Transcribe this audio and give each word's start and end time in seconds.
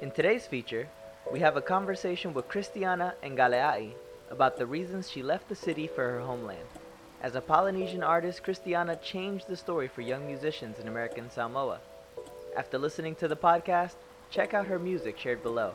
In 0.00 0.10
today's 0.10 0.46
feature, 0.46 0.88
we 1.30 1.40
have 1.40 1.58
a 1.58 1.60
conversation 1.60 2.32
with 2.32 2.48
Christiana 2.48 3.12
Ngaleai 3.22 3.92
about 4.30 4.56
the 4.56 4.64
reasons 4.64 5.10
she 5.10 5.22
left 5.22 5.46
the 5.50 5.54
city 5.54 5.86
for 5.86 6.02
her 6.02 6.20
homeland. 6.20 6.66
As 7.22 7.34
a 7.34 7.42
Polynesian 7.42 8.02
artist, 8.02 8.42
Christiana 8.42 8.96
changed 8.96 9.46
the 9.46 9.58
story 9.58 9.88
for 9.88 10.00
young 10.00 10.26
musicians 10.26 10.78
in 10.78 10.88
American 10.88 11.30
Samoa. 11.30 11.80
After 12.56 12.78
listening 12.78 13.14
to 13.16 13.28
the 13.28 13.36
podcast, 13.36 13.96
check 14.30 14.54
out 14.54 14.66
her 14.68 14.78
music 14.78 15.18
shared 15.18 15.42
below. 15.42 15.74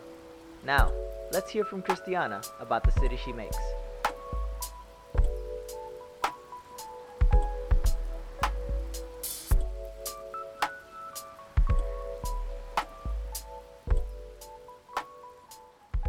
Now, 0.63 0.91
let's 1.31 1.51
hear 1.51 1.63
from 1.63 1.83
Christiana 1.83 2.41
about 2.59 2.83
the 2.83 2.99
city 2.99 3.17
she 3.23 3.31
makes. 3.31 3.59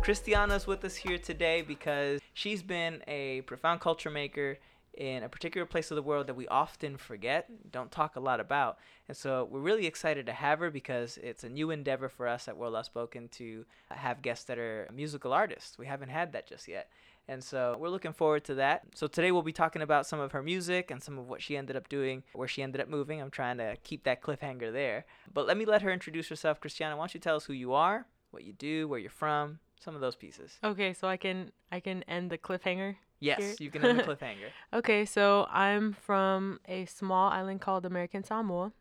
Christiana's 0.06 0.68
with 0.68 0.84
us 0.84 0.94
here 0.94 1.18
today 1.18 1.62
because 1.62 2.20
she's 2.32 2.62
been 2.62 3.02
a 3.08 3.40
profound 3.40 3.80
culture 3.80 4.08
maker 4.08 4.56
in 4.94 5.24
a 5.24 5.28
particular 5.28 5.66
place 5.66 5.90
of 5.90 5.96
the 5.96 6.02
world 6.02 6.28
that 6.28 6.36
we 6.36 6.46
often 6.46 6.96
forget, 6.96 7.50
don't 7.72 7.90
talk 7.90 8.14
a 8.14 8.20
lot 8.20 8.38
about. 8.38 8.78
And 9.08 9.16
so 9.16 9.48
we're 9.50 9.58
really 9.58 9.84
excited 9.84 10.24
to 10.26 10.32
have 10.32 10.60
her 10.60 10.70
because 10.70 11.18
it's 11.24 11.42
a 11.42 11.48
new 11.48 11.72
endeavor 11.72 12.08
for 12.08 12.28
us 12.28 12.46
at 12.46 12.56
World 12.56 12.76
Outspoken 12.76 13.26
to 13.30 13.64
have 13.90 14.22
guests 14.22 14.44
that 14.44 14.60
are 14.60 14.88
musical 14.94 15.32
artists. 15.32 15.76
We 15.76 15.86
haven't 15.86 16.10
had 16.10 16.32
that 16.34 16.46
just 16.46 16.68
yet. 16.68 16.88
And 17.26 17.42
so 17.42 17.76
we're 17.76 17.88
looking 17.88 18.12
forward 18.12 18.44
to 18.44 18.54
that. 18.54 18.84
So 18.94 19.08
today 19.08 19.32
we'll 19.32 19.42
be 19.42 19.52
talking 19.52 19.82
about 19.82 20.06
some 20.06 20.20
of 20.20 20.30
her 20.30 20.40
music 20.40 20.92
and 20.92 21.02
some 21.02 21.18
of 21.18 21.28
what 21.28 21.42
she 21.42 21.56
ended 21.56 21.74
up 21.74 21.88
doing, 21.88 22.22
where 22.32 22.46
she 22.46 22.62
ended 22.62 22.80
up 22.80 22.88
moving. 22.88 23.20
I'm 23.20 23.32
trying 23.32 23.58
to 23.58 23.76
keep 23.82 24.04
that 24.04 24.22
cliffhanger 24.22 24.72
there. 24.72 25.04
But 25.34 25.48
let 25.48 25.56
me 25.56 25.64
let 25.64 25.82
her 25.82 25.90
introduce 25.90 26.28
herself. 26.28 26.60
Christiana, 26.60 26.96
why 26.96 27.00
don't 27.00 27.14
you 27.14 27.18
tell 27.18 27.34
us 27.34 27.46
who 27.46 27.54
you 27.54 27.72
are, 27.72 28.06
what 28.30 28.44
you 28.44 28.52
do, 28.52 28.86
where 28.86 29.00
you're 29.00 29.10
from, 29.10 29.58
some 29.80 29.94
of 29.94 30.00
those 30.00 30.16
pieces. 30.16 30.58
Okay, 30.64 30.92
so 30.92 31.08
I 31.08 31.16
can 31.16 31.52
I 31.72 31.80
can 31.80 32.02
end 32.04 32.30
the 32.30 32.38
cliffhanger. 32.38 32.96
Yes, 33.20 33.38
here? 33.38 33.54
you 33.60 33.70
can 33.70 33.84
end 33.84 33.98
the 33.98 34.02
cliffhanger. 34.10 34.50
Okay, 34.74 35.04
so 35.06 35.46
I'm 35.50 35.92
from 35.92 36.60
a 36.68 36.84
small 36.86 37.30
island 37.30 37.60
called 37.60 37.86
American 37.86 38.22
Samoa, 38.24 38.72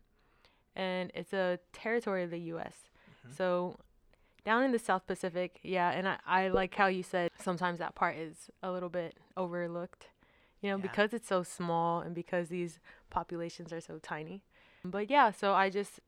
and 0.74 1.10
it's 1.14 1.32
a 1.32 1.58
territory 1.72 2.22
of 2.24 2.30
the 2.30 2.40
U.S. 2.54 2.74
Mhm. 3.26 3.36
So 3.36 3.76
down 4.44 4.62
in 4.62 4.72
the 4.72 4.78
South 4.78 5.06
Pacific, 5.06 5.58
yeah, 5.62 5.90
and 5.90 6.06
I, 6.08 6.18
I 6.26 6.48
like 6.48 6.74
how 6.74 6.86
you 6.86 7.02
said 7.02 7.30
sometimes 7.42 7.78
that 7.78 7.94
part 7.94 8.16
is 8.16 8.50
a 8.62 8.70
little 8.70 8.88
bit 8.90 9.16
overlooked, 9.36 10.08
you 10.60 10.70
know, 10.70 10.76
Yeah. 10.76 10.82
because 10.82 11.12
it's 11.14 11.26
so 11.28 11.42
small 11.42 12.00
and 12.00 12.14
because 12.14 12.48
these 12.48 12.78
populations 13.10 13.72
are 13.72 13.80
so 13.80 13.98
tiny. 13.98 14.42
But 14.84 15.10
yeah, 15.10 15.32
so 15.32 15.52
I 15.52 15.68
just 15.70 15.98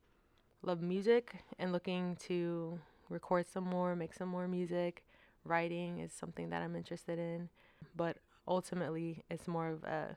love 0.62 0.80
music 0.82 1.36
and 1.58 1.72
looking 1.72 2.16
to 2.28 2.78
record 3.08 3.46
some 3.46 3.64
more, 3.64 3.94
make 3.96 4.14
some 4.14 4.28
more 4.28 4.46
music. 4.48 5.04
Writing 5.44 6.00
is 6.00 6.12
something 6.12 6.50
that 6.50 6.62
I'm 6.62 6.76
interested 6.76 7.18
in, 7.18 7.48
but 7.96 8.16
ultimately 8.46 9.24
it's 9.30 9.46
more 9.48 9.68
of 9.68 9.84
a 9.84 10.16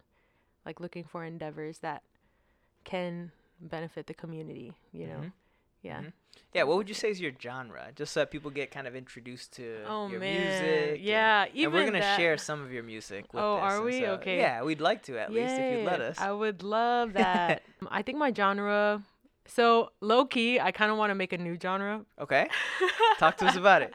like 0.65 0.79
looking 0.79 1.03
for 1.03 1.23
endeavors 1.23 1.79
that 1.79 2.03
can 2.83 3.31
benefit 3.59 4.07
the 4.07 4.13
community, 4.13 4.73
you 4.91 5.07
know. 5.07 5.19
Mhm. 5.21 5.31
Yeah. 5.83 6.01
Mhm. 6.01 6.13
Yeah, 6.53 6.63
what 6.63 6.77
would 6.77 6.87
you 6.89 6.93
say 6.95 7.09
is 7.09 7.19
your 7.19 7.31
genre? 7.41 7.91
Just 7.95 8.13
so 8.13 8.19
that 8.21 8.31
people 8.31 8.51
get 8.51 8.69
kind 8.71 8.87
of 8.87 8.95
introduced 8.95 9.53
to 9.53 9.83
Oh 9.87 10.07
your 10.07 10.19
man. 10.19 10.39
music. 10.39 10.89
and- 10.97 10.99
Yeah, 11.01 11.43
And, 11.45 11.55
even 11.55 11.73
we're 11.73 11.85
gonna 11.85 11.99
that- 11.99 12.17
share 12.19 12.37
some 12.37 12.61
of 12.61 12.71
your 12.71 12.83
music 12.83 13.33
with 13.33 13.41
Oh, 13.43 13.57
are 13.57 13.81
we? 13.81 14.01
so- 14.01 14.13
Okay. 14.15 14.37
Yeah, 14.37 14.61
we'd 14.63 14.81
like 14.81 15.03
to 15.03 15.17
at 15.19 15.31
least 15.31 15.53
if 15.55 15.77
you'd 15.79 15.85
let 15.85 16.01
us. 16.01 16.19
I 16.19 16.31
would 16.31 16.61
love 16.63 17.13
that. 17.13 17.63
I 17.89 18.01
think 18.03 18.17
my 18.19 18.31
genre 18.33 19.03
so 19.45 19.91
low 20.01 20.25
key, 20.25 20.59
I 20.59 20.71
kind 20.71 20.91
of 20.91 20.97
want 20.97 21.11
to 21.11 21.15
make 21.15 21.33
a 21.33 21.37
new 21.37 21.57
genre. 21.61 22.05
Okay. 22.19 22.47
Talk 23.19 23.37
to 23.37 23.45
us 23.45 23.55
about 23.55 23.81
it. 23.81 23.93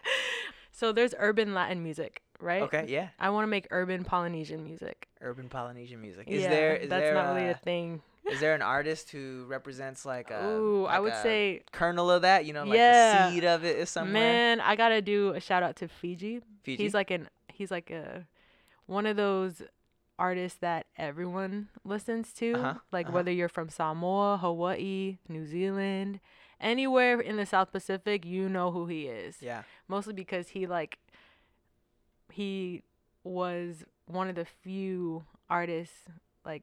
So 0.72 0.92
there's 0.92 1.14
urban 1.18 1.54
Latin 1.54 1.82
music, 1.82 2.20
right? 2.40 2.62
Okay, 2.62 2.84
yeah. 2.88 3.08
I 3.18 3.30
want 3.30 3.44
to 3.44 3.48
make 3.48 3.66
urban 3.70 4.04
Polynesian 4.04 4.62
music. 4.62 5.08
Urban 5.22 5.48
Polynesian 5.48 6.00
music. 6.02 6.24
Is 6.28 6.42
yeah, 6.42 6.50
there 6.50 6.76
is 6.76 6.90
that's 6.90 7.02
there 7.02 7.14
not 7.14 7.34
really 7.34 7.48
a, 7.48 7.52
a 7.52 7.54
thing. 7.54 8.02
is 8.30 8.40
there 8.40 8.54
an 8.54 8.60
artist 8.60 9.10
who 9.10 9.46
represents 9.48 10.04
like 10.04 10.30
a 10.30 10.46
Ooh, 10.46 10.84
I 10.84 11.00
would 11.00 11.14
say, 11.22 11.62
kernel 11.72 12.10
of 12.10 12.22
that, 12.22 12.44
you 12.44 12.52
know, 12.52 12.64
like 12.64 12.76
Yeah. 12.76 13.28
the 13.28 13.32
seed 13.34 13.44
of 13.44 13.64
it 13.64 13.76
is 13.78 13.88
somewhere? 13.88 14.12
man, 14.12 14.60
I 14.60 14.76
gotta 14.76 15.00
do 15.00 15.30
a 15.30 15.40
shout 15.40 15.62
out 15.62 15.76
to 15.76 15.88
Fiji. 15.88 16.40
Fiji. 16.62 16.82
He's 16.82 16.92
like 16.92 17.10
an 17.10 17.28
he's 17.48 17.70
like 17.70 17.90
a 17.90 18.26
one 18.84 19.06
of 19.06 19.16
those 19.16 19.62
artists 20.18 20.58
that 20.60 20.86
everyone 20.96 21.68
listens 21.84 22.32
to. 22.34 22.54
Uh-huh, 22.54 22.74
Like 22.92 23.06
uh-huh. 23.06 23.14
whether 23.14 23.30
you're 23.32 23.48
from 23.48 23.68
Samoa, 23.68 24.38
Hawaii, 24.38 25.18
New 25.28 25.46
Zealand, 25.46 26.20
anywhere 26.60 27.20
in 27.20 27.36
the 27.36 27.46
South 27.46 27.70
Pacific, 27.72 28.24
you 28.24 28.48
know 28.48 28.70
who 28.70 28.86
he 28.86 29.06
is. 29.06 29.36
yeah. 29.40 29.62
Mostly 29.88 30.14
because 30.14 30.48
he 30.48 30.66
like 30.66 30.98
he 32.32 32.82
was 33.24 33.84
one 34.06 34.28
of 34.28 34.34
the 34.34 34.44
few 34.44 35.24
artists 35.48 35.96
like 36.44 36.62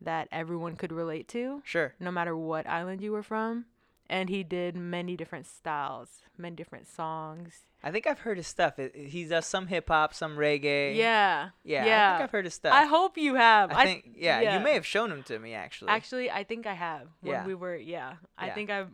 that 0.00 0.28
everyone 0.32 0.76
could 0.76 0.92
relate 0.92 1.28
to 1.28 1.62
Sure. 1.64 1.94
no 1.98 2.10
matter 2.10 2.36
what 2.36 2.66
island 2.68 3.00
you 3.00 3.12
were 3.12 3.22
from. 3.22 3.64
And 4.08 4.28
he 4.28 4.42
did 4.42 4.76
many 4.76 5.16
different 5.16 5.46
styles, 5.46 6.22
many 6.36 6.54
different 6.56 6.86
songs. 6.86 7.64
I 7.82 7.90
think 7.90 8.06
I've 8.06 8.20
heard 8.20 8.36
his 8.36 8.46
stuff. 8.46 8.78
It, 8.78 8.94
he 8.94 9.24
does 9.24 9.46
some 9.46 9.66
hip 9.66 9.88
hop, 9.88 10.12
some 10.14 10.36
reggae. 10.36 10.94
Yeah. 10.94 11.50
Yeah. 11.64 11.80
I 11.82 11.84
think 12.18 12.24
I've 12.24 12.30
heard 12.30 12.44
his 12.44 12.54
stuff. 12.54 12.74
I 12.74 12.84
hope 12.84 13.16
you 13.16 13.34
have. 13.34 13.72
I 13.72 13.84
think 13.84 14.10
yeah, 14.16 14.40
yeah. 14.40 14.58
you 14.58 14.64
may 14.64 14.74
have 14.74 14.86
shown 14.86 15.10
him 15.10 15.22
to 15.24 15.38
me 15.38 15.54
actually. 15.54 15.90
Actually, 15.90 16.30
I 16.30 16.44
think 16.44 16.66
I 16.66 16.74
have. 16.74 17.08
When 17.20 17.32
Yeah. 17.32 17.46
we 17.46 17.54
were, 17.54 17.76
yeah. 17.76 18.14
I 18.36 18.46
Yeah. 18.48 18.54
think 18.54 18.70
I've 18.70 18.90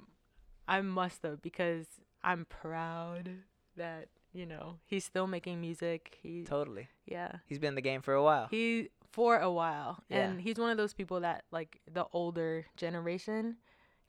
I 0.69 0.81
must 0.83 1.23
have 1.23 1.43
because 1.43 1.87
I'm 2.23 2.45
proud 2.45 3.31
that 3.77 4.09
you 4.33 4.47
know 4.47 4.79
he's 4.87 5.05
still 5.05 5.27
making 5.27 5.61
music. 5.61 6.19
He, 6.23 6.45
totally. 6.45 6.89
yeah. 7.07 7.33
He's 7.47 7.59
been 7.59 7.71
in 7.71 7.75
the 7.75 7.81
game 7.81 8.01
for 8.03 8.15
a 8.15 8.23
while. 8.23 8.47
He 8.51 8.91
for 9.11 9.39
a 9.39 9.51
while, 9.51 10.05
Yeah. 10.09 10.19
and 10.29 10.41
he's 10.41 10.57
one 10.57 10.71
of 10.71 10.77
those 10.77 10.93
people 10.95 11.21
that 11.21 11.45
like 11.51 11.81
the 11.93 12.07
older 12.13 12.67
generation 12.77 13.57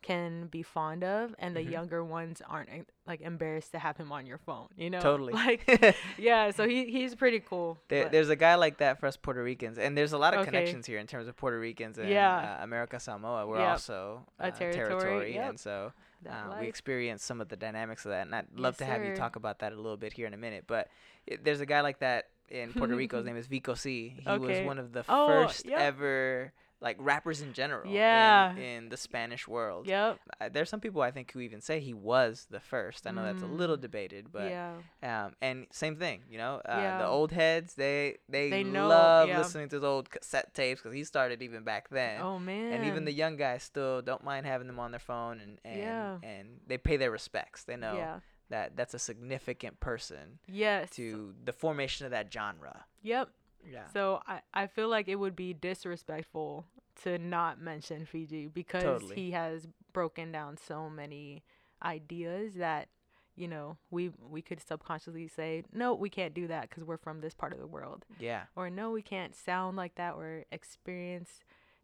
can 0.01 0.47
be 0.47 0.63
fond 0.63 1.03
of, 1.03 1.35
and 1.39 1.55
the 1.55 1.59
Mhm. 1.61 1.71
younger 1.71 2.03
ones 2.03 2.41
aren't 2.47 2.87
like 3.05 3.21
embarrassed 3.21 3.71
to 3.73 3.79
have 3.79 3.97
him 3.97 4.11
on 4.11 4.25
your 4.25 4.37
phone. 4.37 4.67
You 4.75 4.89
know, 4.89 4.99
Totally. 5.01 5.33
Like, 5.45 5.95
yeah. 6.17 6.51
So 6.51 6.67
he 6.67 6.85
he's 6.91 7.13
pretty 7.15 7.39
cool. 7.39 7.79
There, 7.87 8.09
there's 8.09 8.29
a 8.29 8.35
guy 8.35 8.55
like 8.55 8.77
that 8.77 8.99
for 8.99 9.05
us 9.07 9.17
Puerto 9.17 9.43
Ricans, 9.43 9.77
and 9.77 9.97
there's 9.97 10.13
a 10.13 10.17
lot 10.17 10.33
of 10.33 10.39
Okay. 10.41 10.49
connections 10.51 10.85
here 10.85 10.97
in 10.99 11.07
terms 11.07 11.27
of 11.27 11.35
Puerto 11.37 11.59
Ricans 11.59 11.97
and 11.97 12.09
Yeah. 12.09 12.57
uh, 12.59 12.63
America 12.63 12.99
Samoa. 12.99 13.45
We're 13.47 13.59
Yep. 13.59 13.69
also 13.69 14.25
A 14.39 14.45
uh, 14.47 14.51
territory, 14.51 15.33
yep. 15.35 15.49
and 15.49 15.59
so 15.59 15.93
uh, 16.29 16.55
we 16.59 16.67
experience 16.67 17.23
some 17.23 17.41
of 17.41 17.49
the 17.49 17.55
dynamics 17.55 18.05
of 18.05 18.11
that. 18.11 18.25
And 18.25 18.35
I'd 18.35 18.47
love 18.55 18.73
Yes, 18.73 18.77
to 18.79 18.85
have 18.85 19.03
you 19.03 19.11
talk 19.15 19.35
about 19.35 19.59
that 19.59 19.73
a 19.73 19.75
little 19.75 19.97
bit 19.97 20.13
here 20.13 20.27
in 20.27 20.33
a 20.33 20.37
minute. 20.37 20.65
But 20.67 20.87
it, 21.27 21.43
there's 21.43 21.61
a 21.61 21.65
guy 21.65 21.81
like 21.81 21.99
that 21.99 22.29
in 22.49 22.73
Puerto 22.73 22.95
Rico. 22.95 23.17
His 23.17 23.25
name 23.29 23.37
is 23.37 23.47
Vico 23.47 23.73
C. 23.73 24.09
He 24.19 24.29
Okay. 24.29 24.37
was 24.39 24.61
one 24.61 24.77
of 24.79 24.93
the 24.93 25.03
Oh, 25.09 25.25
first 25.27 25.65
yep. 25.65 25.79
ever 25.79 26.53
like 26.81 26.97
rappers 26.99 27.41
in 27.41 27.53
general. 27.53 27.91
Yeah. 27.91 28.55
In, 28.55 28.89
the 28.89 28.97
Spanish 28.97 29.47
world. 29.47 29.85
Yep. 29.87 30.19
Uh, 30.41 30.49
there's 30.51 30.69
some 30.69 30.79
people 30.79 31.01
I 31.03 31.11
think 31.11 31.31
who 31.31 31.39
even 31.39 31.61
say 31.61 31.79
he 31.79 31.93
was 31.93 32.47
the 32.49 32.59
first. 32.59 33.05
I 33.05 33.11
know 33.11 33.23
that's 33.23 33.43
a 33.43 33.45
little 33.45 33.77
Mm. 33.77 33.81
debated, 33.81 34.31
but 34.31 34.49
yeah. 34.49 34.73
um, 35.03 35.35
and 35.41 35.67
same 35.71 35.95
thing, 35.95 36.23
you 36.29 36.37
know, 36.39 36.59
uh, 36.67 36.75
Yeah. 36.77 36.97
the 36.97 37.05
old 37.07 37.31
heads 37.31 37.75
they 37.75 38.17
they, 38.27 38.49
They 38.49 38.63
know, 38.63 38.87
love 38.87 39.27
yeah. 39.29 39.37
listening 39.37 39.69
to 39.69 39.79
the 39.79 39.87
old 39.87 40.09
cassette 40.09 40.53
tapes 40.55 40.81
because 40.81 40.95
he 40.95 41.03
started 41.03 41.41
even 41.43 41.63
back 41.63 41.89
then. 41.89 42.19
Oh 42.21 42.39
man. 42.39 42.73
And 42.73 42.85
even 42.85 43.05
the 43.05 43.13
young 43.13 43.37
guys 43.37 43.61
still 43.63 44.01
don't 44.01 44.23
mind 44.23 44.45
having 44.47 44.65
them 44.67 44.79
on 44.79 44.89
their 44.91 44.99
phone, 44.99 45.39
and 45.39 45.59
and, 45.63 45.79
Yeah. 45.79 46.17
and 46.23 46.59
they 46.67 46.77
pay 46.79 46.97
their 46.97 47.11
respects. 47.11 47.63
They 47.63 47.75
know 47.77 47.95
Yeah. 47.95 48.19
that 48.49 48.75
that's 48.75 48.93
a 48.95 48.99
significant 48.99 49.79
person 49.79 50.39
Yes. 50.47 50.89
to 50.91 51.35
the 51.45 51.53
formation 51.53 52.05
of 52.05 52.11
that 52.11 52.33
genre. 52.33 52.85
Yep. 53.03 53.29
Yeah. 53.69 53.87
So 53.93 54.21
I, 54.27 54.41
I 54.53 54.67
feel 54.67 54.89
like 54.89 55.07
it 55.07 55.15
would 55.15 55.35
be 55.35 55.53
disrespectful 55.53 56.65
to 57.03 57.17
not 57.17 57.59
mention 57.59 58.05
Fiji 58.05 58.47
because 58.47 58.83
Totally. 58.83 59.15
he 59.15 59.31
has 59.31 59.67
broken 59.93 60.31
down 60.31 60.57
so 60.57 60.89
many 60.89 61.43
ideas 61.83 62.53
that 62.55 62.89
you 63.35 63.47
know 63.47 63.77
we 63.89 64.11
we 64.29 64.41
could 64.41 64.59
subconsciously 64.61 65.27
say 65.27 65.63
no 65.73 65.93
we 65.95 66.09
can't 66.09 66.33
do 66.33 66.47
that 66.47 66.69
because 66.69 66.83
we're 66.83 66.97
from 66.97 67.21
this 67.21 67.33
part 67.33 67.53
of 67.53 67.59
the 67.59 67.65
world 67.65 68.05
yeah. 68.19 68.43
or 68.55 68.69
no 68.69 68.91
we 68.91 69.01
can't 69.01 69.35
sound 69.35 69.77
like 69.77 69.95
that 69.95 70.13
or 70.15 70.45
experience 70.51 71.39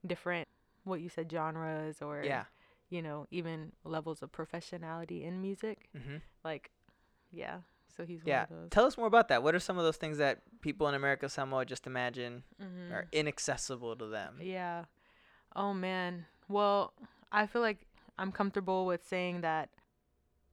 different 0.06 0.48
what 0.84 1.00
you 1.02 1.10
said 1.10 1.32
genres 1.32 2.02
or 2.02 2.22
Yeah. 2.24 2.44
you 2.90 3.02
know 3.02 3.28
even 3.32 3.72
levels 3.84 4.22
of 4.22 4.32
professionality 4.32 5.24
in 5.24 5.42
music 5.42 5.90
hmm 5.96 6.18
like 6.44 6.70
yeah 7.32 7.58
so 7.98 8.06
he's 8.06 8.22
Yeah. 8.24 8.42
one 8.42 8.44
of 8.44 8.62
those 8.62 8.70
Tell 8.70 8.86
us 8.86 8.98
more 8.98 9.08
about 9.08 9.28
that. 9.30 9.42
What 9.44 9.56
are 9.56 9.60
some 9.60 9.78
of 9.78 9.84
those 9.84 9.98
things 9.98 10.20
that 10.20 10.42
people 10.62 10.88
in 10.88 10.94
America 10.96 11.28
Samoa 11.28 11.66
just 11.66 11.88
imagine 11.88 12.44
Mhm. 12.62 12.92
are 12.94 13.08
inaccessible 13.12 13.96
to 13.98 14.06
them? 14.08 14.40
Yeah. 14.42 14.86
Oh 15.56 15.74
man. 15.74 16.26
Well, 16.48 16.94
I 17.32 17.48
feel 17.48 17.62
like 17.62 17.88
I'm 18.20 18.32
comfortable 18.32 18.86
with 18.86 19.06
saying 19.06 19.42
that 19.42 19.70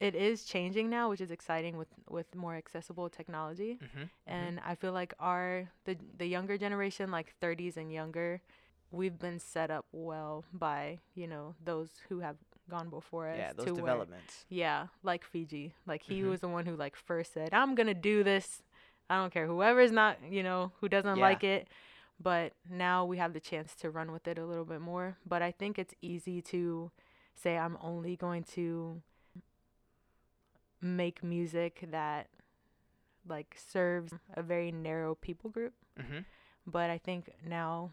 it 0.01 0.15
is 0.15 0.45
changing 0.45 0.91
now, 0.91 1.09
which 1.09 1.21
is 1.21 1.31
exciting 1.31 1.77
with 1.77 1.89
with 2.09 2.35
more 2.35 2.57
accessible 2.57 3.09
technology. 3.09 3.79
Mm-hmm. 3.83 4.05
And 4.27 4.61
I 4.61 4.75
feel 4.75 4.93
like 4.93 5.15
our 5.19 5.71
the 5.85 5.97
the 6.17 6.27
younger 6.27 6.57
generation, 6.59 7.11
like 7.11 7.35
30s 7.41 7.77
and 7.77 7.93
younger, 7.93 8.41
we've 8.91 9.19
been 9.19 9.39
set 9.39 9.71
up 9.71 9.87
well 9.93 10.45
by 10.53 10.99
you 11.15 11.27
know 11.27 11.55
those 11.63 11.91
who 12.09 12.21
have 12.21 12.37
gone 12.71 12.89
before 12.91 13.29
us 13.29 13.37
Yeah, 13.39 13.53
those 13.53 13.67
to 13.67 13.73
where- 13.75 13.83
developments. 13.83 14.47
yeah, 14.49 14.87
like 15.03 15.25
Fiji. 15.25 15.75
Like 15.87 16.03
he 16.03 16.21
Mhm. 16.23 16.31
was 16.31 16.41
the 16.41 16.49
one 16.49 16.67
who 16.67 16.77
like 16.77 16.97
first 16.97 17.33
said, 17.33 17.53
"I'm 17.53 17.75
going 17.75 17.87
to 17.89 17.95
do 17.95 18.23
this. 18.25 18.63
I 19.11 19.17
don't 19.17 19.33
care 19.33 19.47
whoever's 19.47 19.93
not, 19.93 20.23
you 20.23 20.43
know, 20.43 20.73
who 20.81 20.89
doesn't 20.89 21.17
Yeah. 21.17 21.23
like 21.23 21.45
it." 21.45 21.69
But 22.21 22.53
now 22.69 23.05
we 23.05 23.19
have 23.19 23.33
the 23.33 23.41
chance 23.41 23.75
to 23.77 23.91
run 23.91 24.13
with 24.13 24.27
it 24.29 24.39
a 24.39 24.47
little 24.47 24.65
bit 24.65 24.81
more. 24.81 25.19
But 25.27 25.43
I 25.43 25.51
think 25.51 25.79
it's 25.79 25.95
easy 26.01 26.41
to 26.43 26.91
say 27.35 27.59
I'm 27.59 27.77
only 27.81 28.17
going 28.17 28.45
to 28.45 29.03
make 30.81 31.23
music 31.23 31.85
that 31.91 32.29
like 33.27 33.57
serves 33.59 34.13
a 34.35 34.43
very 34.43 34.71
narrow 34.71 35.15
people 35.15 35.51
group. 35.51 35.73
Mm-hmm. 35.99 36.19
But 36.67 36.91
I 36.91 36.99
think 36.99 37.31
now 37.47 37.93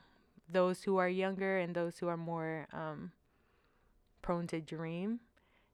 those 0.50 0.84
who 0.84 0.98
are 0.98 1.08
younger 1.10 1.58
and 1.58 1.74
those 1.74 2.00
who 2.00 2.08
are 2.10 2.18
more 2.18 2.68
um, 2.74 3.12
prone 4.22 4.48
to 4.48 4.62
dream 4.62 5.20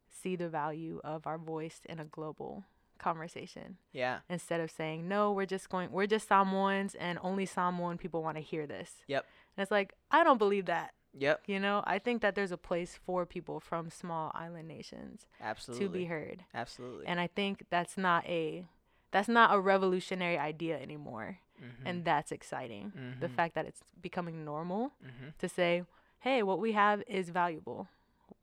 see 0.10 0.36
the 0.36 0.50
value 0.50 1.00
of 1.04 1.28
our 1.28 1.38
voice 1.38 1.82
in 1.88 2.00
a 2.00 2.06
global 2.06 2.64
conversation 2.98 3.78
Yeah. 3.94 4.20
instead 4.30 4.60
of 4.60 4.72
saying 4.72 5.08
no 5.08 5.32
we're 5.32 5.46
just 5.46 5.70
going 5.70 5.92
we're 5.92 6.08
just 6.08 6.28
Samoans 6.28 6.96
and 6.96 7.20
only 7.22 7.46
Samoan 7.46 7.98
people 7.98 8.24
want 8.24 8.38
to 8.38 8.42
hear 8.44 8.66
this 8.68 8.92
Yep. 9.08 9.26
and 9.56 9.62
it's 9.62 9.72
like 9.72 9.94
I 10.12 10.24
don't 10.24 10.38
believe 10.40 10.66
that 10.66 10.94
Yep. 11.14 11.44
you 11.48 11.60
know 11.60 11.84
I 11.86 12.00
think 12.00 12.22
that 12.22 12.36
there's 12.36 12.52
a 12.52 12.58
place 12.58 13.00
for 13.06 13.26
people 13.26 13.60
from 13.60 13.90
small 13.90 14.32
island 14.34 14.68
nations 14.68 15.26
Absolutely. 15.40 15.86
to 15.86 15.92
be 15.92 16.06
heard 16.06 16.44
Absolutely. 16.54 17.06
and 17.08 17.20
I 17.20 17.28
think 17.28 17.66
that's 17.70 17.98
not 17.98 18.26
a 18.26 18.66
that's 19.12 19.30
not 19.30 19.54
a 19.56 19.60
revolutionary 19.60 20.38
idea 20.38 20.78
anymore 20.80 21.40
mm-hmm. 21.64 21.88
and 21.88 22.04
that's 22.04 22.32
exciting 22.32 22.92
the 23.20 23.28
Mhm. 23.28 23.36
fact 23.36 23.56
that 23.56 23.66
it's 23.66 23.82
becoming 24.02 24.44
normal 24.44 24.94
mm-hmm. 25.06 25.30
to 25.40 25.48
say, 25.48 25.84
hey, 26.20 26.42
what 26.44 26.60
we 26.60 26.72
have 26.74 27.04
is 27.08 27.30
valuable. 27.30 27.88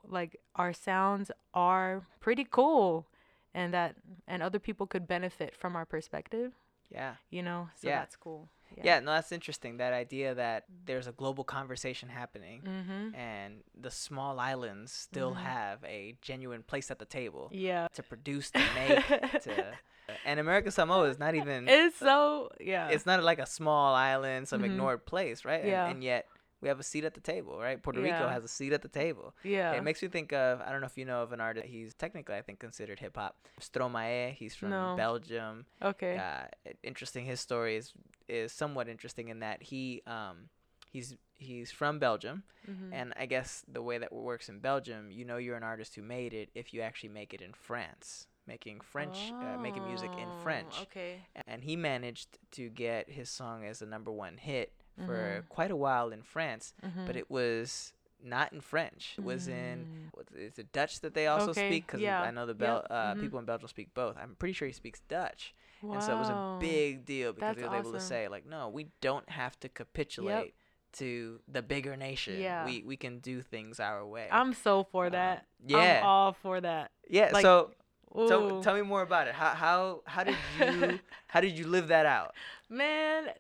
Like 0.09 0.41
our 0.57 0.73
sounds 0.73 1.31
are 1.55 2.03
pretty 2.21 2.47
cool 2.51 3.07
and 3.55 3.73
that 3.73 3.97
and 4.27 4.43
other 4.43 4.59
people 4.59 4.87
could 4.87 5.07
benefit 5.07 5.55
from 5.55 5.77
our 5.77 5.85
perspective, 5.87 6.53
yeah. 6.91 7.15
you 7.31 7.43
know? 7.43 7.69
So 7.77 7.89
Yeah. 7.89 8.01
that's 8.01 8.17
cool. 8.17 8.49
yeah. 8.83 8.99
No, 9.01 9.13
that's 9.13 9.31
interesting. 9.31 9.77
That 9.77 9.93
idea 9.93 10.35
that 10.35 10.65
there's 10.85 11.07
a 11.07 11.13
global 11.13 11.45
conversation 11.45 12.09
happening. 12.09 12.63
Mhm. 12.63 13.15
And 13.17 13.63
the 13.81 13.91
small 13.91 14.41
islands 14.41 14.91
still 14.93 15.33
Mhm. 15.35 15.43
have 15.43 15.85
a 15.85 16.17
genuine 16.21 16.63
place 16.65 16.91
at 16.91 16.99
the 16.99 17.05
table 17.05 17.49
Yeah. 17.53 17.87
to 17.95 18.03
produce, 18.03 18.51
to 18.51 18.59
make, 18.75 19.07
to, 19.43 19.79
and 20.25 20.41
American 20.41 20.73
Samoa 20.73 21.05
is 21.09 21.19
not 21.21 21.35
even. 21.37 21.69
It's 21.69 21.97
so 21.97 22.51
yeah. 22.61 22.89
it's 22.89 23.07
not 23.07 23.23
like 23.23 23.39
a 23.39 23.47
small 23.47 23.95
island, 23.95 24.49
some 24.49 24.63
Mhm. 24.63 24.67
ignored 24.67 25.07
place, 25.07 25.45
right? 25.45 25.61
And- 25.61 25.69
Yeah. 25.71 25.87
And, 25.87 26.03
yet 26.03 26.27
we 26.65 26.69
have 26.69 26.81
a 26.81 26.83
seat 26.83 27.05
at 27.05 27.15
the 27.15 27.21
table, 27.21 27.59
right? 27.61 27.81
Puerto 27.81 28.01
Rico 28.01 28.27
has 28.29 28.43
a 28.43 28.49
seat 28.49 28.73
at 28.73 28.83
the 28.83 28.89
table. 28.89 29.35
yeah. 29.45 29.73
It 29.75 29.85
makes 29.85 30.03
me 30.03 30.09
think 30.09 30.33
of 30.33 30.61
I 30.63 30.73
don't 30.73 30.81
know 30.81 30.87
if 30.87 30.99
you 30.99 31.05
know 31.05 31.23
of 31.23 31.31
an 31.33 31.41
artist. 31.41 31.67
He's 31.67 31.95
technically 31.95 32.35
I 32.35 32.43
think 32.43 32.59
considered 32.59 32.99
hip 32.99 33.17
hop. 33.17 33.37
Stromae. 33.61 34.33
He's 34.35 34.55
from 34.57 34.71
No. 34.71 34.95
Belgium. 34.97 35.67
okay. 35.83 36.17
Uh, 36.19 36.71
interesting. 36.83 37.27
His 37.27 37.41
story 37.41 37.77
is 37.77 37.93
is 38.29 38.51
somewhat 38.53 38.89
interesting 38.89 39.29
in 39.29 39.39
that 39.41 39.63
he 39.63 40.03
um 40.07 40.49
he's 40.91 41.15
he's 41.37 41.71
from 41.71 41.99
Belgium, 41.99 42.43
Mhm. 42.71 42.91
and 42.93 43.13
I 43.17 43.27
guess 43.27 43.65
the 43.69 43.83
way 43.83 43.99
that 43.99 44.11
works 44.13 44.49
in 44.49 44.61
Belgium, 44.61 45.11
you 45.11 45.25
know, 45.27 45.37
you're 45.37 45.57
an 45.57 45.63
artist 45.63 45.95
who 45.97 46.03
made 46.03 46.33
it 46.33 46.49
if 46.55 46.73
you 46.73 46.81
actually 46.81 47.11
make 47.11 47.35
it 47.35 47.43
in 47.43 47.53
France, 47.53 48.27
making 48.47 48.81
French, 48.81 49.19
uh, 49.43 49.59
making 49.59 49.85
music 49.85 50.13
in 50.17 50.29
Oh, 50.29 50.43
French 50.43 50.75
Okay. 50.83 51.21
and 51.47 51.65
he 51.65 51.77
managed 51.77 52.39
to 52.53 52.71
get 52.71 53.11
his 53.11 53.29
song 53.29 53.65
as 53.67 53.83
a 53.83 53.87
number 53.87 54.11
one 54.13 54.39
hit 54.39 54.73
for 55.07 55.43
Mhm. 55.43 55.49
quite 55.49 55.71
a 55.71 55.77
while 55.77 56.11
in 56.13 56.23
France, 56.23 56.75
Mhm. 56.85 57.07
but 57.07 57.17
it 57.17 57.31
was 57.31 57.93
not 58.23 58.53
in 58.53 58.61
French. 58.61 59.15
It 59.19 59.25
was 59.25 59.49
in 59.49 60.11
Mm. 60.13 60.17
what- 60.17 60.29
is 60.35 60.59
it 60.59 60.73
Dutch 60.73 61.01
that 61.01 61.13
they 61.15 61.27
also 61.27 61.51
Okay, 61.51 61.69
speak? 61.69 61.87
Because 61.87 62.01
yeah, 62.01 62.23
I 62.23 62.31
know 62.31 62.47
the 62.47 62.55
Bel- 62.55 62.77
yep, 62.83 62.87
uh, 62.91 63.15
mhm. 63.15 63.21
people 63.21 63.39
in 63.39 63.45
Belgium 63.45 63.69
speak 63.69 63.93
both. 63.93 64.17
I'm 64.17 64.35
pretty 64.37 64.55
sure 64.55 64.67
he 64.67 64.73
speaks 64.73 65.01
Dutch, 65.01 65.55
wow. 65.83 65.95
and 65.95 66.03
so 66.03 66.17
it 66.17 66.19
was 66.19 66.29
a 66.31 66.57
big 66.61 67.05
deal 67.05 67.33
because 67.35 67.57
That's 67.57 67.61
he 67.61 67.65
was 67.69 67.81
able 67.81 67.93
to 67.93 68.01
say 68.01 68.29
like, 68.29 68.47
no, 68.47 68.69
we 68.69 68.85
don't 69.01 69.29
have 69.31 69.59
to 69.61 69.69
capitulate. 69.69 70.55
To 70.99 71.41
the 71.49 71.61
bigger 71.61 71.97
nation, 71.97 72.39
Yeah. 72.41 72.65
we 72.65 72.85
we 72.85 72.97
can 72.97 73.19
do 73.19 73.43
things 73.43 73.81
our 73.81 74.07
way. 74.07 74.29
I'm 74.31 74.53
so 74.53 74.85
for 74.85 75.07
Um, 75.07 75.13
that. 75.13 75.45
yeah. 75.67 75.99
I'm 75.99 76.07
all 76.07 76.33
for 76.35 76.61
that. 76.61 76.93
yeah. 77.11 77.31
like, 77.33 77.43
so 77.43 77.75
Ooh. 78.17 78.29
tell, 78.29 78.63
tell 78.63 78.75
me 78.77 78.83
more 78.83 79.03
about 79.03 79.27
it. 79.27 79.35
How 79.35 79.55
how 79.57 80.03
how 80.07 80.23
did 80.23 80.37
you 80.57 81.01
how 81.27 81.41
did 81.41 81.59
you 81.59 81.67
live 81.67 81.89
that 81.89 82.07
out? 82.07 82.33
Man, 82.69 83.33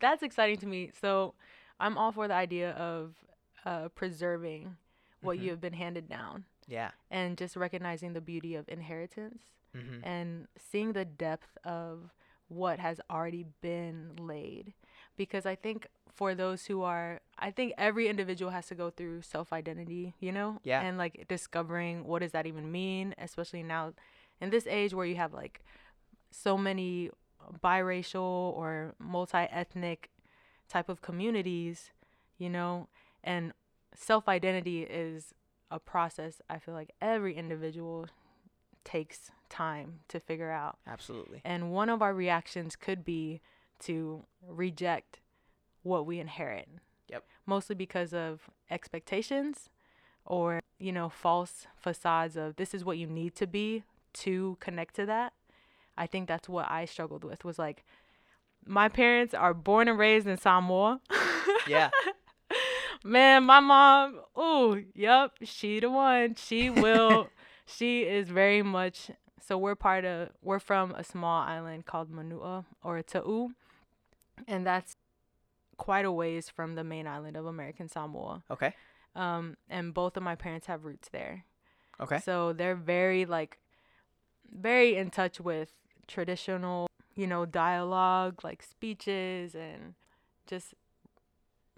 that's 0.00 0.22
exciting 0.22 0.58
to 0.58 0.66
me. 0.66 0.90
So, 1.00 1.34
I'm 1.80 1.98
all 1.98 2.12
for 2.12 2.26
the 2.28 2.34
idea 2.34 2.70
of 2.72 3.14
uh, 3.64 3.88
preserving 3.88 4.76
what 5.22 5.38
Mhm. 5.38 5.42
you 5.42 5.50
have 5.50 5.60
been 5.60 5.72
handed 5.74 6.08
down 6.08 6.44
Yeah. 6.68 6.92
and 7.10 7.36
just 7.36 7.56
recognizing 7.56 8.12
the 8.12 8.20
beauty 8.20 8.54
of 8.54 8.68
inheritance 8.68 9.42
Mm-hmm. 9.74 10.04
and 10.04 10.48
seeing 10.56 10.92
the 10.92 11.04
depth 11.04 11.58
of 11.64 12.14
what 12.48 12.78
has 12.78 13.00
already 13.10 13.44
been 13.60 14.14
laid. 14.16 14.72
Because 15.16 15.44
I 15.46 15.54
think 15.56 15.86
for 16.14 16.34
those 16.34 16.66
who 16.66 16.82
are, 16.82 17.20
I 17.38 17.50
think 17.50 17.74
every 17.76 18.08
individual 18.08 18.50
has 18.52 18.66
to 18.68 18.74
go 18.74 18.88
through 18.90 19.22
self 19.22 19.52
identity, 19.52 20.14
you 20.20 20.32
know? 20.32 20.60
Yeah. 20.62 20.80
And 20.82 20.96
like 20.96 21.26
discovering 21.28 22.04
what 22.04 22.20
does 22.22 22.32
that 22.32 22.46
even 22.46 22.70
mean, 22.70 23.14
especially 23.18 23.62
now 23.64 23.92
in 24.40 24.50
this 24.50 24.66
age 24.66 24.94
where 24.94 25.06
you 25.06 25.16
have 25.16 25.34
like 25.34 25.60
so 26.30 26.56
many 26.56 27.10
biracial 27.62 28.54
or 28.56 28.94
multi 28.98 29.38
ethnic 29.38 30.10
type 30.68 30.88
of 30.88 31.02
communities, 31.02 31.90
you 32.38 32.50
know? 32.50 32.88
And 33.22 33.52
self 33.94 34.28
identity 34.28 34.82
is 34.82 35.34
a 35.70 35.78
process 35.78 36.40
I 36.48 36.58
feel 36.58 36.74
like 36.74 36.92
every 37.00 37.34
individual 37.34 38.06
takes 38.84 39.30
time 39.48 40.00
to 40.08 40.20
figure 40.20 40.50
out. 40.50 40.78
Absolutely. 40.86 41.40
And 41.44 41.72
one 41.72 41.88
of 41.88 42.02
our 42.02 42.14
reactions 42.14 42.76
could 42.76 43.04
be 43.04 43.40
to 43.80 44.24
reject 44.46 45.20
what 45.82 46.06
we 46.06 46.18
inherit. 46.20 46.68
Yep. 47.08 47.24
Mostly 47.46 47.74
because 47.74 48.12
of 48.12 48.48
expectations 48.70 49.68
or, 50.24 50.60
you 50.78 50.92
know, 50.92 51.08
false 51.08 51.66
facades 51.76 52.36
of 52.36 52.56
this 52.56 52.74
is 52.74 52.84
what 52.84 52.98
you 52.98 53.06
need 53.06 53.34
to 53.36 53.46
be 53.46 53.84
to 54.14 54.56
connect 54.60 54.94
to 54.96 55.06
that. 55.06 55.32
I 55.96 56.06
think 56.06 56.28
that's 56.28 56.48
what 56.48 56.70
I 56.70 56.84
struggled 56.84 57.24
with 57.24 57.44
was 57.44 57.58
like 57.58 57.84
my 58.66 58.88
parents 58.88 59.34
are 59.34 59.54
born 59.54 59.88
and 59.88 59.98
raised 59.98 60.26
in 60.26 60.36
Samoa. 60.36 61.00
Yeah. 61.68 61.90
Man, 63.04 63.44
my 63.44 63.60
mom, 63.60 64.20
oh, 64.34 64.80
yep, 64.94 65.32
she 65.42 65.78
the 65.78 65.90
one. 65.90 66.34
She 66.34 66.70
will 66.70 67.28
she 67.66 68.02
is 68.02 68.28
very 68.28 68.62
much 68.62 69.10
so 69.46 69.56
we're 69.56 69.76
part 69.76 70.04
of 70.04 70.30
we're 70.42 70.58
from 70.58 70.92
a 70.92 71.04
small 71.04 71.42
island 71.42 71.86
called 71.86 72.10
Manua 72.10 72.64
or 72.82 73.00
Ta'u. 73.02 73.50
And 74.48 74.66
that's 74.66 74.96
quite 75.76 76.04
a 76.04 76.10
ways 76.10 76.48
from 76.48 76.74
the 76.74 76.82
main 76.82 77.06
island 77.06 77.36
of 77.36 77.46
American 77.46 77.88
Samoa. 77.88 78.42
Okay. 78.50 78.74
Um 79.14 79.56
and 79.70 79.94
both 79.94 80.16
of 80.16 80.22
my 80.22 80.34
parents 80.34 80.66
have 80.66 80.84
roots 80.84 81.08
there. 81.12 81.44
Okay. 82.00 82.18
So 82.18 82.52
they're 82.52 82.74
very 82.74 83.24
like 83.24 83.58
very 84.52 84.96
in 84.96 85.10
touch 85.10 85.40
with 85.40 85.72
traditional, 86.06 86.88
you 87.14 87.26
know, 87.26 87.46
dialogue, 87.46 88.44
like 88.44 88.62
speeches 88.62 89.54
and 89.54 89.94
just 90.46 90.74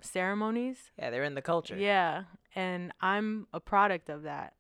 ceremonies. 0.01 0.91
Yeah, 0.99 1.11
they're 1.11 1.25
in 1.25 1.35
the 1.35 1.43
culture. 1.43 1.77
Yeah, 1.77 2.25
and 2.55 2.93
I'm 3.01 3.47
a 3.53 3.61
product 3.61 4.09
of 4.09 4.23
that. 4.23 4.55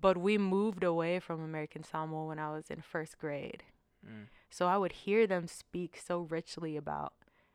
But 0.00 0.16
we 0.16 0.36
moved 0.36 0.82
away 0.82 1.20
from 1.20 1.40
American 1.40 1.84
Samoa 1.84 2.26
when 2.26 2.38
I 2.40 2.50
was 2.50 2.70
in 2.70 2.80
first 2.80 3.18
grade. 3.18 3.62
Mm. 4.04 4.26
So 4.50 4.66
I 4.66 4.76
would 4.76 4.92
hear 4.92 5.28
them 5.28 5.46
speak 5.46 5.96
so 6.04 6.22
richly 6.22 6.76
about 6.76 7.12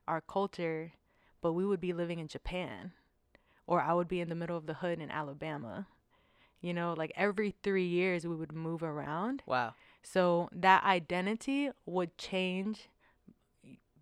our 0.07 0.21
culture, 0.21 0.93
but 1.41 1.51
we 1.51 1.65
would 1.65 1.81
be 1.81 1.91
living 1.91 2.19
in 2.19 2.29
Japan 2.29 2.93
or 3.65 3.81
I 3.81 3.93
would 3.93 4.07
be 4.07 4.21
in 4.21 4.29
the 4.29 4.35
middle 4.35 4.55
of 4.55 4.65
the 4.65 4.75
hood 4.75 5.01
in 5.01 5.11
Alabama. 5.11 5.87
You 6.61 6.73
know, 6.73 6.95
like 6.97 7.11
every 7.15 7.53
3 7.61 7.85
years 7.85 8.25
we 8.25 8.35
would 8.35 8.53
move 8.53 8.81
around. 8.81 9.43
Wow. 9.45 9.75
So 10.09 10.47
that 10.53 10.85
identity 10.85 11.69
would 11.85 12.17
change 12.17 12.87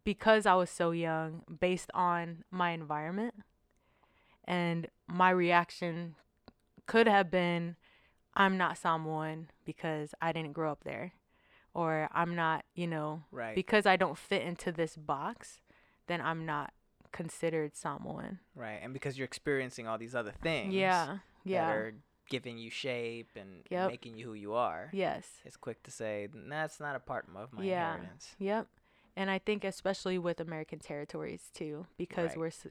because 0.03 0.45
I 0.45 0.53
was 0.53 0.69
so 0.69 0.91
young 0.91 1.41
based 1.59 1.89
on 1.95 2.43
my 2.51 2.71
environment. 2.71 3.33
And 4.43 4.87
my 5.07 5.31
reaction 5.31 6.13
could 6.85 7.07
have 7.07 7.31
been 7.31 7.75
I'm 8.35 8.55
not 8.57 8.77
Samoan 8.77 9.47
because 9.65 10.13
I 10.21 10.31
didn't 10.31 10.53
grow 10.53 10.71
up 10.71 10.83
there. 10.83 11.13
Or 11.73 12.07
I'm 12.13 12.35
not, 12.35 12.65
you 12.75 12.85
know, 12.85 13.23
Right. 13.31 13.55
because 13.55 13.85
I 13.85 13.95
don't 13.95 14.17
fit 14.17 14.43
into 14.43 14.71
this 14.71 14.95
box, 14.95 15.59
then 16.07 16.21
I'm 16.21 16.45
not 16.45 16.73
considered 17.11 17.75
Samoan. 17.75 18.39
right. 18.53 18.79
And 18.83 18.93
because 18.93 19.17
you're 19.17 19.25
experiencing 19.25 19.87
all 19.87 19.97
these 19.97 20.13
other 20.13 20.33
things. 20.43 20.73
Yeah. 20.73 21.19
Yeah. 21.43 21.65
That 21.67 21.75
are 21.77 21.93
giving 22.29 22.57
you 22.57 22.69
shape 22.69 23.29
and 23.35 23.63
Yep. 23.69 23.89
making 23.91 24.17
you 24.17 24.25
who 24.25 24.33
you 24.33 24.53
are. 24.53 24.89
yes. 24.93 25.41
It's 25.45 25.57
quick 25.57 25.83
to 25.83 25.91
say 25.91 26.27
that's 26.33 26.79
not 26.79 26.95
a 26.95 26.99
part 26.99 27.27
of 27.33 27.53
my 27.53 27.63
Yeah. 27.63 27.93
inheritance. 27.93 28.35
Yep. 28.39 28.67
And 29.15 29.29
I 29.31 29.39
think 29.39 29.63
especially 29.63 30.17
with 30.17 30.39
American 30.39 30.79
territories 30.79 31.49
too, 31.53 31.87
because 31.97 32.29
Right. 32.31 32.37
we're 32.37 32.47
s- 32.47 32.67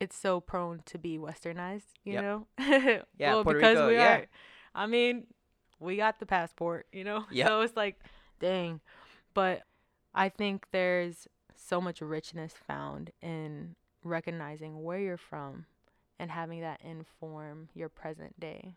it's 0.00 0.16
so 0.16 0.40
prone 0.40 0.82
to 0.86 0.98
be 0.98 1.18
westernized, 1.18 1.94
you 2.04 2.12
Yep. 2.14 2.22
know? 2.22 2.46
Yeah, 3.18 3.34
well, 3.34 3.42
Puerto 3.44 3.58
because 3.58 3.76
Rico, 3.76 3.88
we 3.88 3.94
yeah. 3.96 4.16
are. 4.18 4.26
I 4.74 4.86
mean, 4.86 5.26
we 5.80 5.96
got 5.96 6.20
the 6.20 6.26
passport, 6.26 6.86
you 6.92 7.02
know? 7.04 7.24
Yep. 7.32 7.48
So 7.48 7.60
it's 7.62 7.76
like, 7.76 7.98
dang. 8.38 8.80
But 9.34 9.62
I 10.14 10.28
think 10.28 10.66
there's 10.70 11.26
so 11.56 11.80
much 11.80 12.00
richness 12.00 12.52
found 12.54 13.10
in 13.20 13.74
recognizing 14.04 14.82
where 14.84 15.00
you're 15.00 15.16
from 15.16 15.66
and 16.20 16.30
having 16.30 16.60
that 16.60 16.80
inform 16.82 17.68
your 17.74 17.88
present 17.88 18.38
day. 18.38 18.76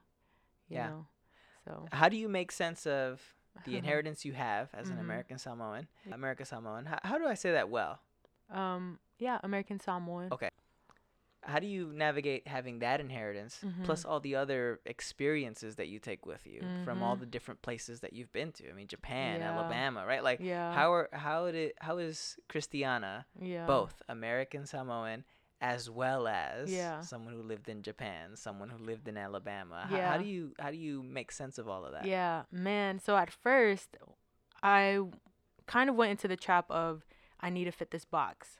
Yeah. 0.74 0.88
know? 0.90 1.08
So 1.66 1.88
How 1.92 2.10
do 2.10 2.18
you 2.18 2.28
make 2.30 2.52
sense 2.52 2.88
of 2.88 3.22
the 3.66 3.78
inheritance 3.82 4.26
you 4.26 4.34
have 4.34 4.70
as 4.74 4.90
an 4.90 4.98
Mhm. 4.98 5.02
American 5.02 5.38
Samoan? 5.38 5.88
American 6.12 6.46
Samoan. 6.46 6.86
How, 6.86 7.00
how 7.04 7.18
do 7.18 7.26
I 7.28 7.36
say 7.36 7.52
that 7.52 7.70
well? 7.70 8.00
um 8.50 9.00
yeah, 9.20 9.40
American 9.44 9.80
Samoan. 9.80 10.30
Okay. 10.32 10.50
How 11.44 11.58
do 11.60 11.66
you 11.66 11.92
navigate 11.94 12.48
having 12.48 12.80
that 12.80 13.00
inheritance 13.00 13.64
plus 13.84 14.06
all 14.06 14.20
the 14.20 14.36
other 14.36 14.80
experiences 14.86 15.76
that 15.78 15.88
you 15.88 15.98
take 16.00 16.26
with 16.26 16.46
you 16.46 16.62
from 16.84 17.02
all 17.02 17.16
Mhm. 17.16 17.22
the 17.22 17.26
different 17.26 17.62
places 17.64 18.02
that 18.02 18.14
you've 18.14 18.32
been 18.32 18.52
to? 18.54 18.70
I 18.70 18.74
mean, 18.74 18.88
Japan, 18.88 19.40
Yeah. 19.40 19.52
Alabama, 19.52 20.06
right? 20.06 20.24
Like, 20.24 20.40
Yeah. 20.40 20.72
how 20.74 20.92
are 20.94 21.10
how 21.14 21.50
did 21.52 21.74
how 21.82 21.98
is 21.98 22.38
Christiana 22.48 23.26
yeah. 23.40 23.66
both 23.66 24.02
American 24.08 24.66
Samoan 24.68 25.24
as 25.62 25.90
well 25.90 26.28
as 26.28 26.72
Yeah. 26.72 27.02
someone 27.02 27.34
who 27.34 27.44
lived 27.44 27.70
in 27.70 27.82
Japan, 27.84 28.36
someone 28.36 28.70
who 28.70 28.84
lived 28.84 29.08
in 29.08 29.16
Alabama? 29.18 29.88
H- 29.92 30.02
How, 30.02 30.18
do 30.18 30.26
you 30.26 30.54
how 30.60 30.72
do 30.72 30.78
you 30.78 31.04
make 31.04 31.32
sense 31.32 31.58
of 31.58 31.68
all 31.70 31.86
of 31.86 31.94
that? 31.94 32.06
Yeah, 32.06 32.44
man. 32.52 33.00
So 33.00 33.16
at 33.16 33.32
first, 33.32 33.96
I 34.64 35.00
kind 35.68 35.90
of 35.90 35.96
went 35.96 36.12
into 36.12 36.28
the 36.28 36.36
trap 36.36 36.70
of 36.70 37.06
I 37.40 37.50
need 37.50 37.66
to 37.66 37.72
fit 37.72 37.92
this 37.92 38.06
box, 38.06 38.58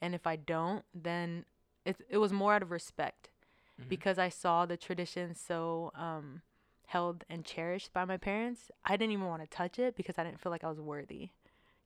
and 0.00 0.14
if 0.14 0.26
I 0.26 0.36
don't, 0.36 0.84
then 0.94 1.44
it 1.84 1.96
it 2.08 2.18
was 2.18 2.32
more 2.32 2.54
out 2.54 2.62
of 2.62 2.70
respect 2.70 3.30
Mhm. 3.80 3.88
because 3.88 4.18
I 4.18 4.28
saw 4.30 4.66
the 4.66 4.76
tradition 4.76 5.34
so 5.34 5.92
um, 5.94 6.42
held 6.86 7.24
and 7.30 7.44
cherished 7.44 7.92
by 7.92 8.04
my 8.04 8.16
parents. 8.16 8.70
I 8.84 8.96
didn't 8.96 9.12
even 9.12 9.26
want 9.26 9.42
to 9.42 9.48
touch 9.48 9.78
it 9.78 9.94
because 9.96 10.18
I 10.18 10.24
didn't 10.24 10.40
feel 10.40 10.50
like 10.52 10.64
I 10.64 10.68
was 10.68 10.80
worthy. 10.80 11.30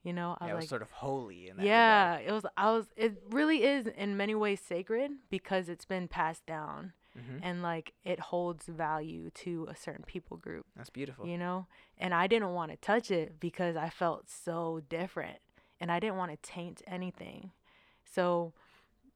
You 0.04 0.12
know, 0.12 0.36
I 0.40 0.46
Yeah, 0.46 0.52
it 0.52 0.54
was 0.54 0.56
was 0.56 0.62
like, 0.64 0.68
sort 0.68 0.82
of 0.82 0.90
holy 0.92 1.48
in 1.48 1.56
that 1.56 1.64
yeah, 1.64 2.18
it 2.18 2.30
was. 2.30 2.44
I 2.56 2.70
was. 2.72 2.86
It 2.96 3.22
really 3.30 3.64
is 3.64 3.86
in 3.86 4.16
many 4.16 4.34
ways 4.34 4.60
sacred 4.60 5.10
because 5.30 5.68
it's 5.68 5.84
been 5.86 6.08
passed 6.08 6.46
down 6.46 6.92
hmm 7.14 7.38
and 7.42 7.62
like 7.62 7.92
it 8.04 8.18
holds 8.18 8.66
value 8.66 9.30
to 9.30 9.66
a 9.70 9.76
certain 9.76 10.04
people 10.04 10.36
group 10.36 10.66
That's 10.76 10.90
beautiful. 10.90 11.26
you 11.26 11.38
know 11.38 11.66
and 11.98 12.12
i 12.14 12.26
didn't 12.26 12.52
want 12.54 12.70
to 12.72 12.76
touch 12.76 13.10
it 13.10 13.38
because 13.38 13.76
i 13.76 13.88
felt 13.88 14.28
so 14.30 14.80
different 14.88 15.38
and 15.80 15.92
i 15.92 16.00
didn't 16.00 16.16
want 16.16 16.30
to 16.32 16.38
taint 16.50 16.82
anything 16.88 17.52
so 18.04 18.52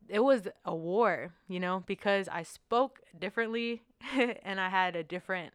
it 0.08 0.20
was 0.20 0.46
a 0.64 0.74
war 0.74 1.32
you 1.48 1.58
know 1.58 1.82
because 1.86 2.28
i 2.28 2.42
spoke 2.42 3.00
differently 3.18 3.82
and 4.44 4.60
i 4.60 4.68
had 4.68 4.94
a 4.94 5.02
different 5.02 5.52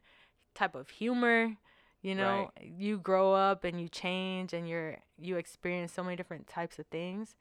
type 0.53 0.75
of 0.75 0.89
humor 0.89 1.55
you 2.03 2.13
know 2.13 2.51
you 2.61 2.97
grow 2.99 3.33
up 3.33 3.63
and 3.63 3.81
you 3.81 3.89
change 3.89 4.53
and 4.53 4.69
you're 4.69 4.97
you 5.17 5.37
experience 5.37 5.91
so 5.91 6.03
many 6.03 6.15
different 6.15 6.45
types 6.47 6.77
of 6.77 6.85
things 6.87 7.35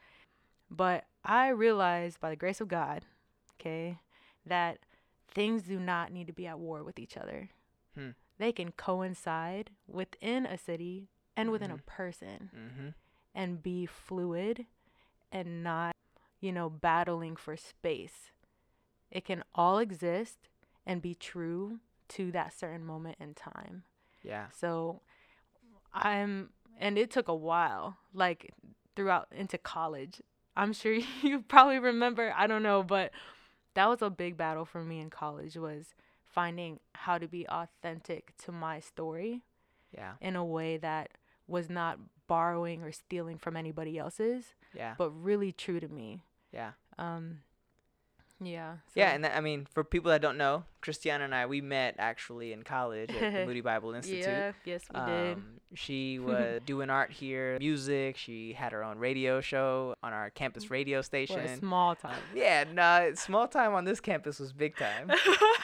but 0.71 1.05
i 1.25 1.49
realized 1.49 2.21
by 2.21 2.31
the 2.31 2.37
grace 2.37 2.61
of 2.61 2.69
god 2.69 3.05
okay 3.61 3.99
that 4.47 4.79
things 5.29 5.63
do 5.65 5.79
not 5.79 6.11
need 6.13 6.27
to 6.27 6.33
be 6.33 6.47
at 6.47 6.59
war 6.59 6.83
with 6.83 6.99
each 6.99 7.17
other 7.17 7.51
Hmm. 7.95 8.11
they 8.39 8.53
can 8.53 8.73
coincide 8.73 9.71
within 9.87 10.47
a 10.47 10.57
city 10.57 11.09
and 11.37 11.51
within 11.51 11.71
Mhm. 11.71 11.75
a 11.75 11.83
person 11.83 12.51
hmm 12.55 12.89
and 13.35 13.63
be 13.63 13.87
fluid 13.87 14.67
and 15.31 15.63
not, 15.65 15.97
you 16.41 16.53
know, 16.53 16.69
battling 16.69 17.35
for 17.37 17.57
space. 17.57 18.31
It 19.11 19.25
can 19.25 19.43
all 19.55 19.79
exist 19.79 20.49
and 20.85 21.01
be 21.01 21.15
true 21.15 21.81
to 22.09 22.31
that 22.33 22.53
certain 22.53 22.85
moment 22.85 23.17
in 23.19 23.33
time. 23.35 23.85
Yeah. 24.23 24.47
So 24.57 25.01
I'm, 25.93 26.51
and 26.79 26.99
it 26.99 27.11
took 27.11 27.29
a 27.29 27.35
while, 27.35 27.97
like 28.15 28.53
throughout 28.97 29.29
into 29.33 29.59
college. 29.59 30.21
I'm 30.57 30.73
sure 30.73 30.93
you 31.23 31.41
probably 31.43 31.79
remember, 31.79 32.33
I 32.37 32.47
don't 32.47 32.63
know, 32.63 32.83
but 32.83 33.11
that 33.75 33.89
was 33.89 34.03
a 34.03 34.11
big 34.11 34.37
battle 34.37 34.65
for 34.65 34.83
me 34.85 35.01
in 35.01 35.11
college 35.11 35.57
was 35.57 35.95
finding 36.25 36.79
how 36.95 37.19
to 37.19 37.27
be 37.29 37.47
authentic 37.49 38.33
to 38.45 38.53
my 38.53 38.81
story 38.81 39.43
Yeah. 39.95 40.13
in 40.21 40.37
a 40.37 40.45
way 40.45 40.77
that 40.79 41.11
was 41.47 41.69
not 41.69 41.99
borrowing 42.27 42.83
or 42.83 42.93
stealing 42.93 43.37
from 43.39 43.57
anybody 43.57 43.99
else's, 43.99 44.55
Yeah. 44.75 44.95
but 44.97 45.11
really 45.11 45.53
true 45.53 45.81
to 45.81 45.89
me. 45.89 46.23
Yeah. 46.53 46.73
Um, 46.99 47.41
yeah. 48.41 48.77
Yeah, 48.95 49.11
and 49.13 49.25
that, 49.25 49.37
I 49.37 49.41
mean, 49.41 49.67
for 49.73 49.85
people 49.85 50.11
that 50.11 50.23
don't 50.23 50.39
know, 50.39 50.65
Christiana 50.83 51.25
and 51.25 51.35
I, 51.35 51.47
we 51.47 51.61
met 51.61 51.95
actually 51.99 52.53
in 52.53 52.63
college 52.65 53.11
at 53.11 53.33
the 53.33 53.47
Moody 53.47 53.61
Bible 53.63 53.95
Institute. 53.95 54.25
yeah. 54.25 54.53
Yes, 54.65 54.83
we 54.93 55.01
did. 55.01 55.37
Um, 55.37 55.45
she 55.75 56.19
was 56.19 56.61
doing 56.67 56.91
art 56.91 57.11
here, 57.11 57.57
music. 57.59 58.19
She 58.19 58.53
had 58.53 58.73
her 58.73 58.85
own 58.85 58.99
radio 58.99 59.41
show 59.41 59.95
on 60.03 60.13
our 60.13 60.29
campus 60.31 60.71
radio 60.71 60.99
For 60.99 61.01
a 61.01 61.05
station. 61.05 61.59
small 61.59 61.95
time. 61.95 62.19
yeah, 62.35 62.65
no, 62.71 63.13
small 63.15 63.49
time 63.49 63.73
on 63.75 63.85
this 63.87 64.01
campus 64.01 64.39
was 64.39 64.53
big 64.53 64.77
time, 64.77 65.11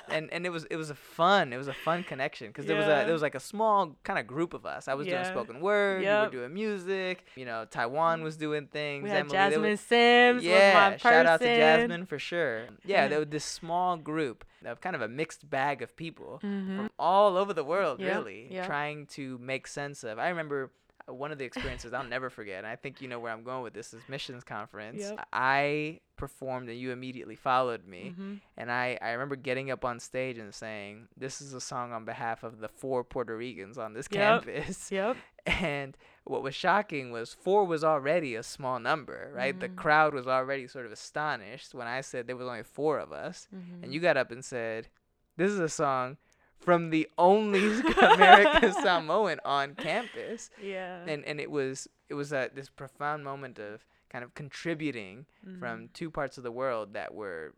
and 0.09 0.33
and 0.33 0.47
it 0.47 0.51
was 0.51 0.65
it 0.71 0.77
was 0.77 0.89
a 0.91 0.95
fun 0.95 1.53
it 1.53 1.59
was 1.59 1.69
a 1.69 1.75
fun 1.75 2.05
connection 2.05 2.47
because 2.49 2.65
there 2.67 2.77
was 2.77 2.87
a 2.87 3.05
there 3.05 3.13
was 3.13 3.21
like 3.23 3.35
a 3.35 3.41
small 3.41 3.97
kind 4.05 4.19
of 4.19 4.27
group 4.27 4.55
of 4.55 4.65
us. 4.65 4.89
I 4.89 4.95
was 4.95 5.07
Yeah. 5.07 5.23
doing 5.23 5.35
spoken 5.35 5.61
word, 5.61 6.03
Yep. 6.03 6.31
we 6.33 6.37
were 6.39 6.43
doing 6.45 6.55
music. 6.55 7.25
You 7.37 7.45
know, 7.45 7.67
Taiwan 7.71 8.23
was 8.23 8.37
doing 8.37 8.67
things. 8.69 9.03
we 9.05 9.11
had 9.11 9.19
Emily, 9.21 9.33
Jasmine 9.33 9.71
was- 9.73 9.81
Sims. 9.81 10.45
yeah, 10.45 10.55
was 10.69 10.75
my 10.75 10.91
person. 10.97 10.99
shout 11.11 11.27
out 11.27 11.41
to 11.41 11.47
Jasmine 11.57 12.07
for 12.07 12.19
sure. 12.19 12.67
Yeah, 12.85 13.09
there 13.09 13.19
was 13.19 13.29
this 13.29 13.45
small 13.45 13.97
group 13.99 14.45
of 14.65 14.81
kind 14.81 14.97
of 14.97 15.03
a 15.03 15.09
mixed 15.09 15.49
bag 15.49 15.83
of 15.83 15.97
people 15.97 16.41
Mhm. 16.43 16.77
from 16.77 16.91
all 16.99 17.37
over 17.37 17.53
the 17.53 17.65
world, 17.65 18.01
Yep, 18.01 18.15
really, 18.17 18.49
yep. 18.53 18.67
trying 18.67 19.07
to 19.09 19.39
make 19.39 19.67
sense 19.67 20.05
of. 20.05 20.19
I 20.19 20.29
remember 20.29 20.71
uh, 21.09 21.15
one 21.15 21.31
of 21.33 21.39
the 21.39 21.45
experiences 21.45 21.93
I'll 21.95 22.05
never 22.05 22.29
forget, 22.29 22.59
and 22.59 22.67
I 22.67 22.77
think 22.77 23.01
you 23.01 23.09
know 23.09 23.19
where 23.21 23.33
I'm 23.33 23.45
going 23.45 23.63
with 23.63 23.73
this 23.73 23.95
is 23.95 24.03
missions 24.09 24.45
conference. 24.45 25.01
Yep. 25.01 25.27
I 25.33 26.01
performed, 26.17 26.69
and 26.69 26.79
you 26.79 26.91
immediately 26.91 27.37
followed 27.37 27.87
me. 27.87 28.15
Mhm. 28.19 28.41
And 28.57 28.71
I, 28.73 28.99
I 29.01 29.13
remember 29.13 29.37
getting 29.37 29.71
up 29.71 29.85
on 29.85 30.01
stage 30.01 30.37
and 30.39 30.53
saying, 30.55 31.09
This 31.17 31.41
is 31.41 31.55
a 31.55 31.61
song 31.61 31.93
on 31.93 32.05
behalf 32.05 32.43
of 32.43 32.59
the 32.59 32.69
four 32.69 33.05
Puerto 33.05 33.37
Ricans 33.37 33.79
on 33.79 33.95
this 33.95 34.09
Yep. 34.11 34.45
campus. 34.45 34.91
Yep. 34.93 35.17
And 35.47 35.97
what 36.31 36.43
was 36.43 36.55
shocking 36.55 37.11
was 37.11 37.33
four 37.35 37.65
was 37.65 37.83
already 37.85 38.35
a 38.35 38.43
small 38.43 38.79
number, 38.79 39.31
right? 39.35 39.59
The 39.59 39.69
Mhm. 39.69 39.77
crowd 39.77 40.15
was 40.15 40.27
already 40.27 40.67
sort 40.67 40.87
of 40.87 40.93
astonished 40.93 41.75
when 41.75 41.87
I 41.87 42.01
said 42.03 42.27
there 42.27 42.37
was 42.37 42.47
only 42.47 42.63
four 42.63 42.99
of 42.99 43.13
us. 43.13 43.49
Mhm. 43.55 43.83
And 43.83 43.95
you 43.95 44.01
got 44.01 44.17
up 44.17 44.31
and 44.31 44.45
said, 44.45 44.89
This 45.37 45.51
is 45.53 45.61
a 45.61 45.69
song 45.69 46.17
from 46.59 46.91
the 46.91 47.09
only 47.17 47.61
American 48.03 48.73
Samoan 48.73 49.39
on 49.45 49.75
campus. 49.77 50.51
yeah. 50.61 51.05
And 51.07 51.25
and 51.25 51.41
it 51.41 51.51
was 51.51 51.89
it 52.09 52.15
was 52.15 52.33
a, 52.33 52.51
this 52.53 52.69
profound 52.69 53.23
moment 53.25 53.59
of 53.59 53.87
kind 54.09 54.25
of 54.25 54.35
contributing 54.35 55.27
Mhm. 55.47 55.59
from 55.59 55.89
two 55.89 56.11
parts 56.11 56.39
of 56.39 56.45
the 56.45 56.51
world 56.53 56.95
that 56.95 57.15
were 57.15 57.55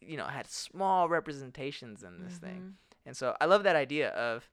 you 0.00 0.16
know 0.18 0.26
had 0.26 0.46
small 0.46 1.08
representations 1.08 2.02
in 2.02 2.22
this 2.22 2.36
thing 2.36 2.60
Mhm. 2.60 2.72
and 3.06 3.16
so 3.16 3.34
i 3.40 3.46
love 3.46 3.62
that 3.62 3.76
idea 3.76 4.10
of 4.10 4.50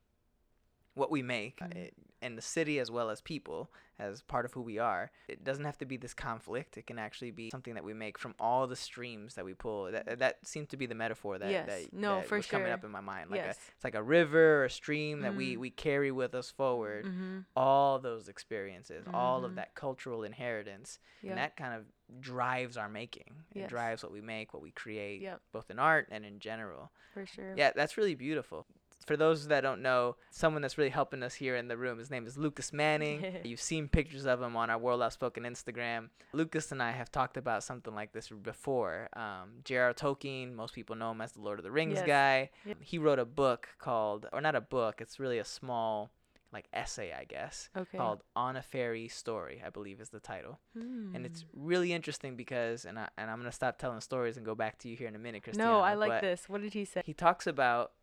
what 0.94 1.10
we 1.12 1.22
make 1.22 1.60
it- 1.62 1.94
in 2.22 2.36
the 2.36 2.42
city 2.42 2.78
as 2.78 2.92
well 2.92 3.10
as 3.10 3.20
people 3.20 3.72
as 3.98 4.22
part 4.22 4.46
of 4.46 4.54
who 4.54 4.62
we 4.62 4.78
are 4.78 5.10
it 5.28 5.44
doesn't 5.44 5.66
have 5.66 5.78
to 5.78 5.86
be 5.86 5.98
this 5.98 6.14
conflict 6.14 6.78
it 6.78 6.86
can 6.86 7.00
actually 7.00 7.32
be 7.32 7.50
something 7.50 7.74
that 7.74 7.84
we 7.84 7.94
make 7.96 8.16
from 8.18 8.36
all 8.40 8.68
the 8.68 8.76
streams 8.76 9.34
that 9.34 9.44
we 9.46 9.56
pull 9.56 9.92
that 9.92 10.20
that 10.20 10.38
seems 10.46 10.68
to 10.68 10.78
be 10.78 10.86
the 10.86 10.94
metaphor 10.94 11.40
that 11.40 11.50
Yes. 11.50 11.68
that, 11.68 11.94
No, 11.94 12.18
that 12.18 12.28
for 12.28 12.38
was 12.38 12.46
coming 12.46 12.72
up 12.72 12.84
in 12.84 12.92
my 12.92 13.00
mind 13.02 13.32
like 13.32 13.40
a, 13.42 13.46
yes. 13.46 13.60
it's 13.76 13.84
like 13.84 13.96
a 13.96 14.04
river 14.04 14.62
or 14.62 14.66
a 14.66 14.70
stream 14.70 15.22
that 15.22 15.34
we 15.36 15.56
Mhm. 15.56 15.60
we 15.60 15.70
carry 15.72 16.12
with 16.12 16.36
us 16.36 16.52
forward 16.52 17.06
Mhm. 17.06 17.46
all 17.56 17.98
those 17.98 18.30
experiences 18.30 19.06
all 19.12 19.44
of 19.44 19.54
Mhm. 19.54 19.56
that 19.56 19.74
cultural 19.74 20.24
inheritance 20.24 21.00
Yep. 21.24 21.30
and 21.32 21.38
that 21.40 21.58
kind 21.58 21.74
of 21.74 21.86
drives 22.22 22.78
our 22.78 22.90
making 22.90 23.46
it 23.52 23.60
Yes. 23.62 23.70
drives 23.70 24.04
what 24.04 24.12
we 24.12 24.22
make 24.22 24.54
what 24.54 24.62
we 24.62 24.72
create 24.72 25.22
Yep. 25.22 25.42
both 25.52 25.72
in 25.72 25.80
art 25.80 26.08
and 26.12 26.24
in 26.26 26.40
general 26.40 26.92
For 27.16 27.26
sure. 27.26 27.56
yeah 27.58 27.72
that's 27.72 27.98
really 27.98 28.16
beautiful 28.16 28.68
for 29.06 29.18
those 29.18 29.48
that 29.48 29.62
don't 29.62 29.82
know 29.82 30.16
someone 30.30 30.62
that's 30.62 30.78
really 30.78 30.90
helping 30.90 31.24
us 31.24 31.34
here 31.34 31.56
in 31.56 31.68
the 31.68 31.78
room 31.78 31.98
his 32.00 32.10
name 32.12 32.26
is 32.28 32.38
lucas 32.38 32.72
manning 32.74 33.24
you've 33.44 33.62
seen 33.62 33.88
pictures 33.88 34.26
of 34.26 34.42
him 34.42 34.56
on 34.56 34.70
our 34.70 34.78
world 34.78 35.02
outspoken 35.02 35.44
instagram 35.44 36.10
lucas 36.34 36.72
and 36.72 36.82
i 36.84 36.92
have 36.92 37.12
talked 37.12 37.38
about 37.38 37.64
something 37.64 37.94
like 37.96 38.12
this 38.14 38.30
before 38.30 39.10
um, 39.14 39.50
j.r 39.64 39.94
tolkien 39.94 40.54
most 40.54 40.74
people 40.74 40.96
know 40.96 41.12
him 41.12 41.22
as 41.22 41.32
the 41.34 41.42
lord 41.42 41.60
of 41.60 41.64
the 41.64 41.72
rings 41.72 41.96
Yes. 41.96 42.08
guy 42.08 42.50
Yep. 42.66 42.78
he 42.82 42.98
wrote 42.98 43.20
a 43.20 43.26
book 43.26 43.70
called 43.80 44.28
or 44.32 44.42
not 44.42 44.56
a 44.56 44.62
book 44.62 45.02
it's 45.02 45.20
really 45.20 45.40
a 45.40 45.46
small 45.46 46.12
like 46.54 46.68
essay 46.74 47.14
i 47.18 47.24
guess 47.24 47.70
Okay. 47.78 47.98
called 47.98 48.24
on 48.36 48.56
a 48.58 48.62
fairy 48.62 49.08
story 49.08 49.64
i 49.66 49.70
believe 49.70 50.02
is 50.02 50.10
the 50.10 50.20
title 50.20 50.60
hmm. 50.78 51.16
and 51.16 51.26
it's 51.26 51.44
Mm. 51.44 51.48
really 51.54 51.94
interesting 51.94 52.36
because 52.36 52.84
and, 52.86 53.00
I, 53.00 53.08
and 53.18 53.32
i'm 53.32 53.38
going 53.38 53.50
to 53.50 53.56
stop 53.56 53.78
telling 53.78 54.02
stories 54.02 54.36
and 54.38 54.46
go 54.46 54.54
back 54.54 54.78
to 54.80 54.90
you 54.90 54.96
here 54.98 55.08
in 55.08 55.16
a 55.16 55.20
minute 55.20 55.44
Christiana, 55.44 55.72
no, 55.72 55.80
I 55.80 55.94
like 55.96 56.10
but 56.10 56.22
this. 56.22 56.50
What 56.50 56.62
did 56.62 56.74
he 56.74 56.84
say? 56.86 57.02
he 57.06 57.14
talks 57.14 57.48
about 57.48 57.94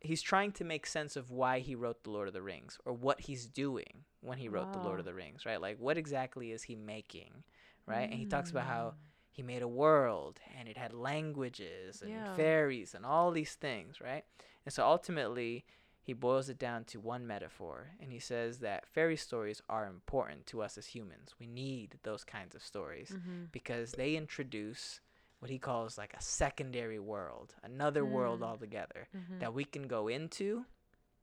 he's 0.00 0.22
trying 0.22 0.52
to 0.52 0.64
make 0.64 0.86
sense 0.86 1.16
of 1.16 1.30
why 1.30 1.58
he 1.60 1.74
wrote 1.74 2.02
the 2.04 2.10
lord 2.10 2.28
of 2.28 2.34
the 2.34 2.42
rings 2.42 2.78
or 2.84 2.92
what 2.92 3.20
he's 3.20 3.46
doing 3.46 4.04
when 4.20 4.38
he 4.38 4.48
wrote 4.48 4.72
the 4.72 4.78
lord 4.78 4.98
of 4.98 5.04
the 5.06 5.14
rings 5.14 5.44
right 5.46 5.60
like 5.60 5.78
what 5.78 5.96
exactly 5.98 6.52
is 6.52 6.64
he 6.64 6.74
making 6.76 7.42
right 7.86 8.08
and 8.10 8.18
he 8.18 8.24
talks 8.26 8.50
about 8.50 8.66
how 8.66 8.94
he 9.30 9.42
made 9.42 9.62
a 9.62 9.68
world 9.68 10.40
and 10.58 10.68
it 10.68 10.76
had 10.78 10.92
languages 10.94 12.02
and 12.02 12.10
Yeah. 12.10 12.34
fairies 12.36 12.94
and 12.94 13.04
all 13.04 13.30
these 13.30 13.54
things, 13.54 14.00
right? 14.00 14.24
And 14.64 14.72
so 14.72 14.86
ultimately, 14.86 15.64
he 16.00 16.14
boils 16.14 16.48
it 16.48 16.58
down 16.58 16.84
to 16.84 17.00
one 17.00 17.26
metaphor 17.26 17.88
and 18.00 18.10
he 18.12 18.18
says 18.18 18.60
that 18.60 18.86
fairy 18.86 19.16
stories 19.16 19.60
are 19.68 19.86
important 19.86 20.46
to 20.46 20.62
us 20.62 20.78
as 20.78 20.86
humans. 20.86 21.34
We 21.38 21.46
need 21.46 21.98
those 22.02 22.24
kinds 22.24 22.54
of 22.54 22.62
stories 22.62 23.10
Mm-hmm. 23.12 23.44
because 23.52 23.92
they 23.92 24.16
introduce 24.16 25.00
what 25.38 25.50
he 25.50 25.58
calls 25.58 25.98
like 25.98 26.14
a 26.14 26.22
secondary 26.22 26.98
world, 26.98 27.54
another 27.62 28.04
world 28.04 28.40
Mm. 28.40 28.44
altogether 28.44 29.08
Mm-hmm. 29.14 29.38
that 29.40 29.52
we 29.54 29.64
can 29.64 29.86
go 29.86 30.08
into 30.08 30.64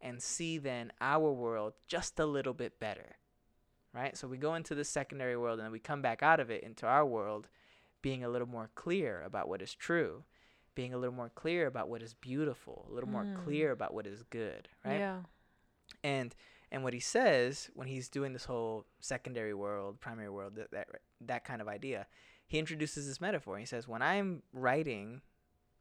and 0.01 0.21
see 0.21 0.57
then 0.57 0.91
our 1.01 1.31
world 1.31 1.73
just 1.87 2.19
a 2.19 2.25
little 2.25 2.53
bit 2.53 2.79
better. 2.79 3.17
Right? 3.93 4.17
So 4.17 4.27
we 4.27 4.37
go 4.37 4.55
into 4.55 4.73
the 4.75 4.83
secondary 4.83 5.37
world 5.37 5.59
and 5.59 5.65
then 5.65 5.71
we 5.71 5.79
come 5.79 6.01
back 6.01 6.23
out 6.23 6.39
of 6.39 6.49
it 6.49 6.63
into 6.63 6.85
our 6.87 7.05
world 7.05 7.47
being 8.01 8.23
a 8.23 8.29
little 8.29 8.47
more 8.47 8.69
clear 8.75 9.21
about 9.21 9.47
what 9.47 9.61
is 9.61 9.73
true, 9.75 10.23
being 10.75 10.93
a 10.93 10.97
little 10.97 11.15
more 11.15 11.29
clear 11.29 11.67
about 11.67 11.89
what 11.89 12.01
is 12.01 12.13
beautiful, 12.15 12.87
a 12.89 12.93
little 12.93 13.09
more 13.09 13.23
Mm. 13.23 13.43
clear 13.43 13.71
about 13.71 13.93
what 13.93 14.07
is 14.07 14.23
good, 14.23 14.67
right? 14.83 14.99
Yeah. 14.99 15.21
And 16.03 16.35
and 16.71 16.83
what 16.83 16.93
he 16.93 16.99
says 16.99 17.69
when 17.75 17.87
he's 17.87 18.09
doing 18.09 18.33
this 18.33 18.45
whole 18.45 18.87
secondary 18.99 19.53
world, 19.53 19.99
primary 20.01 20.29
world, 20.29 20.55
that 20.55 20.71
that, 20.71 20.87
that 21.21 21.45
kind 21.45 21.61
of 21.61 21.67
idea, 21.67 22.07
he 22.53 22.59
introduces 22.59 23.07
this 23.07 23.19
metaphor. 23.19 23.57
He 23.57 23.65
says, 23.65 23.87
when 23.87 24.03
I'm 24.03 24.43
writing 24.53 25.21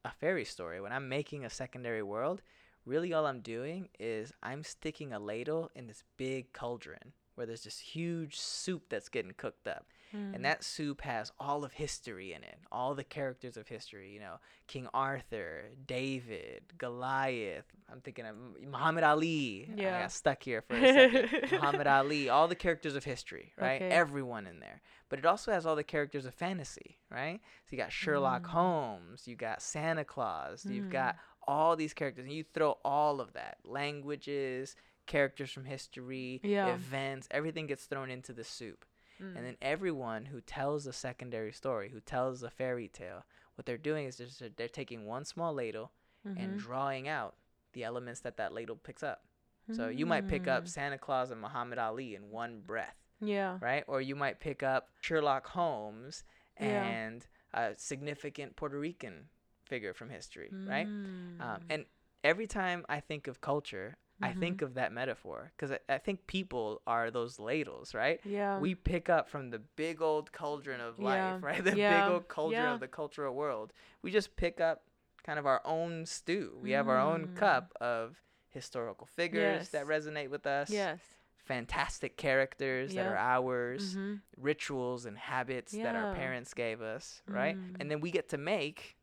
a 0.07 0.11
fairy 0.11 0.47
story, 0.47 0.81
when 0.81 0.91
I'm 0.91 1.07
making 1.07 1.45
a 1.45 1.51
secondary 1.51 2.03
world, 2.03 2.41
really 2.87 3.13
all 3.13 3.27
I'm 3.27 3.41
doing 3.41 3.91
is 4.01 4.33
I'm 4.43 4.65
sticking 4.65 5.13
a 5.13 5.19
ladle 5.19 5.71
in 5.75 5.87
this 5.87 6.03
big 6.17 6.55
cauldron 6.55 7.13
where 7.35 7.47
there's 7.47 7.65
this 7.65 7.79
huge 7.79 8.41
soup 8.41 8.85
that's 8.89 9.11
getting 9.11 9.35
cooked 9.37 9.69
up. 9.69 9.85
Mm. 10.15 10.35
And 10.35 10.45
that 10.45 10.63
soup 10.65 11.01
has 11.03 11.33
all 11.41 11.65
of 11.65 11.73
history 11.73 12.33
in 12.33 12.43
it, 12.43 12.59
all 12.71 12.95
the 12.95 13.05
characters 13.05 13.57
of 13.57 13.69
history. 13.69 14.11
You 14.13 14.21
know, 14.21 14.35
King 14.67 14.89
Arthur, 14.95 15.65
David, 15.87 16.63
Goliath. 16.79 17.65
I'm 17.91 18.01
thinking 18.01 18.27
of 18.27 18.37
Muhammad 18.67 19.05
Ali. 19.05 19.69
I 19.71 19.81
Yeah. 19.81 20.01
got 20.03 20.13
stuck 20.13 20.43
here 20.43 20.63
for 20.63 20.75
a 20.77 20.81
second. 20.93 21.51
Muhammad 21.53 21.87
Ali, 21.87 22.29
all 22.29 22.49
the 22.49 22.55
characters 22.55 22.95
of 22.97 23.05
history, 23.05 23.53
right? 23.59 23.81
Okay. 23.83 23.91
Everyone 23.91 24.47
in 24.47 24.61
there. 24.61 24.81
But 25.09 25.19
it 25.19 25.27
also 25.27 25.53
has 25.53 25.67
all 25.67 25.77
the 25.77 25.85
characters 25.85 26.25
of 26.25 26.35
fantasy, 26.35 26.99
right? 27.11 27.41
So 27.67 27.69
you 27.73 27.79
got 27.79 27.93
Sherlock 27.93 28.43
Mm. 28.45 28.51
Holmes, 28.51 29.29
you 29.29 29.37
got 29.37 29.61
Santa 29.63 30.05
Claus, 30.05 30.65
you've 30.65 30.87
Mm. 30.87 30.91
got 30.93 31.17
all 31.47 31.77
these 31.77 31.93
characters, 31.93 32.25
and 32.25 32.33
you 32.33 32.45
throw 32.45 32.79
all 32.85 33.21
of 33.21 33.33
that 33.35 33.59
languages, 33.65 34.75
characters 35.07 35.51
from 35.51 35.65
history, 35.65 36.41
Yeah. 36.43 36.73
events, 36.75 37.29
everything 37.31 37.67
gets 37.67 37.87
thrown 37.87 38.11
into 38.11 38.33
the 38.33 38.45
soup. 38.45 38.85
Mm. 39.23 39.37
And 39.37 39.47
then 39.47 39.57
everyone 39.63 40.27
who 40.27 40.41
tells 40.41 40.87
a 40.87 40.93
secondary 40.93 41.53
story, 41.53 41.89
who 41.91 42.01
tells 42.01 42.43
a 42.43 42.51
fairy 42.51 42.89
tale, 42.89 43.25
what 43.55 43.67
they're 43.67 43.79
doing 43.79 44.07
is 44.07 44.17
just 44.17 44.43
they're 44.57 44.69
taking 44.69 45.05
one 45.07 45.25
small 45.25 45.53
ladle 45.55 45.93
and 46.25 46.39
Mhm. 46.39 46.59
drawing 46.59 47.09
out 47.09 47.37
the 47.73 47.85
elements 47.85 48.21
that 48.21 48.37
that 48.37 48.53
ladle 48.53 48.77
picks 48.77 49.03
up. 49.03 49.25
So 49.73 49.89
you 49.89 50.07
might 50.07 50.29
pick 50.29 50.47
up 50.49 50.65
Mm. 50.65 50.69
Santa 50.69 50.99
Claus 50.99 51.31
and 51.31 51.41
Muhammad 51.41 51.79
Ali 51.79 52.15
in 52.15 52.31
one 52.31 52.61
breath, 52.61 52.97
Yeah. 53.21 53.59
right? 53.63 53.85
Or 53.87 54.01
you 54.01 54.15
might 54.17 54.41
pick 54.41 54.63
up 54.63 54.91
Sherlock 55.01 55.47
Holmes 55.49 56.25
Yeah. 56.61 56.85
and 56.85 57.27
a 57.55 57.75
significant 57.77 58.57
Puerto 58.57 58.79
Rican 58.79 59.29
figure 59.65 59.95
from 59.95 60.11
history, 60.11 60.51
right? 60.53 60.87
Um, 60.87 61.39
Mm. 61.41 61.63
and 61.71 61.87
every 62.25 62.47
time 62.47 62.85
I 62.89 63.01
think 63.01 63.27
of 63.29 63.41
culture, 63.41 63.97
I 64.21 64.33
Mhm. 64.33 64.39
think 64.39 64.63
of 64.63 64.75
that 64.75 64.93
metaphor 64.93 65.53
because 65.57 65.73
I, 65.73 65.79
I 65.89 65.99
think 65.99 66.27
people 66.27 66.83
are 66.87 67.11
those 67.11 67.39
ladles, 67.39 67.95
right? 67.95 68.21
yeah. 68.25 68.59
we 68.59 68.75
pick 68.75 69.09
up 69.09 69.29
from 69.29 69.51
the 69.51 69.59
big 69.59 70.01
old 70.03 70.31
cauldron 70.33 70.81
of 70.81 70.99
Yeah, 70.99 71.35
life, 71.35 71.43
right? 71.49 71.65
The 71.65 71.77
yeah, 71.77 72.01
big 72.05 72.13
old 72.13 72.29
cauldron 72.29 72.63
yeah. 72.65 72.75
of 72.75 72.81
the 72.81 72.89
cultural 72.89 73.35
world. 73.35 73.73
We 74.03 74.11
just 74.11 74.37
pick 74.37 74.61
up 74.61 74.83
kind 75.25 75.39
of 75.39 75.47
our 75.47 75.61
own 75.65 76.05
stew. 76.07 76.59
We 76.61 76.73
have 76.73 76.89
our 76.89 76.99
own 77.01 77.29
Mm. 77.29 77.35
cup 77.37 77.73
of 77.81 78.21
historical 78.51 79.07
figures 79.07 79.71
that 79.71 79.87
resonate 79.87 80.29
with 80.31 80.47
us. 80.47 80.71
yes. 80.71 81.01
Fantastic 81.45 82.17
characters 82.17 82.95
that 82.95 83.05
are 83.05 83.17
ours, 83.17 83.97
Mhm. 83.97 84.21
rituals 84.37 85.05
and 85.07 85.19
habits 85.19 85.73
that 85.73 85.95
our 85.97 86.15
parents 86.15 86.55
gave 86.55 86.81
us, 86.81 87.21
right? 87.27 87.57
Mm. 87.59 87.77
And 87.81 87.91
then 87.91 88.01
we 88.01 88.11
get 88.11 88.29
to 88.31 88.39
make, 88.39 88.97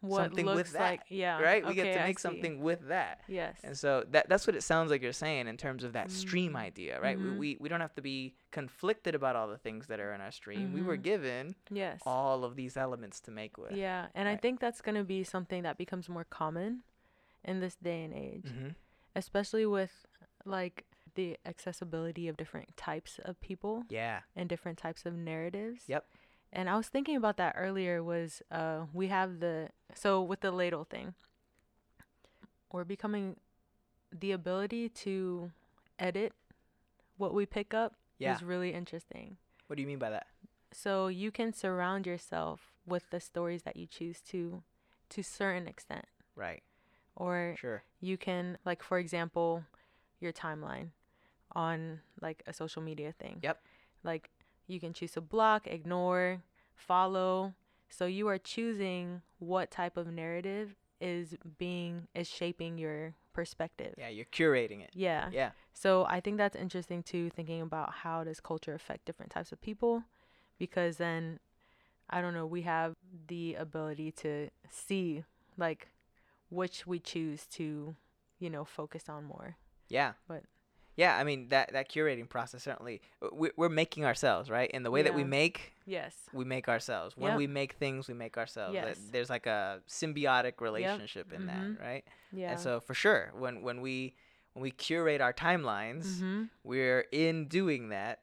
What 0.00 0.22
something 0.24 0.46
with 0.46 0.72
that, 0.72 0.80
like 0.80 1.00
yeah. 1.08 1.38
right? 1.40 1.66
We 1.66 1.74
get 1.74 1.92
to 1.92 2.00
make 2.04 2.18
something 2.18 2.60
with 2.60 2.88
that. 2.88 3.20
Yes. 3.28 3.58
And 3.62 3.76
so 3.76 4.04
that 4.12 4.28
that's 4.30 4.46
what 4.46 4.56
it 4.56 4.62
sounds 4.62 4.90
like 4.90 5.02
you're 5.02 5.12
saying 5.12 5.46
in 5.46 5.56
terms 5.58 5.84
of 5.84 5.92
that 5.92 6.10
stream 6.10 6.52
Mm. 6.54 6.56
idea, 6.56 7.00
right? 7.00 7.18
Mhm. 7.18 7.32
We, 7.32 7.38
we 7.38 7.56
we 7.60 7.68
don't 7.68 7.80
have 7.82 7.94
to 7.96 8.02
be 8.02 8.34
conflicted 8.50 9.14
about 9.14 9.36
all 9.36 9.48
the 9.48 9.58
things 9.58 9.88
that 9.88 10.00
are 10.00 10.12
in 10.14 10.20
our 10.22 10.30
stream. 10.32 10.72
We 10.72 10.80
were 10.82 10.96
Mhm. 10.96 11.02
given 11.02 11.54
yes. 11.70 12.00
all 12.06 12.44
of 12.44 12.56
these 12.56 12.76
elements 12.78 13.20
to 13.22 13.30
make 13.30 13.58
with. 13.58 13.72
Yeah, 13.72 14.06
and 14.14 14.26
I 14.28 14.36
think 14.36 14.58
that's 14.60 14.80
going 14.80 14.94
to 14.96 15.04
be 15.04 15.22
something 15.22 15.62
that 15.64 15.76
becomes 15.76 16.08
more 16.08 16.24
common 16.24 16.82
in 17.44 17.60
this 17.60 17.76
day 17.76 18.02
and 18.04 18.14
age, 18.14 18.48
hmm 18.50 18.68
especially 19.16 19.66
with 19.66 20.06
like 20.44 20.84
the 21.16 21.36
accessibility 21.44 22.28
of 22.28 22.36
different 22.36 22.76
types 22.76 23.18
of 23.24 23.40
people 23.40 23.82
Yeah. 23.88 24.20
and 24.36 24.48
different 24.48 24.78
types 24.78 25.04
of 25.04 25.14
narratives. 25.14 25.82
Yep. 25.88 26.06
And 26.52 26.68
I 26.68 26.76
was 26.76 26.88
thinking 26.88 27.16
about 27.16 27.36
that 27.36 27.54
earlier 27.56 28.02
was 28.02 28.42
uh 28.50 28.86
we 28.92 29.08
have 29.08 29.40
the 29.40 29.68
so 29.94 30.20
with 30.22 30.40
the 30.40 30.50
ladle 30.50 30.84
thing. 30.84 31.14
We're 32.72 32.84
becoming 32.84 33.36
the 34.12 34.32
ability 34.32 34.88
to 34.88 35.50
edit 35.98 36.32
what 37.16 37.34
we 37.34 37.46
pick 37.46 37.74
up 37.74 37.94
Yeah. 38.18 38.34
is 38.34 38.42
really 38.42 38.72
interesting. 38.72 39.36
What 39.66 39.76
do 39.76 39.82
you 39.82 39.88
mean 39.88 39.98
by 39.98 40.10
that? 40.10 40.26
So 40.72 41.08
you 41.08 41.30
can 41.30 41.52
surround 41.52 42.06
yourself 42.06 42.60
with 42.86 43.10
the 43.10 43.20
stories 43.20 43.62
that 43.62 43.76
you 43.76 43.86
choose 43.86 44.20
to 44.22 44.62
to 45.10 45.22
certain 45.22 45.66
extent 45.66 46.06
Right. 46.36 46.62
or 47.16 47.56
Sure. 47.58 47.82
you 48.00 48.16
can 48.16 48.58
like 48.64 48.80
for 48.82 48.98
example 48.98 49.64
your 50.20 50.32
timeline 50.32 50.90
on 51.52 52.00
like 52.20 52.44
a 52.46 52.52
social 52.52 52.80
media 52.80 53.12
thing 53.18 53.40
Yep. 53.42 53.60
like 54.04 54.30
you 54.70 54.78
can 54.80 54.92
choose 54.92 55.12
to 55.12 55.20
block 55.20 55.66
ignore 55.66 56.42
follow 56.74 57.54
so 57.88 58.06
you 58.06 58.28
are 58.28 58.38
choosing 58.38 59.22
what 59.38 59.70
type 59.70 59.96
of 59.96 60.06
narrative 60.06 60.76
is 61.00 61.34
being 61.58 62.06
is 62.14 62.28
shaping 62.28 62.78
your 62.78 63.14
perspective 63.32 63.94
Yeah, 63.98 64.08
you're 64.08 64.26
curating 64.26 64.80
it. 64.82 64.90
yeah 64.94 65.28
Yeah. 65.32 65.50
so 65.72 66.04
I 66.04 66.20
think 66.20 66.36
that's 66.36 66.56
interesting 66.56 67.02
too, 67.02 67.30
thinking 67.30 67.60
about 67.62 67.92
how 68.02 68.24
does 68.24 68.40
culture 68.40 68.74
affect 68.74 69.04
different 69.06 69.32
types 69.32 69.50
of 69.52 69.60
people, 69.60 70.04
because 70.58 70.96
then, 70.98 71.38
I 72.08 72.20
don't 72.20 72.34
know, 72.34 72.44
we 72.46 72.62
have 72.62 72.94
the 73.28 73.54
ability 73.54 74.10
to 74.24 74.50
see 74.70 75.24
like 75.56 75.88
which 76.50 76.86
we 76.86 76.98
choose 76.98 77.46
to, 77.58 77.94
you 78.38 78.50
know, 78.50 78.64
focus 78.64 79.08
on 79.08 79.24
more. 79.24 79.56
Yeah. 79.88 80.12
But- 80.28 80.44
yeah, 80.96 81.16
I 81.16 81.24
mean 81.24 81.48
that 81.48 81.72
that 81.72 81.88
curating 81.90 82.28
process 82.28 82.62
certainly 82.62 83.00
we, 83.32 83.50
we're 83.56 83.68
making 83.68 84.04
ourselves, 84.04 84.50
right? 84.50 84.70
In 84.70 84.82
the 84.82 84.90
way 84.90 85.02
that 85.02 85.14
we 85.14 85.24
make, 85.24 85.72
Yes. 85.86 86.14
we 86.32 86.44
make 86.44 86.68
ourselves. 86.68 87.16
When 87.16 87.30
Yep. 87.32 87.38
we 87.38 87.46
make 87.46 87.72
things, 87.74 88.06
we 88.08 88.14
make 88.14 88.36
ourselves. 88.36 88.74
Yes. 88.74 88.98
There's 89.10 89.30
like 89.30 89.46
a 89.46 89.80
symbiotic 89.88 90.60
relationship 90.60 91.32
in 91.32 91.42
Mhm. 91.42 91.46
that, 91.78 91.84
right? 91.84 92.04
Yeah. 92.32 92.52
And 92.52 92.60
so 92.60 92.80
for 92.80 92.94
sure, 92.94 93.30
when 93.34 93.62
when 93.62 93.80
we 93.80 94.14
when 94.52 94.62
we 94.62 94.70
curate 94.72 95.20
our 95.20 95.32
timelines, 95.32 96.18
hmm 96.20 96.44
we're 96.64 97.06
in 97.12 97.46
doing 97.48 97.90
that 97.90 98.20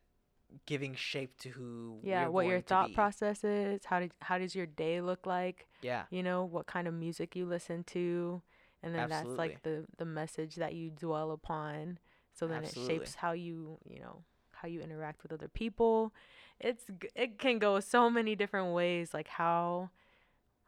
giving 0.65 0.95
shape 0.95 1.38
to 1.39 1.49
who 1.49 1.99
Yeah. 2.03 2.27
What 2.27 2.45
your 2.45 2.62
thought 2.62 2.88
be. 2.89 2.93
process 2.95 3.43
is. 3.43 3.86
How 3.86 3.99
did 3.99 4.12
how 4.21 4.38
does 4.38 4.56
your 4.56 4.65
day 4.65 5.01
look 5.01 5.25
like? 5.25 5.67
Yeah. 5.82 6.06
You 6.10 6.23
know 6.23 6.43
what 6.45 6.65
kind 6.67 6.88
of 6.88 6.93
music 6.93 7.36
you 7.36 7.45
listen 7.45 7.84
to, 7.86 8.41
and 8.84 8.93
then 8.95 9.10
that's 9.10 9.27
like 9.27 9.63
the 9.63 9.86
the 9.97 10.06
message 10.06 10.56
that 10.56 10.73
you 10.73 10.89
dwell 10.89 11.32
upon. 11.32 11.99
So 12.38 12.47
then 12.47 12.63
Absolutely. 12.63 12.95
it 12.95 13.00
shapes 13.02 13.15
how 13.15 13.32
you 13.32 13.78
you 13.88 14.00
know 14.00 14.23
how 14.52 14.67
you 14.67 14.82
interact 14.82 15.23
with 15.23 15.32
other 15.32 15.47
people. 15.47 16.13
It's 16.60 16.86
it 17.15 17.39
can 17.39 17.60
go 17.60 17.80
so 17.80 18.10
many 18.10 18.36
different 18.36 18.73
ways, 18.73 19.13
like 19.13 19.28
how 19.28 19.89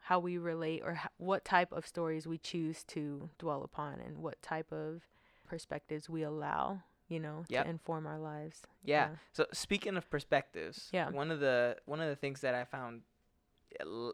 how 0.00 0.18
we 0.18 0.38
relate 0.38 0.82
or 0.84 0.92
h- 0.92 1.10
what 1.18 1.44
type 1.44 1.72
of 1.72 1.86
stories 1.86 2.26
we 2.26 2.38
choose 2.38 2.82
to 2.84 3.28
dwell 3.38 3.62
upon, 3.62 4.00
and 4.00 4.18
what 4.18 4.40
type 4.42 4.72
of 4.72 5.02
perspectives 5.46 6.08
we 6.08 6.22
allow. 6.22 6.82
You 7.08 7.18
know, 7.18 7.44
Yep. 7.48 7.64
to 7.64 7.70
inform 7.70 8.06
our 8.06 8.20
lives. 8.20 8.62
Yeah. 8.84 9.08
So 9.32 9.44
speaking 9.52 9.96
of 9.96 10.08
perspectives, 10.08 10.88
Yeah. 10.92 11.10
one 11.10 11.32
of 11.32 11.40
the 11.40 11.76
one 11.86 12.00
of 12.00 12.08
the 12.08 12.14
things 12.14 12.40
that 12.42 12.54
I 12.54 12.64
found 12.64 13.02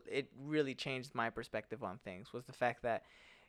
it 0.07 0.31
really 0.39 0.75
changed 0.75 1.15
my 1.15 1.31
perspective 1.31 1.83
on 1.83 1.99
things 1.99 2.33
was 2.33 2.45
the 2.45 2.53
fact 2.53 2.83
that 2.83 3.05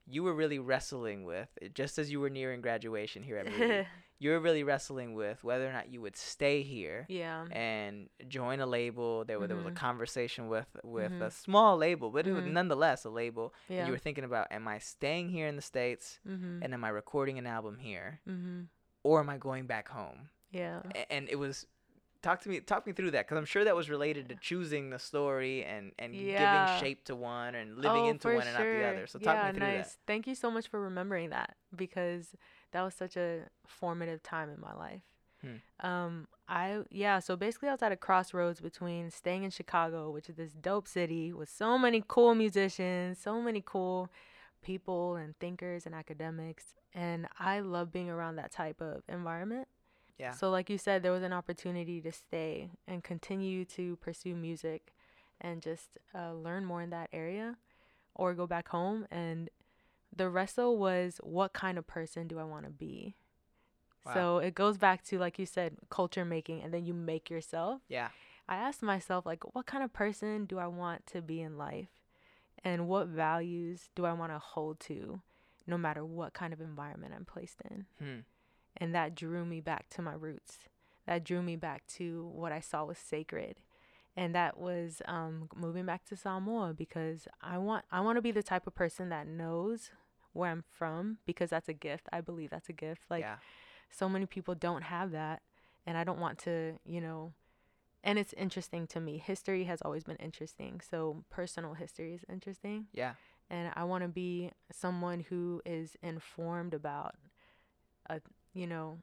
you 0.09 0.23
were 0.23 0.33
really 0.33 0.59
wrestling 0.59 1.23
with 1.25 1.49
just 1.73 1.97
as 1.99 2.09
you 2.11 2.19
were 2.19 2.29
nearing 2.29 2.61
graduation 2.61 3.23
here 3.23 3.37
at 3.37 3.45
Moody, 3.45 3.85
you 4.19 4.31
were 4.31 4.39
really 4.39 4.63
wrestling 4.63 5.13
with 5.13 5.43
whether 5.43 5.67
or 5.69 5.73
not 5.73 5.89
you 5.91 5.99
would 6.01 6.15
stay 6.15 6.61
here 6.63 7.05
yeah. 7.09 7.45
and 7.51 8.09
join 8.27 8.59
a 8.61 8.65
label. 8.65 9.25
There, 9.25 9.39
were 9.39 9.47
there 9.47 9.57
was 9.57 9.65
a 9.65 9.71
Mhm. 9.71 9.75
conversation 9.75 10.47
with 10.47 10.67
with 10.83 11.11
a 11.11 11.25
Mhm. 11.29 11.31
small 11.31 11.77
label, 11.77 12.09
but 12.09 12.25
it 12.25 12.31
was 12.33 12.45
Mhm. 12.45 12.51
nonetheless 12.53 13.03
a 13.05 13.09
label. 13.09 13.53
And 13.69 13.77
Yeah. 13.77 13.85
you 13.85 13.91
were 13.91 13.97
thinking 13.99 14.23
about, 14.23 14.47
am 14.51 14.67
I 14.67 14.79
staying 14.79 15.29
here 15.29 15.47
in 15.47 15.55
the 15.55 15.61
states 15.61 16.19
mhm. 16.25 16.63
and 16.63 16.73
am 16.73 16.83
I 16.83 16.89
recording 16.89 17.37
an 17.37 17.45
album 17.45 17.77
here, 17.79 18.21
or 19.03 19.19
am 19.19 19.29
I 19.29 19.37
going 19.37 19.67
back 19.67 19.89
home? 19.89 20.29
Yeah. 20.51 20.81
A- 20.95 21.11
and 21.11 21.27
it 21.29 21.35
was 21.35 21.67
talk 22.21 22.41
to 22.41 22.49
me 22.49 22.59
talk 22.59 22.85
me 22.87 22.93
through 22.93 23.11
that 23.11 23.25
because 23.25 23.37
i'm 23.37 23.45
sure 23.45 23.63
that 23.63 23.75
was 23.75 23.89
related 23.89 24.29
to 24.29 24.35
choosing 24.35 24.89
the 24.89 24.99
story 24.99 25.63
and 25.63 25.91
and 25.99 26.13
Yeah. 26.13 26.37
giving 26.37 26.79
shape 26.79 27.05
to 27.05 27.15
one 27.15 27.55
and 27.55 27.77
living 27.77 28.05
oh, 28.05 28.09
into 28.09 28.27
one 28.29 28.47
and 28.47 28.53
not 28.53 28.63
the 28.63 28.83
other 28.87 29.07
so 29.07 29.19
talk 29.19 29.35
yeah, 29.35 29.47
me 29.51 29.53
through 29.57 29.67
nice. 29.67 29.97
Thank 30.07 30.27
you 30.27 30.35
so 30.35 30.49
much 30.51 30.67
for 30.67 30.79
remembering 30.81 31.29
that 31.29 31.55
because 31.75 32.35
that 32.71 32.81
was 32.81 32.93
such 32.93 33.15
a 33.17 33.43
formative 33.65 34.21
time 34.23 34.49
in 34.49 34.59
my 34.59 34.73
life. 34.73 35.01
Hmm. 35.41 35.87
Um, 35.87 36.27
I 36.47 36.79
yeah, 36.89 37.19
so 37.19 37.35
basically 37.35 37.69
I 37.69 37.73
was 37.73 37.81
at 37.81 37.91
a 37.91 37.95
crossroads 37.95 38.59
between 38.59 39.11
staying 39.11 39.43
in 39.43 39.51
Chicago, 39.51 40.09
which 40.09 40.29
is 40.29 40.35
this 40.35 40.53
dope 40.53 40.87
city 40.87 41.31
with 41.33 41.49
so 41.49 41.77
many 41.77 42.03
cool 42.07 42.33
musicians, 42.35 43.19
so 43.19 43.41
many 43.41 43.61
cool 43.65 44.09
people 44.63 45.15
and 45.15 45.37
thinkers 45.39 45.85
and 45.85 45.93
academics, 45.93 46.75
and 46.93 47.27
I 47.39 47.59
love 47.59 47.91
being 47.91 48.09
around 48.09 48.37
that 48.37 48.51
type 48.51 48.81
of 48.81 49.03
environment. 49.07 49.67
Yeah. 50.17 50.31
So 50.31 50.49
like 50.49 50.69
you 50.69 50.77
said, 50.77 51.03
there 51.03 51.11
was 51.11 51.23
an 51.23 51.33
opportunity 51.33 52.01
to 52.01 52.11
stay 52.11 52.69
and 52.87 53.03
continue 53.03 53.65
to 53.65 53.95
pursue 53.97 54.35
music 54.35 54.93
and 55.39 55.61
just 55.61 55.97
uh, 56.15 56.33
learn 56.33 56.65
more 56.65 56.81
in 56.81 56.89
that 56.89 57.09
area 57.13 57.57
or 58.15 58.33
go 58.33 58.47
back 58.47 58.69
home 58.69 59.05
and 59.11 59.49
the 60.15 60.29
wrestle 60.29 60.77
was 60.77 61.19
what 61.21 61.53
kind 61.53 61.77
of 61.77 61.85
person 61.85 62.27
do 62.27 62.39
I 62.39 62.43
want 62.43 62.65
to 62.65 62.71
be? 62.71 63.15
Wow. 64.05 64.13
So 64.13 64.37
it 64.39 64.55
goes 64.55 64.77
back 64.77 65.03
to 65.05 65.19
like 65.19 65.37
you 65.37 65.45
said, 65.45 65.77
culture 65.89 66.25
making 66.25 66.63
and 66.63 66.73
then 66.73 66.85
you 66.85 66.93
make 66.93 67.29
yourself. 67.29 67.81
yeah 67.87 68.09
I 68.49 68.55
asked 68.55 68.81
myself 68.81 69.25
like 69.25 69.43
what 69.53 69.65
kind 69.65 69.83
of 69.83 69.91
person 69.93 70.45
do 70.45 70.57
I 70.57 70.67
want 70.67 71.05
to 71.07 71.21
be 71.21 71.41
in 71.41 71.57
life? 71.57 71.89
And 72.63 72.87
what 72.87 73.07
values 73.07 73.89
do 73.95 74.05
I 74.05 74.13
want 74.13 74.31
to 74.31 74.39
hold 74.39 74.79
to 74.81 75.21
no 75.67 75.77
matter 75.77 76.03
what 76.03 76.33
kind 76.33 76.53
of 76.53 76.61
environment 76.61 77.13
I'm 77.15 77.25
placed 77.25 77.61
in? 77.69 77.85
hmm. 77.99 78.19
And 78.77 78.93
that 78.95 79.15
drew 79.15 79.45
me 79.45 79.61
back 79.61 79.89
to 79.89 80.01
my 80.01 80.13
roots. 80.13 80.59
That 81.05 81.23
drew 81.23 81.41
me 81.41 81.55
back 81.55 81.85
to 81.95 82.29
what 82.33 82.51
i 82.51 82.59
saw 82.59 82.85
was 82.85 82.97
sacred. 82.97 83.57
And 84.15 84.33
that 84.33 84.57
was 84.57 85.03
um, 85.05 85.47
moving 85.55 85.85
back 85.85 86.03
to 86.05 86.15
samoa 86.15 86.73
because 86.73 87.27
i 87.41 87.57
want 87.57 87.85
i 87.91 88.01
want 88.01 88.17
to 88.17 88.21
be 88.21 88.31
the 88.31 88.43
type 88.43 88.67
of 88.67 88.75
person 88.75 89.09
that 89.09 89.27
knows 89.27 89.91
where 90.33 90.51
i'm 90.51 90.63
from 90.71 91.17
because 91.25 91.49
that's 91.49 91.69
a 91.69 91.73
gift. 91.73 92.07
I 92.11 92.21
believe 92.21 92.49
that's 92.49 92.69
a 92.69 92.73
gift. 92.73 93.03
Like 93.09 93.21
yeah. 93.21 93.37
so 93.89 94.09
many 94.09 94.25
people 94.25 94.55
don't 94.55 94.83
have 94.83 95.11
that 95.11 95.41
and 95.85 95.97
i 95.97 96.03
don't 96.03 96.19
want 96.19 96.37
to 96.39 96.73
you 96.85 96.99
know 96.99 97.33
and 98.03 98.17
it's 98.17 98.33
interesting 98.33 98.87
to 98.87 99.01
me. 99.01 99.17
History 99.17 99.65
has 99.65 99.81
always 99.81 100.05
been 100.05 100.15
interesting. 100.17 100.79
So 100.87 101.25
personal 101.29 101.73
history 101.73 102.13
is 102.13 102.23
interesting. 102.31 102.85
Yeah. 102.93 103.13
And 103.49 103.71
I 103.75 103.83
want 103.83 104.03
to 104.03 104.07
be 104.07 104.51
someone 104.71 105.25
who 105.27 105.61
is 105.65 105.97
informed 106.01 106.73
about 106.73 107.15
a 108.09 108.21
you 108.57 108.67
know 108.67 108.97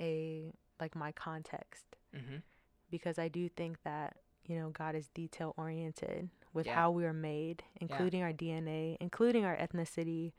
a 0.00 0.52
like 0.80 0.94
my 0.96 1.12
context. 1.12 1.84
Mm-hmm. 2.16 2.38
because 2.90 3.18
I 3.20 3.28
do 3.28 3.48
think 3.48 3.78
that 3.84 4.16
you 4.48 4.56
know 4.58 4.70
God 4.70 4.94
is 4.96 5.06
detail 5.14 5.54
oriented 5.56 6.28
with 6.52 6.66
Yeah. 6.66 6.74
how 6.74 6.90
we 6.90 7.04
are 7.04 7.12
made 7.12 7.62
including 7.80 8.22
our 8.24 8.32
DNA 8.32 8.96
including 9.00 9.44
our 9.44 9.56
ethnicity. 9.56 10.32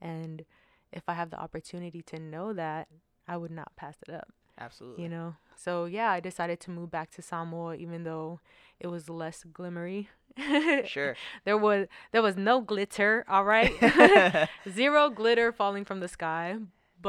And 0.00 0.44
if 0.92 1.02
I 1.08 1.14
have 1.14 1.30
the 1.30 1.40
opportunity 1.40 2.00
to 2.02 2.18
know 2.20 2.52
that 2.52 2.86
I 3.26 3.36
would 3.36 3.50
not 3.50 3.74
pass 3.74 3.96
it 4.06 4.14
up 4.14 4.28
absolutely. 4.56 5.02
you 5.02 5.08
know? 5.08 5.34
So 5.56 5.86
yeah 5.86 6.10
I 6.12 6.20
decided 6.20 6.60
to 6.60 6.70
move 6.70 6.90
back 6.92 7.10
to 7.16 7.22
Samoa 7.22 7.74
even 7.74 8.04
though 8.04 8.38
it 8.78 8.86
was 8.86 9.08
less 9.10 9.42
glimmery. 9.52 10.06
Sure. 10.86 11.16
There 11.44 11.56
was 11.58 11.88
there 12.12 12.22
was 12.22 12.36
no 12.36 12.60
glitter, 12.60 13.24
all 13.28 13.44
right? 13.44 13.72
Zero 14.70 15.10
glitter 15.10 15.50
falling 15.50 15.84
from 15.84 15.98
the 16.00 16.08
sky, 16.08 16.58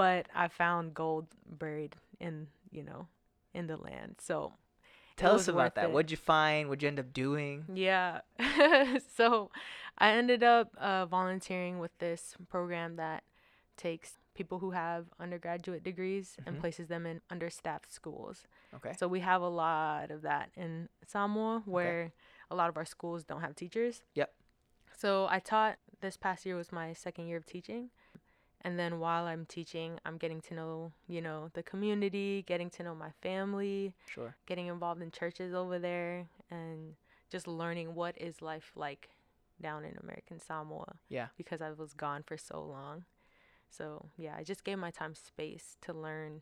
but 0.02 0.28
I 0.44 0.48
found 0.48 0.94
gold 0.94 1.26
buried 1.50 1.96
in, 2.20 2.48
you 2.72 2.84
know, 2.84 3.08
in 3.54 3.66
the 3.68 3.78
land. 3.78 4.16
So 4.20 4.54
tell 5.16 5.36
us 5.36 5.48
about 5.48 5.74
that 5.76 5.86
it. 5.86 5.92
what'd 5.94 6.12
you 6.12 6.18
find 6.18 6.70
what'd 6.70 6.84
you 6.84 6.90
end 6.94 7.00
up 7.00 7.12
doing 7.14 7.66
Yeah. 7.74 8.22
so 9.18 9.50
I 9.98 10.12
ended 10.12 10.44
up 10.44 10.68
uh, 10.78 11.06
volunteering 11.08 11.80
with 11.80 11.94
this 11.98 12.36
program 12.50 12.98
that 12.98 13.24
takes 13.78 14.10
people 14.36 14.60
who 14.60 14.72
have 14.72 15.06
undergraduate 15.20 15.84
degrees 15.84 16.38
Mhm. 16.38 16.48
and 16.48 16.60
places 16.64 16.88
them 16.94 17.06
in 17.12 17.22
understaffed 17.34 17.92
schools. 17.92 18.46
okay 18.78 18.94
So 19.00 19.08
we 19.08 19.22
have 19.22 19.42
a 19.42 19.50
lot 19.66 20.12
of 20.12 20.22
that 20.22 20.52
in 20.56 20.90
Samoa 21.06 21.64
where 21.66 22.12
a 22.52 22.56
lot 22.56 22.70
of 22.70 22.78
our 22.78 22.86
schools 22.86 23.24
don't 23.24 23.42
have 23.42 23.56
teachers. 23.56 24.04
Yep. 24.14 24.30
So 24.96 25.10
I 25.30 25.40
taught 25.40 25.76
this 26.02 26.18
past 26.18 26.46
year 26.46 26.56
was 26.56 26.72
my 26.72 26.94
second 26.94 27.28
year 27.30 27.38
of 27.38 27.46
teaching. 27.46 27.90
And 28.68 28.78
then 28.78 29.00
while 29.00 29.24
I'm 29.24 29.46
teaching, 29.46 29.98
I'm 30.06 30.18
getting 30.18 30.42
to 30.42 30.54
know, 30.54 30.92
you 31.08 31.22
know, 31.22 31.50
the 31.54 31.64
community, 31.64 32.44
getting 32.46 32.70
to 32.72 32.84
know 32.84 32.94
my 32.94 33.12
family, 33.22 33.94
sure 34.14 34.36
getting 34.46 34.68
involved 34.68 35.02
in 35.02 35.10
churches 35.10 35.54
over 35.54 35.80
there 35.80 36.28
and 36.52 36.96
just 37.30 37.48
learning 37.48 37.96
what 37.96 38.14
is 38.22 38.42
life 38.42 38.72
like 38.76 39.08
down 39.62 39.86
in 39.86 39.96
American 40.04 40.40
Samoa 40.40 40.96
yeah 41.10 41.28
because 41.38 41.62
I 41.62 41.72
was 41.72 41.94
gone 41.94 42.24
for 42.28 42.38
so 42.38 42.62
long. 42.62 43.06
So, 43.70 44.10
yeah, 44.18 44.34
I 44.38 44.44
just 44.44 44.66
gave 44.66 44.78
my 44.80 44.92
time 44.92 45.16
space 45.16 45.78
to 45.84 45.94
learn 45.94 46.42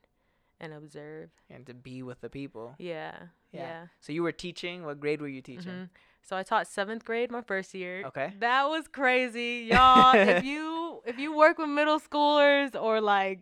and 0.59 0.73
observe. 0.73 1.29
and 1.49 1.65
to 1.67 1.73
be 1.75 2.01
with 2.01 2.21
the 2.21 2.29
people 2.29 2.73
Yeah. 2.79 3.15
Yeah. 3.51 3.61
Yeah. 3.61 3.87
so 3.99 4.13
you 4.13 4.23
were 4.23 4.31
teaching 4.31 4.83
what 4.83 4.99
grade 4.99 5.21
were 5.21 5.27
you 5.37 5.41
teaching 5.41 5.71
Mhm. 5.71 5.89
So 6.27 6.35
I 6.35 6.41
taught 6.41 6.65
seventh 6.67 7.05
grade 7.05 7.29
my 7.29 7.41
first 7.41 7.75
year. 7.75 8.05
Okay. 8.05 8.33
That 8.39 8.63
was 8.73 8.87
crazy, 8.87 9.67
y'all. 9.71 10.15
if 10.15 10.43
you 10.51 10.74
if 11.05 11.19
you 11.19 11.35
work 11.35 11.57
with 11.57 11.69
middle 11.69 11.99
schoolers 11.99 12.79
or 12.79 13.01
like, 13.01 13.39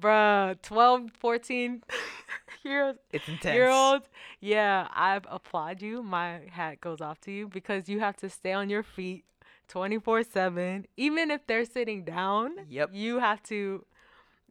bruh, 0.00 0.60
12, 0.62 1.10
14 1.18 1.82
years 2.64 2.96
it's 3.12 3.28
intense 3.28 3.54
year 3.54 3.68
olds, 3.68 4.08
yeah, 4.40 4.88
I 4.90 5.20
applaud 5.28 5.82
you. 5.82 6.02
My 6.02 6.40
hat 6.50 6.80
goes 6.80 7.00
off 7.00 7.20
to 7.22 7.30
you 7.32 7.48
because 7.48 7.88
you 7.88 8.00
have 8.00 8.16
to 8.18 8.28
stay 8.28 8.52
on 8.52 8.68
your 8.70 8.82
feet 8.82 9.24
24 9.68 10.22
7. 10.24 10.86
Even 10.96 11.30
if 11.30 11.46
they're 11.46 11.64
sitting 11.64 12.04
down, 12.04 12.52
Yep. 12.68 12.90
you 12.92 13.18
have 13.18 13.42
to 13.44 13.84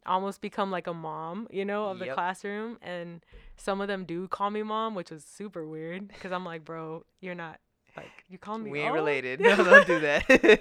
almost 0.04 0.40
become 0.40 0.70
like 0.70 0.86
a 0.86 0.94
mom, 0.94 1.48
you 1.50 1.64
know, 1.64 1.86
of 1.88 1.98
the 1.98 2.06
Yep. 2.06 2.14
classroom. 2.14 2.78
And 2.82 3.24
some 3.56 3.80
of 3.80 3.88
them 3.88 4.04
do 4.04 4.28
call 4.28 4.50
me 4.50 4.62
mom, 4.62 4.94
which 4.94 5.10
was 5.10 5.24
super 5.24 5.66
weird 5.66 6.08
because 6.08 6.32
I'm 6.32 6.44
like, 6.44 6.64
bro, 6.64 7.04
you're 7.20 7.34
not. 7.34 7.58
Like 7.96 8.24
you 8.28 8.38
call 8.38 8.58
me. 8.58 8.70
we 8.70 8.80
ain't 8.80 8.90
oh." 8.90 8.94
related 8.94 9.40
no 9.48 9.56
don't 9.56 9.86
do 9.86 10.00
that 10.00 10.26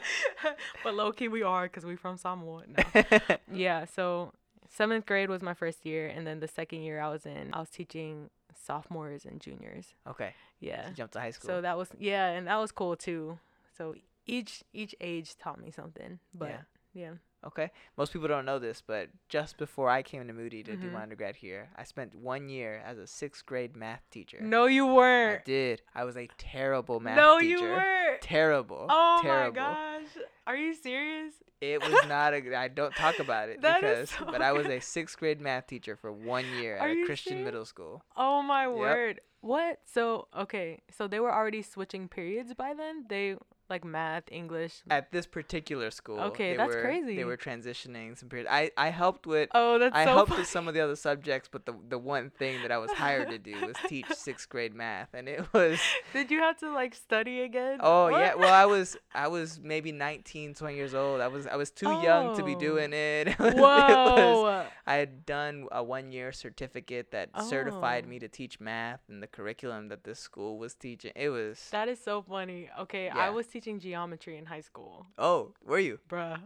but 0.84 0.94
low 0.94 1.12
key 1.12 1.28
we 1.28 1.44
are 1.44 1.64
because 1.64 1.86
we 1.86 1.96
from 1.96 2.18
Samoa. 2.18 2.64
No. 2.68 3.04
yeah. 3.54 3.86
So 3.86 4.32
seventh 4.70 5.06
grade 5.06 5.30
was 5.30 5.42
my 5.42 5.54
first 5.54 5.86
year, 5.86 6.08
and 6.08 6.26
then 6.26 6.40
the 6.40 6.48
second 6.48 6.82
year 6.82 7.00
I 7.02 7.10
was 7.10 7.26
in, 7.26 7.50
I 7.54 7.60
was 7.60 7.70
teaching 7.70 8.30
sophomores 8.54 9.26
and 9.26 9.40
juniors. 9.42 9.88
okay 10.08 10.34
Yeah. 10.60 10.88
so 10.88 10.94
jumped 10.94 11.14
to 11.14 11.20
high 11.20 11.32
school 11.32 11.48
So 11.50 11.62
that 11.62 11.78
was 11.78 11.90
yeah, 12.00 12.28
and 12.30 12.48
that 12.48 12.58
was 12.58 12.72
cool 12.72 12.96
too. 12.96 13.38
So 13.78 13.96
each 14.26 14.64
each 14.74 14.96
age 15.02 15.38
taught 15.38 15.60
me 15.60 15.72
something. 15.72 16.20
But 16.34 16.50
Yeah. 16.50 16.62
yeah. 16.94 17.12
Okay. 17.48 17.70
Most 17.98 18.12
people 18.14 18.28
don't 18.28 18.46
know 18.46 18.58
this, 18.60 18.82
but 18.86 19.10
just 19.30 19.58
before 19.58 19.90
I 19.90 20.02
came 20.02 20.26
to 20.26 20.34
Moody 20.34 20.64
to 20.64 20.76
do 20.76 20.88
Mhm. 20.90 20.94
my 20.94 21.04
undergrad 21.04 21.36
here, 21.36 21.70
I 21.76 21.84
spent 21.84 22.16
one 22.16 22.50
year 22.50 22.82
as 22.86 22.98
a 22.98 23.06
sixth 23.08 23.46
grade 23.46 23.76
math 23.76 24.02
teacher. 24.10 24.40
No, 24.42 24.66
you 24.66 24.88
weren't. 24.88 25.42
I 25.42 25.44
did. 25.46 25.82
I 25.94 26.04
was 26.06 26.18
a 26.18 26.28
terrible 26.38 27.00
math 27.00 27.18
no, 27.18 27.40
teacher. 27.40 27.50
you 27.50 27.62
weren't. 27.62 28.22
Terrible. 28.22 28.88
Oh 28.90 29.20
terrible. 29.22 29.62
my 29.62 30.00
gosh. 30.02 30.24
Are 30.48 30.56
you 30.56 30.74
serious? 30.74 31.34
It 31.62 31.82
was 31.82 32.06
not 32.08 32.34
a. 32.34 32.56
I 32.56 32.68
don't 32.68 32.94
talk 32.96 33.20
about 33.20 33.50
it 33.50 33.62
That 33.62 33.82
because, 33.82 34.10
is 34.10 34.10
so 34.10 34.26
but 34.26 34.42
I 34.42 34.52
was 34.52 34.66
a 34.68 34.80
sixth 34.80 35.18
grade 35.18 35.40
math 35.40 35.68
teacher 35.68 35.96
for 35.96 36.12
one 36.12 36.46
year 36.60 36.78
Are 36.82 36.90
at 36.90 36.98
a 36.98 37.06
Christian 37.06 37.32
serious? 37.34 37.46
middle 37.46 37.66
school. 37.66 38.04
Oh 38.18 38.42
my 38.42 38.68
word. 38.68 39.22
What? 39.42 39.80
So 39.86 40.28
okay, 40.36 40.82
so 40.92 41.08
they 41.08 41.20
were 41.20 41.32
already 41.34 41.62
switching 41.62 42.08
periods 42.10 42.54
by 42.56 42.74
then? 42.74 43.06
They 43.08 43.38
like 43.70 43.84
math, 43.84 44.24
English. 44.32 44.82
At 44.90 45.12
this 45.12 45.26
particular 45.26 45.92
school. 45.92 46.20
Okay, 46.20 46.52
they 46.52 46.58
that's 46.58 46.76
were, 46.76 46.82
crazy. 46.82 47.16
They 47.16 47.24
were 47.26 47.38
transitioning 47.38 48.18
some 48.18 48.30
period. 48.30 48.48
I 48.50 48.72
I 48.78 48.90
helped 48.90 49.26
with. 49.28 49.50
Oh, 49.54 49.80
that's 49.80 49.96
I 49.96 50.06
so 50.06 50.14
helped 50.14 50.30
funny. 50.30 50.42
with 50.42 50.50
some 50.50 50.68
of 50.68 50.74
the 50.74 50.82
other 50.82 50.96
subjects, 50.96 51.50
but 51.52 51.66
the 51.66 51.74
the 51.90 51.98
one 51.98 52.30
thing 52.30 52.62
that 52.62 52.72
I 52.72 52.78
was 52.78 52.92
hired 52.92 53.30
to 53.30 53.38
do 53.40 53.56
was 53.66 53.76
teach 53.88 54.08
sixth 54.14 54.50
grade 54.50 54.74
math, 54.76 55.10
and 55.14 55.28
it 55.28 55.46
was 55.54 55.80
Did 56.14 56.32
you 56.32 56.40
have 56.40 56.58
to 56.60 56.72
like 56.72 56.94
study 56.96 57.42
again? 57.42 57.80
Oh 57.82 58.12
What? 58.12 58.20
yeah, 58.20 58.36
well 58.36 58.54
I 58.54 58.66
was 58.66 58.98
I 59.14 59.28
was 59.28 59.60
maybe 59.60 59.92
19, 59.92 60.54
20 60.54 60.76
years 60.76 60.94
old. 60.94 61.22
I 61.22 61.28
was 61.28 61.48
I 61.48 61.56
was 61.56 61.72
too 61.72 61.90
young 62.02 62.36
to 62.38 62.44
be 62.44 62.56
Oh. 62.56 62.60
doing 62.60 62.94
it. 62.94 63.28
It 63.30 63.40
was- 63.40 63.54
Whoa. 63.56 64.66
I 64.88 64.96
had 64.96 65.26
done 65.26 65.68
a 65.72 65.84
one 65.84 66.12
year 66.12 66.32
certificate 66.32 67.12
that 67.12 67.30
certified 67.44 68.04
Oh. 68.06 68.10
me 68.10 68.20
to 68.20 68.28
teach 68.28 68.60
math 68.60 69.02
and 69.10 69.22
the 69.24 69.28
curriculum 69.28 69.88
that 69.90 70.04
this 70.04 70.20
school 70.20 70.58
was 70.60 70.76
teaching. 70.76 71.12
It 71.16 71.30
was 71.30 71.70
That 71.72 71.90
is 71.90 72.00
so 72.04 72.22
funny. 72.22 72.70
Okay, 72.82 73.06
Yeah. 73.06 73.18
I 73.18 73.30
was 73.30 73.48
teaching 73.56 73.80
geometry 73.80 74.38
in 74.38 74.46
high 74.46 74.60
school. 74.60 75.08
oh, 75.18 75.54
were 75.66 75.80
you? 75.80 75.98
Bruh. 76.10 76.38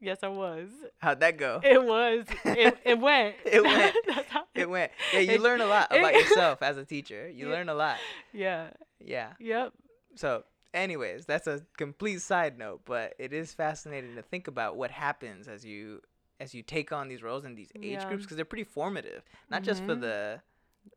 Yes, 0.00 0.18
I 0.24 0.28
was. 0.28 0.68
How'd 0.98 1.20
that 1.20 1.38
go? 1.38 1.60
It 1.62 1.84
was. 1.84 2.24
It, 2.44 2.76
it 2.84 2.98
went. 3.08 3.36
It 3.44 3.62
went. 3.62 3.94
That's 4.08 4.28
how 4.28 4.42
It 4.56 4.68
went. 4.68 4.90
Yeah, 5.12 5.20
you 5.20 5.32
it- 5.34 5.40
learn 5.40 5.60
a 5.60 5.66
lot 5.66 5.88
it- 5.92 5.98
about 6.00 6.14
yourself 6.14 6.60
as 6.62 6.76
a 6.76 6.84
teacher. 6.84 7.28
You 7.28 7.46
Yeah. 7.46 7.52
learn 7.54 7.68
a 7.68 7.74
lot. 7.74 7.98
Yeah. 8.32 8.70
Yeah. 8.98 9.34
Yep. 9.38 9.72
So, 10.16 10.42
anyways, 10.74 11.26
that's 11.26 11.46
a 11.46 11.62
complete 11.76 12.20
side 12.22 12.58
note, 12.58 12.80
but 12.84 13.14
it 13.20 13.32
is 13.32 13.54
fascinating 13.54 14.16
to 14.16 14.22
think 14.22 14.48
about 14.48 14.76
what 14.76 14.90
happens 14.90 15.46
as 15.46 15.64
you 15.64 16.00
as 16.40 16.54
you 16.54 16.62
take 16.62 16.90
on 16.92 17.06
these 17.08 17.22
roles 17.22 17.44
in 17.44 17.54
these 17.54 17.70
age 17.76 17.84
Yeah. 18.00 18.08
groups 18.08 18.22
because 18.24 18.36
they're 18.36 18.44
pretty 18.44 18.64
formative, 18.64 19.22
not 19.50 19.62
just 19.62 19.84
for 19.84 19.94
Mhm. 19.96 20.00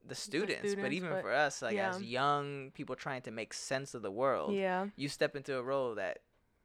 The 0.03 0.09
the 0.09 0.15
students, 0.15 0.75
but 0.75 0.91
even 0.93 1.09
but- 1.09 1.21
for 1.21 1.31
us, 1.33 1.61
like 1.61 1.77
as 1.77 2.01
young 2.01 2.71
people 2.71 2.95
trying 2.95 3.21
to 3.23 3.31
make 3.31 3.53
sense 3.53 3.93
of 3.93 4.01
the 4.01 4.11
world, 4.11 4.53
Yeah. 4.53 4.87
you 4.95 5.07
step 5.09 5.35
into 5.35 5.57
a 5.57 5.63
role 5.63 5.95
that 5.95 6.19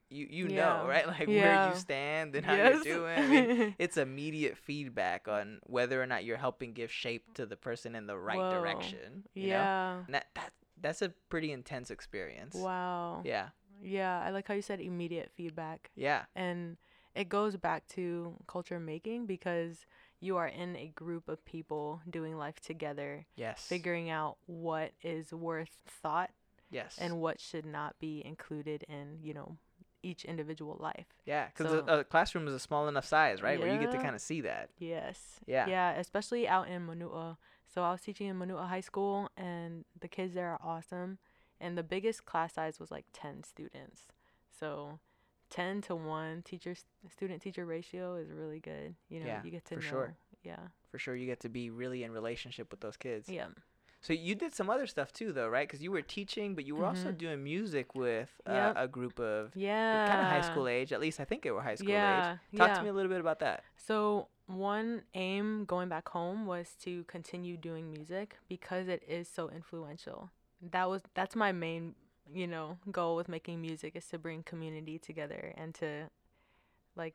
you 0.08 0.26
you 0.30 0.46
Yeah. 0.48 0.56
know, 0.82 0.86
right? 0.86 1.06
Like 1.18 1.26
where 1.28 1.68
you 1.70 1.74
stand 1.76 2.36
and 2.36 2.46
how 2.46 2.54
Yes. 2.54 2.84
you're 2.84 2.98
doing. 2.98 3.18
I 3.18 3.26
mean, 3.26 3.74
it's 3.78 3.96
immediate 3.96 4.56
feedback 4.56 5.26
on 5.28 5.58
whether 5.64 6.00
or 6.00 6.06
not 6.06 6.24
you're 6.24 6.36
helping 6.36 6.72
give 6.72 6.92
shape 6.92 7.34
to 7.34 7.44
the 7.46 7.56
person 7.56 7.94
in 7.96 8.06
the 8.06 8.16
right 8.16 8.38
Whoa. 8.38 8.50
direction. 8.52 9.24
You 9.34 9.48
know? 9.48 9.48
yeah. 9.48 10.04
And 10.06 10.14
that, 10.14 10.26
that 10.34 10.52
that's 10.80 11.02
a 11.02 11.08
pretty 11.28 11.50
intense 11.52 11.90
experience. 11.90 12.54
Wow. 12.54 13.22
Yeah. 13.24 13.48
Yeah. 13.82 14.20
I 14.24 14.30
like 14.30 14.46
how 14.46 14.54
you 14.54 14.62
said 14.62 14.80
immediate 14.80 15.30
feedback. 15.34 15.90
Yeah. 15.96 16.24
And 16.36 16.76
it 17.16 17.28
goes 17.28 17.56
back 17.56 17.86
to 17.88 18.34
culture 18.46 18.78
making 18.78 19.26
because 19.26 19.86
you 20.20 20.36
are 20.36 20.46
in 20.48 20.76
a 20.76 20.88
group 20.88 21.28
of 21.28 21.44
people 21.44 22.00
doing 22.08 22.36
life 22.38 22.60
together, 22.60 23.26
Yes. 23.36 23.64
figuring 23.66 24.08
out 24.10 24.38
what 24.46 24.92
is 25.02 25.32
worth 25.32 25.82
thought 25.86 26.30
Yes. 26.70 26.96
and 26.98 27.20
what 27.20 27.40
should 27.40 27.66
not 27.66 27.98
be 27.98 28.22
included 28.24 28.82
in, 28.88 29.18
you 29.22 29.34
know, 29.34 29.58
each 30.02 30.24
individual 30.24 30.76
life. 30.78 31.06
yeah, 31.24 31.48
because 31.48 31.70
so- 31.72 31.84
a, 31.88 31.98
a 32.00 32.04
classroom 32.04 32.46
is 32.46 32.54
a 32.54 32.58
small 32.60 32.86
enough 32.88 33.04
size, 33.04 33.42
right, 33.42 33.58
where 33.58 33.72
you 33.72 33.80
get 33.80 33.90
to 33.90 33.98
kind 33.98 34.14
of 34.14 34.20
see 34.20 34.40
that. 34.42 34.70
Yes. 34.78 35.40
Yeah. 35.46 35.66
Yeah, 35.66 35.92
especially 35.92 36.46
out 36.46 36.68
in 36.68 36.86
Manua. 36.86 37.38
So 37.66 37.82
I 37.82 37.90
was 37.92 38.00
teaching 38.02 38.28
in 38.28 38.36
Manua 38.38 38.66
High 38.66 38.80
School 38.80 39.28
and 39.36 39.84
the 39.98 40.08
kids 40.08 40.34
there 40.34 40.50
are 40.52 40.60
awesome. 40.62 41.18
And 41.60 41.76
the 41.76 41.82
biggest 41.82 42.24
class 42.24 42.54
size 42.54 42.78
was 42.78 42.90
like 42.90 43.06
10 43.12 43.42
students. 43.42 44.02
So 44.50 45.00
10 45.50 45.80
to 45.82 45.94
1 45.96 46.42
teacher 46.42 46.74
student 47.10 47.40
teacher 47.42 47.64
ratio 47.64 48.16
is 48.16 48.30
really 48.32 48.60
good. 48.60 48.94
You 49.08 49.20
know, 49.20 49.26
Yeah, 49.26 49.42
you 49.44 49.50
get 49.50 49.64
to 49.66 49.76
for 49.76 49.80
know. 49.82 49.86
sure. 49.88 50.16
Yeah. 50.42 50.68
For 50.90 50.98
sure, 50.98 51.14
you 51.16 51.26
get 51.26 51.40
to 51.40 51.48
be 51.48 51.70
really 51.70 52.02
in 52.04 52.12
relationship 52.12 52.70
with 52.70 52.80
those 52.80 52.96
kids. 52.96 53.28
Yeah. 53.28 53.48
So 54.02 54.12
you 54.12 54.34
did 54.36 54.54
some 54.54 54.70
other 54.70 54.86
stuff 54.86 55.12
too, 55.12 55.32
though, 55.32 55.48
right? 55.48 55.66
Because 55.66 55.82
you 55.82 55.90
were 55.90 56.02
teaching, 56.02 56.54
but 56.54 56.64
you 56.64 56.76
were 56.76 56.84
also 56.84 57.10
Mhm. 57.10 57.18
doing 57.18 57.42
music 57.44 57.94
with 57.94 58.30
uh, 58.46 58.52
Yep. 58.52 58.74
a 58.76 58.88
group 58.88 59.18
of 59.18 59.56
Yeah. 59.56 60.06
kind 60.08 60.20
of 60.20 60.26
high 60.26 60.42
school 60.42 60.68
age. 60.68 60.92
At 60.92 61.00
least 61.00 61.18
I 61.18 61.24
think 61.24 61.42
they 61.42 61.50
were 61.50 61.62
high 61.62 61.74
school 61.74 61.90
yeah. 61.90 62.34
age. 62.52 62.58
Talk 62.58 62.68
yeah. 62.68 62.74
to 62.74 62.82
me 62.82 62.88
a 62.90 62.92
little 62.92 63.10
bit 63.10 63.20
about 63.20 63.40
that. 63.40 63.64
So 63.76 64.28
one 64.46 65.02
aim 65.14 65.64
going 65.64 65.88
back 65.88 66.08
home 66.10 66.46
was 66.46 66.76
to 66.82 67.02
continue 67.04 67.56
doing 67.56 67.90
music 67.90 68.36
because 68.48 68.86
it 68.86 69.02
is 69.08 69.28
so 69.28 69.48
influential. 69.50 70.30
That 70.60 70.88
was 70.88 71.02
that's 71.14 71.34
my 71.34 71.50
main, 71.50 71.96
you 72.32 72.46
know, 72.46 72.78
goal 72.90 73.16
with 73.16 73.28
making 73.28 73.60
music 73.60 73.94
is 73.96 74.06
to 74.08 74.18
bring 74.18 74.42
community 74.42 74.98
together 74.98 75.52
and 75.56 75.74
to 75.76 76.10
like 76.96 77.14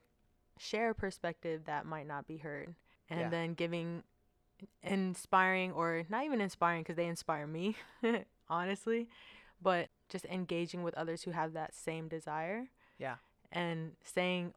share 0.57 0.91
a 0.91 0.95
perspective 0.95 1.63
that 1.65 1.85
might 1.85 2.07
not 2.07 2.27
be 2.27 2.37
heard 2.37 2.75
and 3.09 3.19
Yeah. 3.19 3.29
then 3.29 3.53
giving 3.53 4.03
inspiring 4.83 5.71
or 5.71 6.03
not 6.09 6.23
even 6.25 6.39
inspiring 6.41 6.81
because 6.81 6.95
they 6.95 7.07
inspire 7.07 7.47
me 7.47 7.75
honestly 8.49 9.07
but 9.61 9.87
just 10.09 10.25
engaging 10.25 10.83
with 10.83 10.93
others 10.95 11.23
who 11.23 11.31
have 11.31 11.53
that 11.53 11.73
same 11.73 12.07
desire 12.07 12.67
Yeah. 12.99 13.15
and 13.51 13.93
saying 14.03 14.53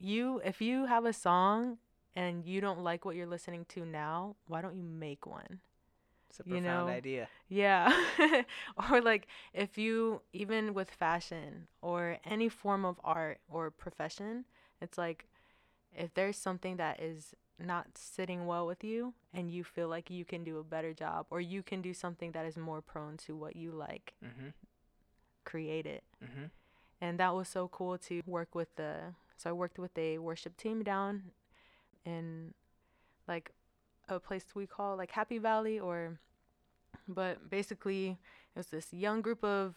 you 0.00 0.40
if 0.44 0.60
you 0.60 0.86
have 0.86 1.04
a 1.04 1.12
song 1.12 1.78
and 2.16 2.44
you 2.44 2.60
don't 2.60 2.80
like 2.82 3.04
what 3.04 3.14
you're 3.14 3.26
listening 3.26 3.66
to 3.70 3.84
now 3.84 4.34
why 4.48 4.60
don't 4.62 4.74
you 4.76 4.82
make 4.82 5.26
one 5.26 5.60
It's 6.30 6.40
a 6.40 6.44
You 6.44 6.60
profound 6.60 6.88
know, 6.88 6.88
idea. 6.88 7.28
yeah 7.48 7.92
or 8.90 9.00
like 9.00 9.26
if 9.52 9.78
you 9.78 10.22
even 10.32 10.74
with 10.74 10.90
fashion 10.90 11.68
or 11.82 12.18
any 12.24 12.48
form 12.48 12.84
of 12.84 13.00
art 13.04 13.40
or 13.48 13.70
profession 13.70 14.44
it's 14.80 14.98
like 14.98 15.26
if 15.94 16.14
there's 16.14 16.36
something 16.38 16.76
that 16.76 17.00
is 17.00 17.34
not 17.58 17.86
sitting 17.96 18.46
well 18.46 18.66
with 18.66 18.84
you 18.84 19.14
and 19.34 19.50
you 19.50 19.64
feel 19.64 19.88
like 19.88 20.10
you 20.10 20.24
can 20.24 20.44
do 20.44 20.58
a 20.58 20.64
better 20.64 20.92
job 20.94 21.26
or 21.30 21.40
you 21.40 21.62
can 21.62 21.82
do 21.82 21.94
something 21.94 22.32
that 22.32 22.46
is 22.46 22.56
more 22.56 22.80
prone 22.82 23.16
to 23.18 23.36
what 23.36 23.56
you 23.56 23.72
like 23.72 24.14
Mm-hmm. 24.24 24.48
create 25.44 25.86
it 25.86 26.04
Mm-hmm. 26.24 26.46
and 27.00 27.18
that 27.18 27.34
was 27.34 27.48
so 27.48 27.68
cool 27.68 27.98
to 27.98 28.20
work 28.26 28.54
with 28.54 28.74
the 28.76 29.14
so 29.36 29.50
i 29.50 29.52
worked 29.52 29.78
with 29.78 29.96
a 29.98 30.18
worship 30.18 30.56
team 30.56 30.82
down 30.82 31.22
in 32.04 32.54
like 33.28 33.52
a 34.10 34.20
place 34.20 34.44
we 34.54 34.66
call 34.66 34.96
like 34.96 35.10
happy 35.12 35.38
valley 35.38 35.78
or 35.78 36.18
but 37.08 37.48
basically 37.48 38.18
it 38.54 38.58
was 38.58 38.66
this 38.68 38.92
young 38.92 39.20
group 39.22 39.42
of 39.44 39.74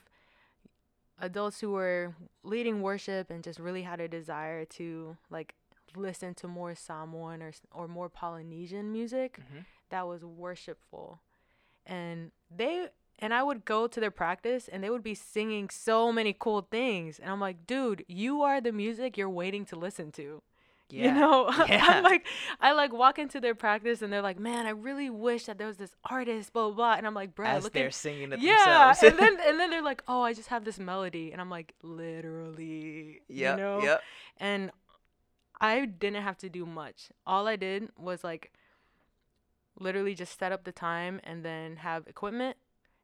adults 1.20 1.60
who 1.62 1.72
were 1.72 2.16
leading 2.44 2.82
worship 2.82 3.30
and 3.30 3.44
just 3.44 3.60
really 3.60 3.84
had 3.84 4.00
a 4.00 4.08
desire 4.08 4.66
to 4.66 5.16
like 5.30 5.54
listen 5.96 6.34
to 6.34 6.48
more 6.48 6.74
samoan 6.76 7.42
or 7.42 7.52
or 7.72 7.88
more 7.88 8.10
polynesian 8.10 8.92
music 8.92 9.40
Mm-hmm. 9.40 9.60
that 9.90 10.08
was 10.08 10.24
worshipful. 10.26 11.20
And 11.86 12.32
they 12.56 12.88
and 13.20 13.32
I 13.34 13.44
would 13.44 13.64
go 13.64 13.86
to 13.88 14.00
their 14.00 14.10
practice 14.12 14.68
and 14.68 14.84
they 14.84 14.90
would 14.90 15.04
be 15.04 15.14
singing 15.14 15.70
so 15.70 16.12
many 16.12 16.36
cool 16.38 16.62
things. 16.72 17.20
And 17.20 17.30
I'm 17.30 17.40
like 17.40 17.68
dude 17.68 18.04
you 18.08 18.42
are 18.42 18.60
the 18.60 18.72
music 18.72 19.18
you're 19.18 19.30
waiting 19.30 19.66
to 19.66 19.76
listen 19.76 20.12
to 20.14 20.42
Yeah. 20.90 21.06
you 21.06 21.14
know 21.20 21.50
Yeah. 21.68 21.86
I'm 21.88 22.04
like 22.04 22.26
I 22.62 22.74
like 22.74 22.94
walk 22.94 23.18
into 23.18 23.40
their 23.40 23.56
practice 23.56 24.02
and 24.02 24.12
they're 24.14 24.22
like 24.22 24.38
man 24.40 24.66
I 24.68 24.72
really 24.72 25.10
wish 25.10 25.46
that 25.46 25.58
there 25.58 25.66
was 25.68 25.78
this 25.78 25.96
artist 26.10 26.54
blah 26.54 26.68
blah, 26.68 26.76
blah. 26.76 26.94
and 26.94 27.08
I'm 27.08 27.14
like 27.16 27.34
bro 27.34 27.48
As 27.48 27.64
look 27.64 27.74
they're 27.74 27.88
at 27.88 27.94
singing 27.94 28.32
it 28.32 28.40
yeah 28.40 28.94
themselves. 28.94 29.04
and 29.04 29.18
then 29.20 29.38
and 29.48 29.60
then 29.60 29.70
they're 29.72 29.82
like 29.82 30.04
oh 30.08 30.22
I 30.22 30.34
just 30.34 30.50
have 30.50 30.66
this 30.66 30.78
melody 30.80 31.32
and 31.32 31.42
I'm 31.42 31.50
like 31.50 31.74
literally 31.82 33.22
yep. 33.28 33.58
you 33.58 33.64
know 33.64 33.82
Yep. 33.82 34.02
and 34.38 34.72
I 35.62 35.86
didn't 35.86 36.22
have 36.24 36.38
to 36.40 36.50
do 36.50 36.66
much. 36.66 37.10
All 37.26 37.48
I 37.48 37.56
did 37.56 37.90
was 37.98 38.24
like 38.24 38.52
literally 39.80 40.14
just 40.14 40.38
set 40.38 40.52
up 40.52 40.66
the 40.66 40.72
time 40.74 41.20
and 41.24 41.44
then 41.44 41.78
have 41.78 42.06
equipment 42.08 42.58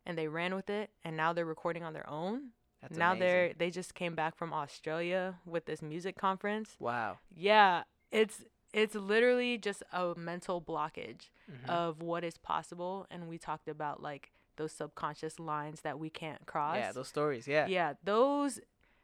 and 0.05 0.17
they 0.17 0.27
ran 0.27 0.53
with 0.53 0.69
it 0.69 0.89
and 1.03 1.15
now 1.17 1.31
they're 1.33 1.45
recording 1.45 1.83
on 1.83 1.93
their 1.93 2.07
own. 2.09 2.49
That's 2.81 2.97
now 2.97 3.11
amazing. 3.11 3.19
they're 3.27 3.53
they 3.57 3.69
just 3.71 3.93
came 3.93 4.15
back 4.15 4.35
from 4.35 4.53
Australia 4.53 5.35
with 5.45 5.65
this 5.65 5.81
music 5.81 6.17
conference. 6.17 6.75
Wow. 6.79 7.17
Yeah, 7.35 7.83
it's 8.11 8.43
it's 8.73 8.95
literally 8.95 9.57
just 9.57 9.81
a 9.91 10.13
mental 10.15 10.61
blockage 10.61 11.29
Mhm. 11.51 11.67
of 11.69 12.01
what 12.01 12.23
is 12.23 12.37
possible 12.37 13.07
and 13.09 13.27
we 13.27 13.37
talked 13.39 13.67
about 13.67 14.01
like 14.01 14.31
those 14.57 14.71
subconscious 14.71 15.39
lines 15.39 15.81
that 15.81 15.97
we 15.99 16.09
can't 16.09 16.45
cross. 16.45 16.75
yeah, 16.77 16.91
those 16.91 17.07
stories. 17.07 17.47
Yeah. 17.47 17.65
yeah, 17.67 17.93
those 18.03 18.59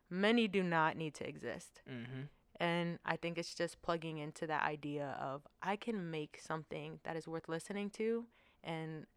many 0.09 0.47
do 0.47 0.61
not 0.61 0.95
need 0.97 1.13
to 1.15 1.27
exist. 1.27 1.81
Mm-hmm. 1.89 2.23
And 2.59 2.99
I 3.05 3.15
think 3.17 3.37
it's 3.37 3.53
just 3.55 3.81
plugging 3.81 4.17
into 4.19 4.45
that 4.47 4.63
idea 4.63 5.17
of 5.19 5.47
I 5.61 5.75
can 5.77 6.11
make 6.11 6.39
something 6.41 6.99
that 7.03 7.15
is 7.17 7.27
worth 7.27 7.49
listening 7.49 7.89
to 7.91 8.25
and 8.63 9.07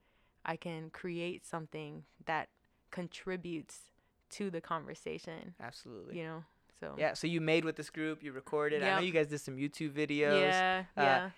I 0.44 0.56
can 0.56 0.90
create 0.90 1.44
something 1.46 2.04
that 2.24 2.48
contributes 2.90 3.90
to 4.30 4.50
the 4.50 4.60
conversation, 4.60 5.54
Absolutely. 5.60 6.18
you 6.18 6.24
know? 6.24 6.44
So 6.80 6.94
Yeah. 6.98 7.14
So 7.14 7.26
you 7.26 7.40
made 7.40 7.64
with 7.64 7.76
this 7.76 7.90
group. 7.90 8.22
You 8.22 8.32
recorded. 8.32 8.82
I 8.82 8.96
know 8.96 9.00
you 9.00 9.12
guys 9.12 9.26
did 9.28 9.40
some 9.40 9.56
YouTube 9.56 9.92
videos. 9.92 10.50
Yeah, 10.50 10.84
Uh, 10.96 11.02
yeah. 11.02 11.30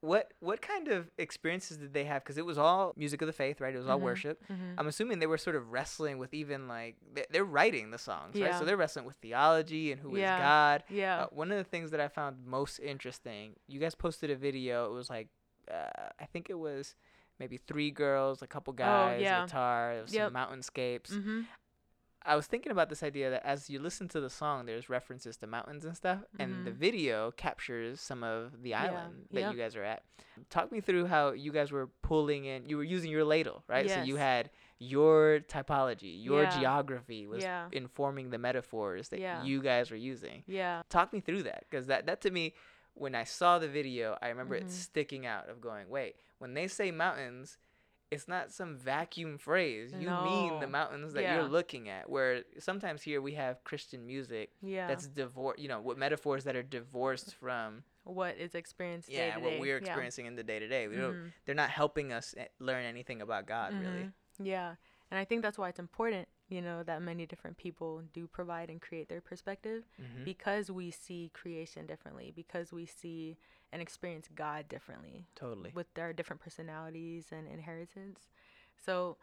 What 0.00 0.32
What 0.40 0.60
kind 0.60 0.88
of 0.88 1.10
experiences 1.16 1.78
did 1.78 1.94
they 1.94 2.04
have? 2.04 2.22
Because 2.22 2.36
it 2.36 2.44
was 2.44 2.58
all 2.58 2.92
music 2.94 3.22
of 3.22 3.26
the 3.26 3.32
faith, 3.32 3.58
right? 3.60 3.74
It 3.74 3.78
was 3.78 3.88
all 3.88 3.98
Mhm. 3.98 4.02
worship. 4.02 4.46
mhm. 4.48 4.74
I'm 4.76 4.86
assuming 4.86 5.18
they 5.18 5.26
were 5.26 5.38
sort 5.38 5.56
of 5.56 5.72
wrestling 5.72 6.18
with 6.18 6.34
even 6.34 6.68
like 6.68 6.96
they- 7.14 7.26
they're 7.30 7.44
writing 7.44 7.90
the 7.90 7.96
songs, 7.98 8.38
right? 8.38 8.54
So 8.54 8.64
they're 8.66 8.76
wrestling 8.76 9.06
with 9.06 9.16
theology 9.16 9.92
and 9.92 10.00
who 10.02 10.14
is 10.14 10.20
Yeah. 10.20 10.38
God. 10.38 10.84
yeah. 10.90 11.22
Uh, 11.22 11.26
one 11.28 11.50
of 11.50 11.56
the 11.56 11.64
things 11.64 11.90
that 11.92 12.00
I 12.00 12.08
found 12.08 12.44
most 12.46 12.78
interesting, 12.80 13.56
you 13.66 13.80
guys 13.80 13.94
posted 13.94 14.30
a 14.30 14.36
video. 14.36 14.84
It 14.86 14.92
was 14.92 15.08
like, 15.08 15.28
uh, 15.70 16.10
I 16.20 16.26
think 16.26 16.50
it 16.50 16.58
was 16.58 16.94
maybe 17.38 17.56
three 17.56 17.90
girls, 17.90 18.42
a 18.42 18.46
couple 18.46 18.74
guys, 18.74 19.18
Oh, 19.20 19.22
yeah. 19.22 19.46
guitar, 19.46 19.94
Yep. 20.06 20.08
some 20.10 20.32
mountainscapes. 20.34 21.10
mhm. 21.10 21.46
I 22.26 22.36
was 22.36 22.46
thinking 22.46 22.72
about 22.72 22.88
this 22.88 23.02
idea 23.02 23.28
that 23.30 23.44
as 23.44 23.68
you 23.68 23.78
listen 23.78 24.08
to 24.08 24.20
the 24.20 24.30
song, 24.30 24.64
there's 24.66 24.88
references 24.88 25.36
to 25.38 25.46
mountains 25.46 25.84
and 25.84 25.94
stuff, 25.94 26.20
and 26.38 26.64
the 26.66 26.70
Mhm. 26.70 26.74
video 26.76 27.30
captures 27.32 28.00
some 28.00 28.24
of 28.24 28.62
the 28.62 28.72
island 28.74 29.28
that 29.32 29.40
yep. 29.40 29.52
you 29.52 29.58
guys 29.58 29.76
are 29.76 29.84
at. 29.84 30.02
Talk 30.48 30.72
me 30.72 30.80
through 30.80 31.06
how 31.06 31.32
you 31.32 31.52
guys 31.52 31.70
were 31.70 31.86
pulling 32.02 32.46
in. 32.46 32.68
You 32.68 32.78
were 32.78 32.82
using 32.84 33.10
your 33.10 33.24
ladle, 33.24 33.62
right? 33.68 33.88
So 33.90 34.02
you 34.02 34.16
had 34.16 34.50
your 34.78 35.40
typology, 35.40 36.22
your 36.22 36.42
Yeah. 36.44 36.58
geography 36.58 37.26
was 37.26 37.42
Yeah. 37.44 37.68
informing 37.72 38.30
the 38.30 38.38
metaphors 38.38 39.10
that 39.10 39.20
Yeah. 39.20 39.42
you 39.44 39.60
guys 39.62 39.90
were 39.90 39.96
using. 39.96 40.44
Yeah. 40.46 40.82
Talk 40.88 41.12
me 41.12 41.20
through 41.20 41.42
that, 41.44 41.66
because 41.68 41.86
that 41.88 42.06
that 42.06 42.20
to 42.22 42.30
me, 42.30 42.54
when 42.94 43.14
I 43.14 43.24
saw 43.24 43.58
the 43.58 43.68
video, 43.68 44.16
I 44.22 44.28
remember 44.28 44.56
Mhm. 44.58 44.62
it 44.62 44.70
sticking 44.70 45.26
out 45.26 45.48
of 45.48 45.60
going, 45.60 45.88
wait, 45.88 46.16
when 46.38 46.54
they 46.54 46.68
say 46.68 46.90
mountains. 46.90 47.58
It's 48.14 48.28
not 48.28 48.52
some 48.52 48.76
vacuum 48.76 49.38
phrase. 49.38 49.92
You 49.98 50.08
mean 50.10 50.60
the 50.60 50.66
mountains 50.66 51.12
that 51.14 51.22
Yeah. 51.22 51.34
you're 51.34 51.48
looking 51.48 51.88
at. 51.88 52.08
Where 52.08 52.44
sometimes 52.58 53.02
here 53.02 53.20
we 53.20 53.34
have 53.34 53.62
Christian 53.64 54.06
music 54.06 54.50
Yeah. 54.62 54.86
that's 54.88 55.06
divorced, 55.06 55.58
you 55.60 55.68
know, 55.68 55.80
what 55.80 55.98
metaphors 55.98 56.44
that 56.44 56.56
are 56.56 56.62
divorced 56.62 57.34
from 57.34 57.84
what 58.04 58.36
is 58.36 58.54
experienced 58.54 59.08
day 59.08 59.28
yeah 59.28 59.36
what 59.38 59.58
we're 59.58 59.76
Yeah. 59.78 59.84
experiencing 59.86 60.26
in 60.26 60.36
the 60.36 60.42
day 60.42 60.58
to 60.58 60.68
day. 60.68 60.88
We 60.88 60.96
don't. 60.96 61.14
Mhm. 61.14 61.32
They're 61.44 61.54
not 61.54 61.70
helping 61.70 62.12
us 62.12 62.34
eh, 62.36 62.48
learn 62.58 62.84
anything 62.84 63.20
about 63.22 63.46
God 63.46 63.72
really. 63.74 64.04
Mhm. 64.04 64.12
Yeah. 64.40 64.76
And 65.10 65.18
I 65.18 65.24
think 65.24 65.42
that's 65.42 65.58
why 65.58 65.68
it's 65.70 65.78
important 65.78 66.28
you 66.50 66.60
know, 66.60 66.82
that 66.82 67.00
many 67.00 67.24
different 67.24 67.56
people 67.56 68.02
do 68.12 68.26
provide 68.26 68.68
and 68.68 68.80
create 68.80 69.08
their 69.08 69.22
perspective 69.22 69.82
Mm-hmm. 69.98 70.24
because 70.24 70.70
we 70.70 70.90
see 70.90 71.30
creation 71.32 71.86
differently, 71.86 72.32
because 72.36 72.70
we 72.70 72.84
see 72.84 73.38
and 73.74 73.82
experience 73.82 74.28
God 74.32 74.68
differently 74.68 75.26
totally. 75.34 75.72
with 75.74 75.92
their 75.94 76.12
different 76.12 76.40
personalities 76.40 77.26
and 77.32 77.48
inheritance. 77.48 78.20
So, 78.86 79.16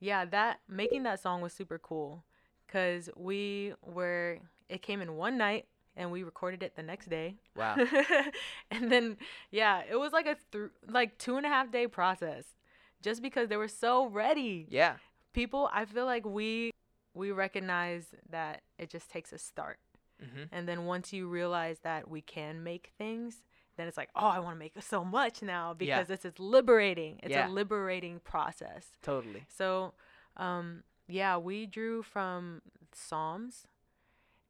yeah, 0.00 0.24
that 0.24 0.58
making 0.68 1.04
that 1.04 1.22
song 1.22 1.40
was 1.40 1.52
super 1.52 1.78
cool 1.78 2.24
because 2.66 3.08
we 3.16 3.74
were, 3.80 4.40
it 4.68 4.82
came 4.82 5.00
in 5.00 5.16
one 5.16 5.38
night 5.38 5.66
and 5.96 6.10
we 6.10 6.24
recorded 6.24 6.64
it 6.64 6.74
the 6.74 6.82
next 6.82 7.10
day. 7.10 7.36
Wow. 7.54 7.76
and 8.72 8.90
then, 8.90 9.18
yeah, 9.52 9.82
it 9.88 9.94
was 9.94 10.12
like 10.12 10.26
a 10.26 10.36
th- 10.50 10.70
like 10.88 11.16
two 11.18 11.36
and 11.36 11.46
a 11.46 11.48
half 11.48 11.70
day 11.70 11.86
process 11.86 12.56
just 13.02 13.22
because 13.22 13.48
they 13.48 13.56
were 13.56 13.68
so 13.68 14.06
ready. 14.06 14.66
Yeah. 14.68 14.96
People, 15.32 15.70
I 15.72 15.84
feel 15.84 16.06
like 16.06 16.26
we, 16.26 16.72
we 17.14 17.30
recognize 17.30 18.06
that 18.30 18.62
it 18.80 18.90
just 18.90 19.10
takes 19.10 19.32
a 19.32 19.38
start. 19.38 19.78
Mm-hmm. 20.20 20.42
And 20.50 20.68
then 20.68 20.86
once 20.86 21.12
you 21.12 21.28
realize 21.28 21.78
that 21.84 22.10
we 22.10 22.20
can 22.20 22.64
make 22.64 22.90
things, 22.98 23.42
then 23.82 23.88
it's 23.88 23.96
like, 23.96 24.10
oh, 24.16 24.26
I 24.26 24.38
want 24.38 24.54
to 24.54 24.58
make 24.58 24.72
so 24.80 25.04
much 25.04 25.42
now 25.42 25.70
Yeah. 25.70 25.74
because 26.02 26.08
this 26.08 26.24
is 26.24 26.38
liberating. 26.38 27.20
It's 27.22 27.30
Yeah. 27.32 27.48
a 27.48 27.50
liberating 27.50 28.20
process. 28.20 28.92
Totally. 29.02 29.44
So, 29.48 29.94
um, 30.36 30.84
yeah, 31.08 31.36
we 31.36 31.66
drew 31.66 32.02
from 32.02 32.62
Psalms, 32.92 33.66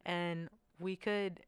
and 0.05 0.49
we 0.79 0.97
could, 0.97 1.41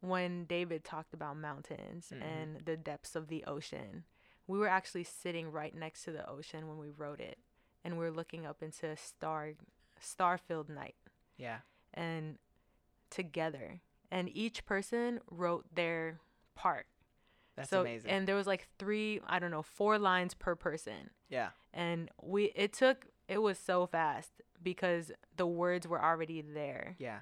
when 0.00 0.44
David 0.44 0.84
talked 0.84 1.14
about 1.14 1.36
mountains 1.36 2.10
Mhm. 2.10 2.22
and 2.22 2.60
the 2.66 2.76
depths 2.76 3.14
of 3.14 3.28
the 3.28 3.44
ocean, 3.44 4.04
we 4.46 4.58
were 4.58 4.68
actually 4.68 5.04
sitting 5.04 5.50
right 5.50 5.74
next 5.74 6.04
to 6.04 6.12
the 6.12 6.28
ocean 6.28 6.68
when 6.68 6.78
we 6.78 6.90
wrote 6.90 7.20
it, 7.20 7.38
and 7.82 7.98
we 7.98 8.04
are 8.04 8.10
looking 8.10 8.44
up 8.44 8.62
into 8.62 8.86
a 8.88 8.96
star, 8.96 9.54
star-filled 10.00 10.68
night 10.68 10.96
Yeah. 11.36 11.60
and 11.94 12.38
together 13.10 13.80
and 14.10 14.28
each 14.36 14.64
person 14.66 15.20
wrote 15.30 15.72
their 15.74 16.20
part 16.54 16.86
That's 17.56 17.70
so 17.70 17.80
amazing. 17.82 18.10
and 18.10 18.26
there 18.26 18.34
was 18.36 18.46
like 18.46 18.66
three 18.78 19.20
i 19.26 19.38
don't 19.38 19.50
know 19.50 19.62
four 19.62 19.98
lines 19.98 20.34
per 20.34 20.54
person 20.56 21.10
yeah. 21.28 21.50
and 21.72 22.10
we 22.22 22.52
it 22.54 22.72
took 22.72 23.06
it 23.28 23.38
was 23.38 23.58
so 23.58 23.86
fast 23.86 24.30
because 24.62 25.12
the 25.36 25.46
words 25.46 25.86
were 25.86 26.02
already 26.02 26.40
there 26.42 26.96
Yeah. 26.98 27.20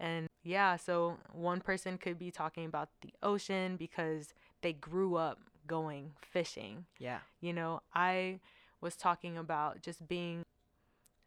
and 0.00 0.28
yeah 0.42 0.76
so 0.76 1.18
one 1.32 1.60
person 1.60 1.98
could 1.98 2.18
be 2.18 2.30
talking 2.30 2.64
about 2.66 2.88
the 3.02 3.12
ocean 3.22 3.76
because 3.76 4.32
they 4.62 4.72
grew 4.72 5.16
up 5.16 5.38
going 5.66 6.12
fishing 6.20 6.86
Yeah. 6.98 7.20
you 7.40 7.52
know, 7.52 7.80
I 7.94 8.40
was 8.80 8.96
talking 8.96 9.38
about 9.38 9.80
just 9.82 10.06
being 10.08 10.42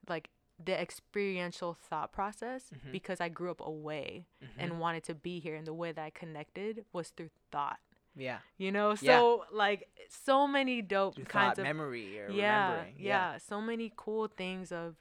like 0.08 0.30
the 0.64 0.80
experiential 0.80 1.74
thought 1.74 2.12
process 2.12 2.70
Mhm. 2.74 2.92
because 2.92 3.20
I 3.22 3.30
grew 3.30 3.52
up 3.52 3.62
away 3.62 4.26
Mhm. 4.42 4.48
and 4.58 4.80
wanted 4.80 5.04
to 5.06 5.16
be 5.16 5.40
here. 5.40 5.56
And 5.56 5.66
the 5.68 5.74
way 5.74 5.92
that 5.92 6.04
I 6.04 6.10
connected 6.10 6.86
was 6.94 7.10
through 7.10 7.30
thought, 7.52 7.80
yeah. 8.18 8.40
you 8.58 8.72
know? 8.72 8.90
Yeah. 9.02 9.20
So, 9.20 9.46
like, 9.54 9.88
so 10.10 10.48
many 10.48 10.82
dope 10.82 11.16
Through 11.16 11.26
kinds 11.26 11.60
of. 11.60 11.64
memory 11.64 12.20
or 12.20 12.30
yeah, 12.30 12.70
remembering. 12.72 12.96
yeah, 13.00 13.38
so 13.38 13.62
many 13.62 13.92
cool 13.96 14.28
things 14.28 14.72
of 14.72 14.96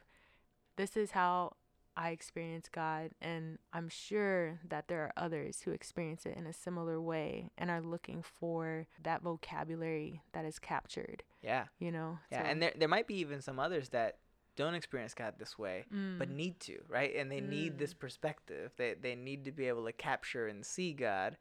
this 0.75 0.95
is 0.95 1.11
how 1.11 1.55
I 1.95 2.09
experience 2.11 2.69
God. 2.71 3.09
And 3.19 3.57
I'm 3.73 3.89
sure 3.89 4.59
that 4.69 4.87
there 4.87 5.01
are 5.01 5.13
others 5.17 5.61
who 5.61 5.71
experience 5.71 6.25
it 6.27 6.37
in 6.37 6.45
a 6.45 6.53
similar 6.53 7.01
way 7.01 7.49
and 7.57 7.71
are 7.71 7.81
looking 7.81 8.21
for 8.21 8.85
that 9.01 9.23
vocabulary 9.23 10.21
that 10.33 10.45
is 10.45 10.59
captured, 10.59 11.23
Yeah. 11.41 11.65
you 11.79 11.91
know? 11.91 12.19
Yeah. 12.31 12.43
So- 12.43 12.49
And 12.49 12.61
there 12.61 12.73
there 12.75 12.87
might 12.87 13.07
be 13.07 13.15
even 13.15 13.41
some 13.41 13.57
others 13.59 13.89
that 13.89 14.19
don't 14.55 14.75
experience 14.75 15.13
God 15.15 15.35
this 15.39 15.57
way. 15.57 15.85
but 15.89 16.29
Mm. 16.29 16.35
need 16.35 16.59
to, 16.61 16.83
right? 16.87 17.15
And 17.15 17.31
they 17.31 17.41
need 17.41 17.77
this 17.79 17.93
perspective. 17.95 18.73
They 18.75 18.93
they 18.95 19.15
need 19.15 19.45
to 19.45 19.51
be 19.51 19.67
able 19.67 19.85
to 19.85 19.93
capture 19.93 20.47
and 20.47 20.63
see 20.65 20.93
God 20.93 21.37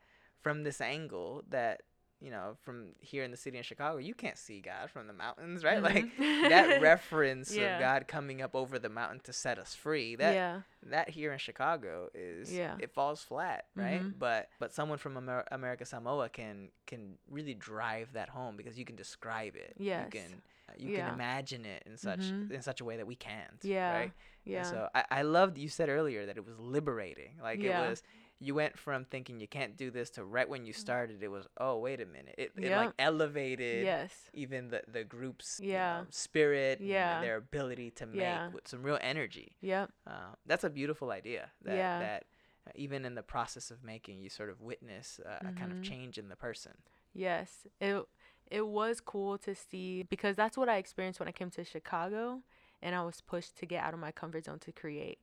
from 0.47 0.63
this 0.63 0.81
angle 0.81 1.43
that 1.51 1.83
you 2.21 2.31
know 2.31 2.57
from 2.65 2.93
here 3.01 3.25
in 3.25 3.31
the 3.33 3.37
city 3.37 3.57
in 3.59 3.65
Chicago 3.65 3.99
you 3.99 4.15
can't 4.15 4.39
see 4.39 4.61
God 4.61 4.91
from 4.91 5.09
the 5.09 5.13
mountains, 5.13 5.65
right? 5.65 5.83
Like 5.83 6.05
Mhm. 6.17 6.49
that 6.55 6.81
reference 6.81 7.55
Yeah. 7.55 7.75
of 7.75 7.81
God 7.81 8.07
coming 8.07 8.41
up 8.41 8.55
over 8.55 8.79
the 8.79 8.89
mountain 8.89 9.21
to 9.25 9.33
set 9.33 9.59
us 9.59 9.75
free. 9.75 10.15
That 10.15 10.35
yeah, 10.35 10.61
that 10.85 11.11
here 11.11 11.33
in 11.33 11.39
Chicago 11.39 12.09
is 12.15 12.53
Yeah. 12.53 12.77
it 12.79 12.93
falls 12.93 13.21
flat, 13.23 13.67
right? 13.75 14.01
Mhm. 14.03 14.15
But 14.21 14.49
but 14.61 14.73
someone 14.73 14.99
from 14.99 15.17
Amer- 15.17 15.49
America 15.51 15.85
Samoa 15.85 16.29
can 16.29 16.71
can 16.87 17.19
really 17.29 17.55
drive 17.55 18.13
that 18.13 18.29
home 18.29 18.57
because 18.57 18.79
you 18.79 18.85
can 18.85 18.97
describe 18.97 19.57
it. 19.57 19.75
Yes. 19.77 20.05
You 20.07 20.21
can 20.21 20.31
you 20.79 20.91
Yeah. 20.93 21.07
can 21.07 21.15
imagine 21.15 21.65
it 21.65 21.83
in 21.87 21.97
such 21.97 22.21
Mhm. 22.21 22.51
in 22.53 22.63
such 22.63 22.81
a 22.81 22.85
way 22.85 22.97
that 22.99 23.07
we 23.07 23.17
can't. 23.17 23.59
Yeah. 23.63 23.93
Right. 23.99 24.13
yeah, 24.45 24.59
And 24.59 24.67
so 24.69 24.89
I, 24.95 25.05
I 25.11 25.23
loved 25.23 25.59
you 25.59 25.69
said 25.69 25.89
earlier 25.89 26.25
that 26.27 26.37
it 26.37 26.45
was 26.47 26.59
liberating. 26.59 27.33
Like 27.43 27.59
it 27.61 27.71
was 27.89 28.03
you 28.39 28.55
went 28.55 28.79
from 28.79 29.05
thinking 29.07 29.41
you 29.41 29.49
can't 29.49 29.77
do 29.77 29.91
this 29.91 30.11
to 30.11 30.25
right 30.25 30.49
when 30.49 30.67
you 30.67 30.73
started 30.73 31.23
it 31.23 31.29
was 31.29 31.47
oh 31.59 31.79
wait 31.79 32.01
a 32.01 32.07
minute. 32.07 32.35
It, 32.37 32.53
it 32.59 32.71
like 32.77 32.91
elevated 32.99 33.85
yes, 33.85 34.13
even 34.35 34.69
the 34.69 34.83
the 34.87 35.05
group's 35.05 35.59
you 35.63 35.69
Yeah. 35.69 36.01
know, 36.01 36.07
spirit 36.11 36.79
and 36.81 36.89
Yeah. 36.89 37.21
their 37.21 37.37
ability 37.37 37.91
to 37.93 38.07
make 38.07 38.19
Yeah. 38.21 38.49
with 38.53 38.69
some 38.69 38.83
real 38.83 38.99
energy. 39.01 39.57
yep, 39.61 39.91
Uh, 40.07 40.35
that's 40.45 40.65
a 40.65 40.71
beautiful 40.71 41.11
idea. 41.11 41.51
That 41.63 41.75
Yeah. 41.77 41.99
that 41.99 42.25
uh, 42.67 42.73
even 42.75 43.05
in 43.05 43.15
the 43.15 43.23
process 43.23 43.71
of 43.71 43.83
making 43.85 44.21
you 44.21 44.29
sort 44.29 44.51
of 44.51 44.61
witness 44.61 45.21
uh, 45.25 45.39
a 45.49 45.53
kind 45.53 45.71
of 45.73 45.79
Mhm. 45.79 45.83
change 45.83 46.19
in 46.19 46.29
the 46.29 46.37
person. 46.37 46.73
yes. 47.15 47.67
It 47.81 48.05
it 48.51 48.67
was 48.67 49.01
cool 49.01 49.39
to 49.39 49.55
see 49.55 50.03
because 50.05 50.37
that's 50.37 50.57
what 50.57 50.69
I 50.69 50.77
experienced 50.77 51.19
when 51.21 51.29
I 51.29 51.33
came 51.33 51.51
to 51.51 51.65
Chicago, 51.65 52.43
and 52.83 52.95
I 52.95 53.03
was 53.03 53.21
pushed 53.21 53.57
to 53.57 53.67
get 53.67 53.83
out 53.83 53.95
of 53.95 53.99
my 54.01 54.13
comfort 54.13 54.45
zone 54.45 54.59
to 54.61 54.73
create. 54.73 55.19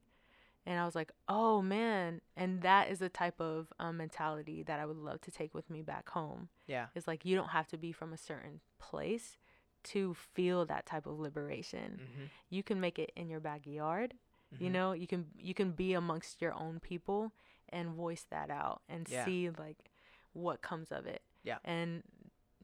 And 0.65 0.79
I 0.79 0.85
was 0.85 0.95
like, 0.95 1.11
oh 1.27 1.61
man. 1.61 2.21
And 2.37 2.61
that 2.61 2.89
is 2.89 2.99
the 2.99 3.09
type 3.09 3.39
of 3.41 3.71
um, 3.79 3.97
mentality 3.97 4.63
that 4.63 4.79
I 4.79 4.85
would 4.85 4.97
love 4.97 5.19
to 5.21 5.31
take 5.31 5.53
with 5.53 5.69
me 5.69 5.81
back 5.81 6.09
home. 6.09 6.49
Yeah. 6.67 6.87
It's 6.95 7.07
like 7.07 7.25
you 7.25 7.35
don't 7.35 7.49
have 7.49 7.67
to 7.69 7.77
be 7.77 7.91
from 7.91 8.13
a 8.13 8.17
certain 8.17 8.61
place 8.79 9.37
to 9.85 10.13
feel 10.13 10.65
that 10.67 10.85
type 10.85 11.05
of 11.05 11.19
liberation. 11.19 11.99
Mm-hmm. 12.01 12.23
You 12.49 12.63
can 12.63 12.79
make 12.79 12.97
it 12.99 13.11
in 13.15 13.29
your 13.29 13.39
backyard. 13.41 14.13
you 14.59 14.69
Mhm. 14.69 14.71
know 14.71 14.91
you 14.91 15.07
can 15.07 15.25
you 15.39 15.53
can 15.55 15.71
be 15.71 15.93
amongst 15.93 16.39
your 16.39 16.53
own 16.53 16.79
people 16.79 17.31
and 17.69 17.89
voice 17.95 18.23
that 18.29 18.51
out 18.51 18.83
and 18.87 19.09
Yeah. 19.09 19.25
see 19.25 19.49
like 19.49 19.89
what 20.33 20.61
comes 20.61 20.91
of 20.91 21.07
it 21.07 21.23
Yeah. 21.43 21.57
and 21.63 22.03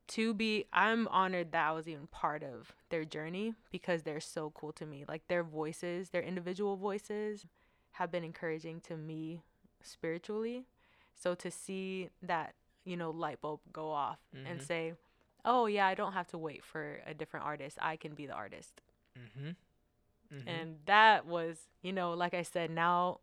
to 0.09 0.33
be 0.35 0.65
i'm 0.71 1.07
honored 1.07 1.51
that 1.51 1.67
i 1.67 1.71
was 1.71 1.87
even 1.87 2.05
part 2.07 2.43
of 2.43 2.75
their 2.89 3.03
journey 3.05 3.55
because 3.71 4.03
they're 4.03 4.19
so 4.19 4.51
cool 4.51 4.71
to 4.73 4.85
me 4.85 5.03
like 5.07 5.27
their 5.29 5.43
voices 5.43 6.11
their 6.11 6.21
individual 6.21 6.77
voices 6.77 7.47
have 7.93 8.11
been 8.11 8.23
encouraging 8.23 8.79
to 8.81 8.95
me 8.97 9.41
spiritually 9.81 10.65
so 11.15 11.35
to 11.35 11.49
see 11.51 12.09
that 12.21 12.53
you 12.85 12.95
know 12.97 13.11
light 13.11 13.41
bulb 13.41 13.59
go 13.73 13.91
off 13.91 14.19
and 14.33 14.59
Mhm. 14.59 14.63
say 14.65 14.93
oh 15.45 15.65
yeah 15.67 15.87
i 15.87 15.93
don't 15.95 16.13
have 16.13 16.27
to 16.27 16.37
wait 16.37 16.63
for 16.63 16.99
a 17.05 17.13
different 17.13 17.45
artist 17.45 17.77
i 17.81 17.95
can 17.95 18.13
be 18.13 18.25
the 18.25 18.33
artist 18.33 18.81
Mm-hmm. 19.17 19.49
Mm-hmm. 20.35 20.47
and 20.47 20.75
that 20.85 21.25
was 21.25 21.57
you 21.81 21.91
know 21.91 22.11
like 22.13 22.33
i 22.33 22.43
said 22.43 22.69
now 22.71 23.19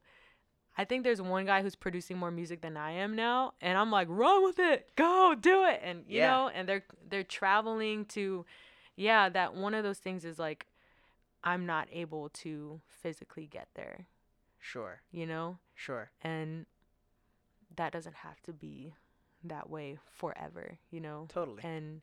i 0.77 0.85
think 0.85 1.05
there's 1.05 1.23
one 1.23 1.47
guy 1.47 1.63
who's 1.63 1.77
producing 1.77 2.19
more 2.19 2.31
music 2.31 2.61
than 2.61 2.77
i 2.77 2.91
am 2.91 3.15
now 3.17 3.53
and 3.61 3.79
i'm 3.79 3.91
like 3.91 4.09
run 4.11 4.43
with 4.45 4.59
it 4.59 4.91
go 4.97 5.35
do 5.39 5.65
it 5.65 5.81
and 5.85 6.05
you 6.09 6.19
Yeah. 6.19 6.31
know 6.31 6.49
and 6.49 6.69
they're 6.69 6.85
they're 7.09 7.23
traveling 7.23 8.05
to 8.07 8.45
yeah 8.97 9.29
that 9.29 9.55
one 9.55 9.73
of 9.75 9.85
those 9.85 9.99
things 9.99 10.25
is 10.25 10.39
like 10.39 10.67
i'm 11.45 11.65
not 11.67 11.87
able 11.93 12.29
to 12.31 12.81
physically 12.89 13.47
get 13.47 13.69
there 13.75 14.07
sure. 14.73 15.01
you 15.13 15.27
know 15.27 15.59
Sure. 15.75 16.11
and 16.23 16.67
that 17.77 17.93
doesn't 17.93 18.17
have 18.17 18.41
to 18.43 18.53
be 18.53 18.95
that 19.45 19.69
way 19.71 19.99
forever 20.21 20.79
you 20.91 21.01
know 21.01 21.27
Totally. 21.29 21.63
and 21.63 22.01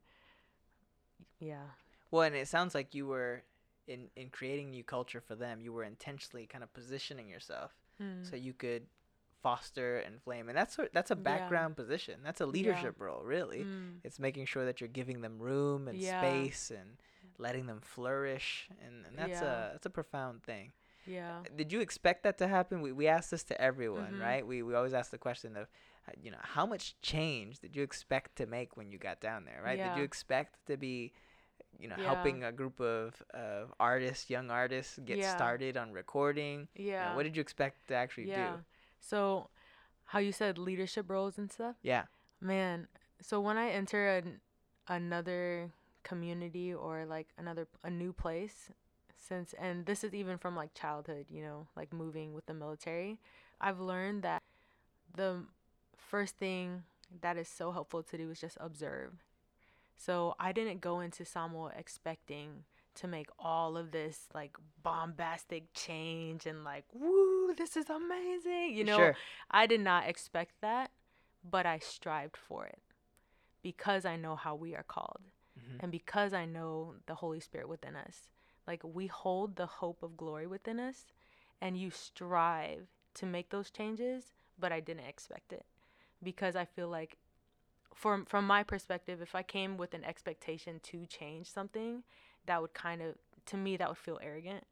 yeah 1.39 1.67
Well, 2.12 2.23
and 2.23 2.36
it 2.36 2.47
sounds 2.47 2.73
like 2.76 2.93
you 2.95 3.08
were 3.08 3.43
in 3.88 4.10
in 4.15 4.30
creating 4.30 4.69
new 4.71 4.84
culture 4.84 5.19
for 5.21 5.36
them. 5.36 5.60
You 5.62 5.73
were 5.73 5.84
intentionally 5.84 6.45
kind 6.47 6.63
of 6.63 6.71
positioning 6.73 7.28
yourself 7.30 7.71
Mm. 8.02 8.28
so 8.28 8.36
you 8.36 8.54
could 8.54 8.88
foster 9.43 9.97
and 10.06 10.21
flame, 10.21 10.47
and 10.49 10.58
that's 10.58 10.78
that's 10.93 11.12
a 11.12 11.15
Yeah. 11.15 11.21
background 11.32 11.76
position. 11.76 12.21
That's 12.23 12.41
a 12.41 12.45
leadership 12.45 12.95
role, 12.99 13.21
really. 13.23 13.63
Mm. 13.65 13.99
It's 14.04 14.19
making 14.19 14.45
sure 14.47 14.65
that 14.65 14.80
you're 14.82 14.88
giving 15.02 15.21
them 15.21 15.38
room 15.39 15.88
and 15.88 15.97
Yeah. 15.99 16.19
space 16.21 16.71
and 16.71 16.97
letting 17.38 17.65
them 17.67 17.82
flourish, 17.82 18.69
and, 18.84 19.06
and 19.06 19.17
that's 19.17 19.41
Yeah. 19.41 19.70
a 19.70 19.72
that's 19.74 19.86
a 19.86 19.89
profound 19.99 20.43
thing. 20.43 20.72
Yeah 21.06 21.43
Did 21.56 21.72
you 21.74 21.82
expect 21.82 22.24
that 22.24 22.38
to 22.38 22.47
happen? 22.47 22.82
We 22.82 22.91
we 22.91 23.08
ask 23.08 23.30
this 23.30 23.43
to 23.45 23.60
everyone, 23.62 24.14
Mhm. 24.14 24.20
right? 24.20 24.47
We 24.47 24.64
we 24.64 24.74
always 24.76 24.93
ask 24.93 25.12
the 25.12 25.18
question 25.18 25.56
of, 25.58 25.68
uh, 26.08 26.12
you 26.22 26.32
know, 26.32 26.39
how 26.41 26.66
much 26.66 26.95
change 27.01 27.60
did 27.60 27.76
you 27.76 27.84
expect 27.84 28.36
to 28.38 28.45
make 28.45 28.78
when 28.78 28.91
you 28.91 28.97
got 28.97 29.20
down 29.22 29.45
there, 29.45 29.62
right? 29.64 29.80
Did 29.82 29.95
you 29.95 30.04
expect 30.04 30.66
to 30.68 30.78
be, 30.78 31.12
you 31.80 31.88
know, 31.88 31.95
Yeah. 31.97 32.06
helping 32.06 32.43
a 32.43 32.51
group 32.51 32.80
of 32.80 33.22
of 33.34 33.74
artists, 33.80 34.30
young 34.30 34.49
artists, 34.51 34.99
get 35.06 35.20
Yeah. 35.20 35.32
started 35.36 35.78
on 35.78 35.91
recording? 35.91 36.68
You 36.76 36.84
know, 37.06 37.12
yeah 37.12 37.16
what 37.16 37.24
did 37.24 37.36
you 37.36 37.41
expect 37.41 37.88
to 37.89 37.95
actually 37.95 38.28
yeah. 38.28 38.58
do? 38.58 38.60
So, 38.99 39.49
how 40.06 40.20
you 40.20 40.32
said 40.32 40.58
leadership 40.58 41.10
roles 41.10 41.38
and 41.38 41.51
stuff, 41.51 41.76
Yeah. 41.84 42.06
man. 42.41 42.88
So 43.22 43.39
when 43.39 43.58
I 43.58 43.70
enter 43.70 44.08
an, 44.18 44.41
another 44.88 45.72
community 46.04 46.74
or 46.74 47.06
like 47.06 47.28
another 47.38 47.68
a 47.84 47.89
new 47.89 48.14
place, 48.14 48.70
since 49.28 49.53
and 49.53 49.86
this 49.86 50.03
is 50.03 50.13
even 50.13 50.38
from 50.38 50.55
like 50.55 50.74
childhood, 50.74 51.28
you 51.30 51.41
know, 51.43 51.67
like 51.76 51.93
moving 51.93 52.34
with 52.34 52.45
the 52.45 52.53
military. 52.53 53.19
I've 53.61 53.80
learned 53.80 54.24
that 54.24 54.41
the 55.15 55.45
first 55.97 56.38
thing 56.38 56.84
that 57.21 57.38
is 57.38 57.47
so 57.47 57.71
helpful 57.71 58.03
to 58.03 58.17
do 58.17 58.30
is 58.32 58.39
just 58.41 58.57
observe. 58.59 59.13
So 59.97 60.36
I 60.39 60.51
didn't 60.51 60.82
go 60.82 60.99
into 60.99 61.26
Samoa 61.26 61.71
expecting 61.78 62.65
to 62.95 63.07
make 63.07 63.30
all 63.39 63.78
of 63.78 63.91
this 63.91 64.28
like 64.34 64.55
bombastic 64.84 65.74
change 65.74 66.45
and 66.45 66.63
like, 66.63 66.86
woo, 66.93 67.53
this 67.55 67.76
is 67.78 67.89
amazing. 67.89 68.74
You 68.76 68.84
know, 68.86 68.97
Sure. 68.97 69.15
I 69.51 69.65
did 69.67 69.82
not 69.82 70.07
expect 70.07 70.53
that, 70.61 70.91
but 71.49 71.65
I 71.65 71.80
strived 71.80 72.38
for 72.38 72.65
it 72.65 72.82
because 73.61 74.05
I 74.05 74.15
know 74.17 74.36
how 74.36 74.55
we 74.55 74.76
are 74.76 74.84
called 74.84 75.21
Mhm. 75.57 75.78
and 75.82 75.91
because 75.91 76.34
I 76.34 76.45
know 76.45 76.95
the 77.05 77.15
Holy 77.15 77.39
Spirit 77.39 77.69
within 77.69 77.95
us. 77.95 78.30
Like 78.68 78.82
we 78.84 79.07
hold 79.07 79.55
the 79.55 79.66
hope 79.66 80.03
of 80.03 80.18
glory 80.18 80.47
within 80.47 80.80
us 80.80 81.05
and 81.61 81.78
you 81.78 81.89
strive 81.91 82.88
to 83.16 83.26
make 83.26 83.49
those 83.49 83.70
changes, 83.70 84.34
but 84.59 84.72
I 84.72 84.80
didn't 84.80 85.05
expect 85.05 85.53
it 85.53 85.66
because 86.22 86.55
I 86.55 86.66
feel 86.66 86.88
like 86.88 87.18
from 87.93 88.26
from 88.26 88.47
my 88.47 88.64
perspective, 88.64 89.22
if 89.22 89.36
I 89.36 89.43
came 89.43 89.78
with 89.78 89.93
an 89.93 90.03
expectation 90.03 90.80
to 90.84 91.05
change 91.05 91.51
something, 91.51 92.03
that 92.45 92.61
would 92.61 92.74
kind 92.74 93.01
of 93.01 93.16
to 93.47 93.57
me 93.57 93.78
that 93.78 93.88
would 93.88 93.97
feel 93.97 94.20
arrogant, 94.24 94.64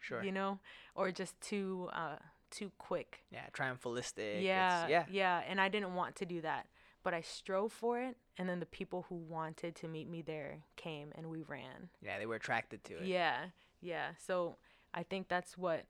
Sure. 0.00 0.22
you 0.22 0.32
know, 0.32 0.58
or 0.94 1.10
just 1.12 1.40
too 1.40 1.88
uh 1.92 2.16
too 2.50 2.70
quick. 2.78 3.24
yeah, 3.30 3.46
triumphalistic. 3.52 4.42
Yeah, 4.42 4.84
It's, 4.84 4.90
yeah. 4.90 5.04
yeah, 5.10 5.42
and 5.48 5.60
I 5.60 5.68
didn't 5.68 5.94
want 5.94 6.16
to 6.16 6.24
do 6.26 6.40
that, 6.42 6.66
but 7.04 7.14
I 7.14 7.20
strove 7.20 7.72
for 7.72 8.00
it, 8.00 8.16
and 8.36 8.48
then 8.48 8.58
the 8.58 8.66
people 8.66 9.06
who 9.08 9.14
wanted 9.14 9.76
to 9.76 9.86
meet 9.88 10.08
me 10.08 10.22
there 10.22 10.64
came, 10.74 11.12
and 11.14 11.30
we 11.30 11.42
ran. 11.42 11.90
Yeah, 12.02 12.18
they 12.18 12.26
were 12.26 12.34
attracted 12.36 12.82
to 12.84 12.94
it. 12.94 13.04
Yeah, 13.06 13.46
yeah. 13.80 14.08
So 14.26 14.56
I 14.92 15.04
think 15.04 15.28
that's 15.28 15.56
what 15.56 15.84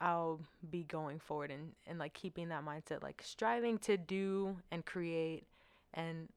I'll 0.00 0.40
be 0.70 0.84
going 0.84 1.18
forward 1.18 1.50
and 1.50 1.72
and 1.86 1.98
like 1.98 2.12
keeping 2.14 2.48
that 2.50 2.64
mindset, 2.64 3.02
like 3.02 3.20
striving 3.24 3.78
to 3.78 3.96
do 3.96 4.58
and 4.70 4.84
create, 4.86 5.44
and 5.94 6.28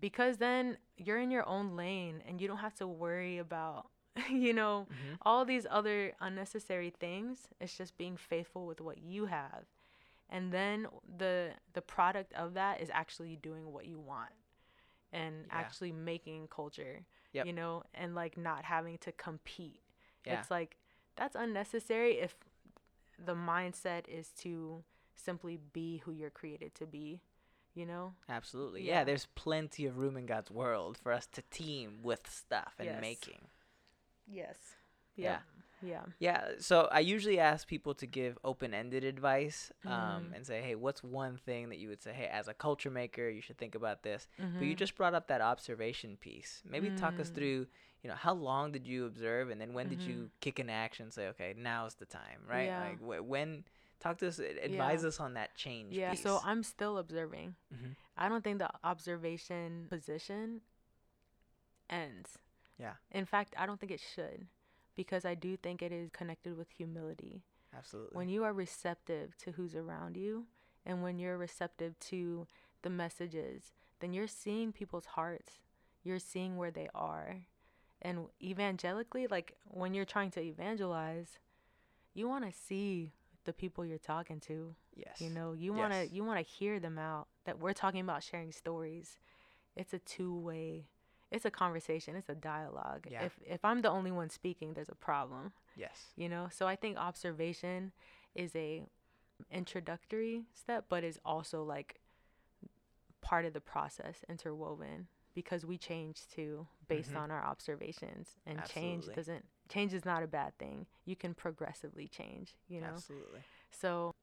because 0.00 0.36
then 0.36 0.76
you're 0.98 1.18
in 1.18 1.30
your 1.30 1.48
own 1.48 1.76
lane 1.76 2.22
and 2.28 2.40
you 2.40 2.48
don't 2.48 2.58
have 2.58 2.74
to 2.74 2.86
worry 2.86 3.38
about 3.38 3.88
you 4.30 4.52
know 4.52 4.86
Mhm. 4.90 5.18
all 5.22 5.44
these 5.46 5.66
other 5.70 6.12
unnecessary 6.20 6.90
things 6.90 7.48
it's 7.60 7.76
just 7.78 7.96
being 7.96 8.16
faithful 8.16 8.66
with 8.66 8.80
what 8.80 8.98
you 8.98 9.26
have 9.26 9.64
and 10.28 10.52
then 10.52 10.86
the 11.18 11.50
the 11.74 11.82
product 11.82 12.32
of 12.34 12.54
that 12.54 12.80
is 12.80 12.90
actually 12.92 13.36
doing 13.36 13.72
what 13.72 13.86
you 13.86 13.98
want 13.98 14.32
and 15.12 15.46
Yeah. 15.46 15.58
actually 15.58 15.92
making 15.92 16.48
culture 16.48 17.04
Yep. 17.32 17.46
you 17.46 17.52
know 17.52 17.82
and 17.94 18.14
like 18.14 18.36
not 18.36 18.64
having 18.64 18.98
to 18.98 19.12
compete 19.12 19.82
Yeah. 20.24 20.40
it's 20.40 20.50
like 20.50 20.78
that's 21.16 21.34
unnecessary 21.36 22.18
if 22.18 22.36
the 23.24 23.34
mindset 23.34 24.08
is 24.08 24.30
to 24.42 24.84
simply 25.14 25.58
be 25.72 25.98
who 26.04 26.12
you're 26.12 26.30
created 26.30 26.74
to 26.76 26.86
be 26.86 27.20
you 27.74 27.86
know 27.86 28.14
Absolutely. 28.28 28.82
Yeah. 28.82 28.94
Yeah. 29.00 29.04
there's 29.04 29.26
plenty 29.34 29.86
of 29.86 29.96
room 29.98 30.16
in 30.16 30.26
God's 30.26 30.50
world 30.50 30.98
for 31.02 31.12
us 31.12 31.26
to 31.28 31.42
team 31.50 32.00
with 32.02 32.28
stuff 32.28 32.74
and 32.78 32.86
Yes. 32.86 33.00
making. 33.00 33.48
yes 34.26 34.58
Yeah. 35.14 35.38
Yeah 35.82 36.04
Yeah, 36.18 36.52
so 36.58 36.88
I 36.90 37.00
usually 37.00 37.38
ask 37.38 37.66
people 37.68 37.94
to 37.94 38.06
give 38.06 38.38
open-ended 38.44 39.04
advice 39.04 39.70
um, 39.84 39.90
Mhm. 40.30 40.36
and 40.36 40.46
say, 40.46 40.62
"Hey, 40.62 40.74
what's 40.74 41.02
one 41.02 41.36
thing 41.38 41.68
that 41.70 41.78
you 41.78 41.88
would 41.88 42.02
say, 42.02 42.12
hey, 42.12 42.26
as 42.26 42.48
a 42.48 42.54
culture 42.54 42.90
maker, 42.90 43.28
you 43.28 43.40
should 43.42 43.58
think 43.58 43.74
about 43.74 44.02
this?" 44.02 44.26
But 44.38 44.62
you 44.66 44.74
Mhm. 44.74 44.78
just 44.78 44.94
brought 44.96 45.14
up 45.14 45.26
that 45.28 45.40
observation 45.40 46.16
piece. 46.16 46.62
Maybe 46.64 46.90
talk 46.90 47.20
us 47.20 47.30
Mm. 47.30 47.34
through, 47.34 47.66
you 48.02 48.08
know, 48.10 48.14
how 48.16 48.34
long 48.34 48.72
did 48.72 48.86
you 48.86 49.04
observe, 49.06 49.50
and 49.50 49.60
then 49.60 49.74
when 49.74 49.88
did 49.88 50.02
you 50.02 50.16
Mhm. 50.16 50.30
kick 50.40 50.58
into 50.60 50.72
action? 50.72 51.10
Say, 51.10 51.28
"Okay, 51.28 51.54
now's 51.56 51.94
the 51.96 52.06
time," 52.06 52.40
right? 52.46 52.66
Yeah. 52.66 52.80
Like 52.80 52.98
wh- 53.00 53.28
when. 53.28 53.64
Talk 53.98 54.18
to 54.18 54.28
us. 54.28 54.38
ad- 54.38 54.58
Advise 54.58 55.04
us 55.06 55.20
on 55.20 55.34
that 55.34 55.54
change. 55.56 55.94
yeah 55.96 56.10
piece. 56.10 56.22
so 56.22 56.38
i'm 56.44 56.62
still 56.62 56.98
observing 56.98 57.56
Mhm. 57.72 57.96
I 58.16 58.28
don't 58.28 58.44
think 58.44 58.58
the 58.58 58.70
observation 58.84 59.86
position 59.88 60.60
ends. 61.88 62.38
Yeah. 62.78 62.94
In 63.10 63.24
fact, 63.24 63.54
I 63.56 63.66
don't 63.66 63.78
think 63.80 63.92
it 63.92 64.00
should 64.00 64.46
because 64.96 65.24
I 65.24 65.34
do 65.34 65.56
think 65.56 65.82
it 65.82 65.92
is 65.92 66.10
connected 66.10 66.56
with 66.56 66.70
humility. 66.70 67.42
Absolutely. 67.76 68.16
When 68.16 68.28
you 68.28 68.44
are 68.44 68.52
receptive 68.52 69.36
to 69.38 69.52
who's 69.52 69.74
around 69.74 70.16
you 70.16 70.46
and 70.84 71.02
when 71.02 71.18
you're 71.18 71.36
receptive 71.38 71.98
to 72.00 72.46
the 72.82 72.90
messages, 72.90 73.72
then 74.00 74.12
you're 74.12 74.26
seeing 74.28 74.72
people's 74.72 75.06
hearts. 75.06 75.60
You're 76.02 76.18
seeing 76.18 76.56
where 76.56 76.70
they 76.70 76.88
are. 76.94 77.42
And 78.02 78.26
evangelically, 78.42 79.26
like 79.26 79.54
when 79.64 79.92
you're 79.94 80.04
trying 80.04 80.30
to 80.32 80.40
evangelize, 80.40 81.38
you 82.14 82.28
want 82.28 82.44
to 82.50 82.52
see 82.56 83.12
the 83.44 83.52
people 83.52 83.84
you're 83.84 83.98
talking 83.98 84.40
to. 84.40 84.74
yes. 84.94 85.20
You 85.20 85.30
know, 85.30 85.52
you 85.52 85.72
want 85.72 85.92
to 85.92 86.00
Yes. 86.04 86.12
you 86.12 86.24
want 86.24 86.38
to 86.38 86.52
hear 86.52 86.80
them 86.80 86.98
out. 86.98 87.28
That 87.44 87.58
we're 87.58 87.72
talking 87.74 88.00
about 88.00 88.22
sharing 88.22 88.52
stories. 88.52 89.18
It's 89.76 89.92
a 89.92 89.98
two-way. 89.98 90.86
It's 91.30 91.44
a 91.44 91.50
conversation. 91.50 92.14
It's 92.16 92.28
a 92.28 92.34
dialogue. 92.34 93.06
Yeah. 93.10 93.24
If 93.24 93.38
if 93.44 93.64
I'm 93.64 93.82
the 93.82 93.90
only 93.90 94.12
one 94.12 94.30
speaking, 94.30 94.74
there's 94.74 94.88
a 94.88 94.94
problem. 94.94 95.52
Yes. 95.76 96.12
You 96.16 96.28
know, 96.28 96.48
so 96.50 96.66
I 96.66 96.76
think 96.76 96.96
observation 96.96 97.92
is 98.34 98.54
a 98.54 98.84
introductory 99.50 100.44
step, 100.54 100.86
but 100.88 101.04
is 101.04 101.18
also 101.24 101.62
like 101.62 102.00
part 103.20 103.44
of 103.44 103.52
the 103.52 103.60
process, 103.60 104.24
interwoven 104.28 105.08
because 105.34 105.66
we 105.66 105.76
change 105.76 106.26
too 106.28 106.66
based 106.88 107.12
Mhm. 107.12 107.20
on 107.20 107.30
our 107.30 107.44
observations, 107.44 108.36
and 108.46 108.64
change 108.64 109.06
doesn't 109.14 109.44
change 109.68 109.92
is 109.92 110.04
not 110.04 110.22
a 110.22 110.26
bad 110.26 110.56
thing. 110.58 110.86
You 111.04 111.16
can 111.16 111.34
progressively 111.34 112.08
change. 112.08 112.56
You 112.68 112.80
know. 112.80 112.86
Absolutely. 112.88 113.40
So, 113.70 114.14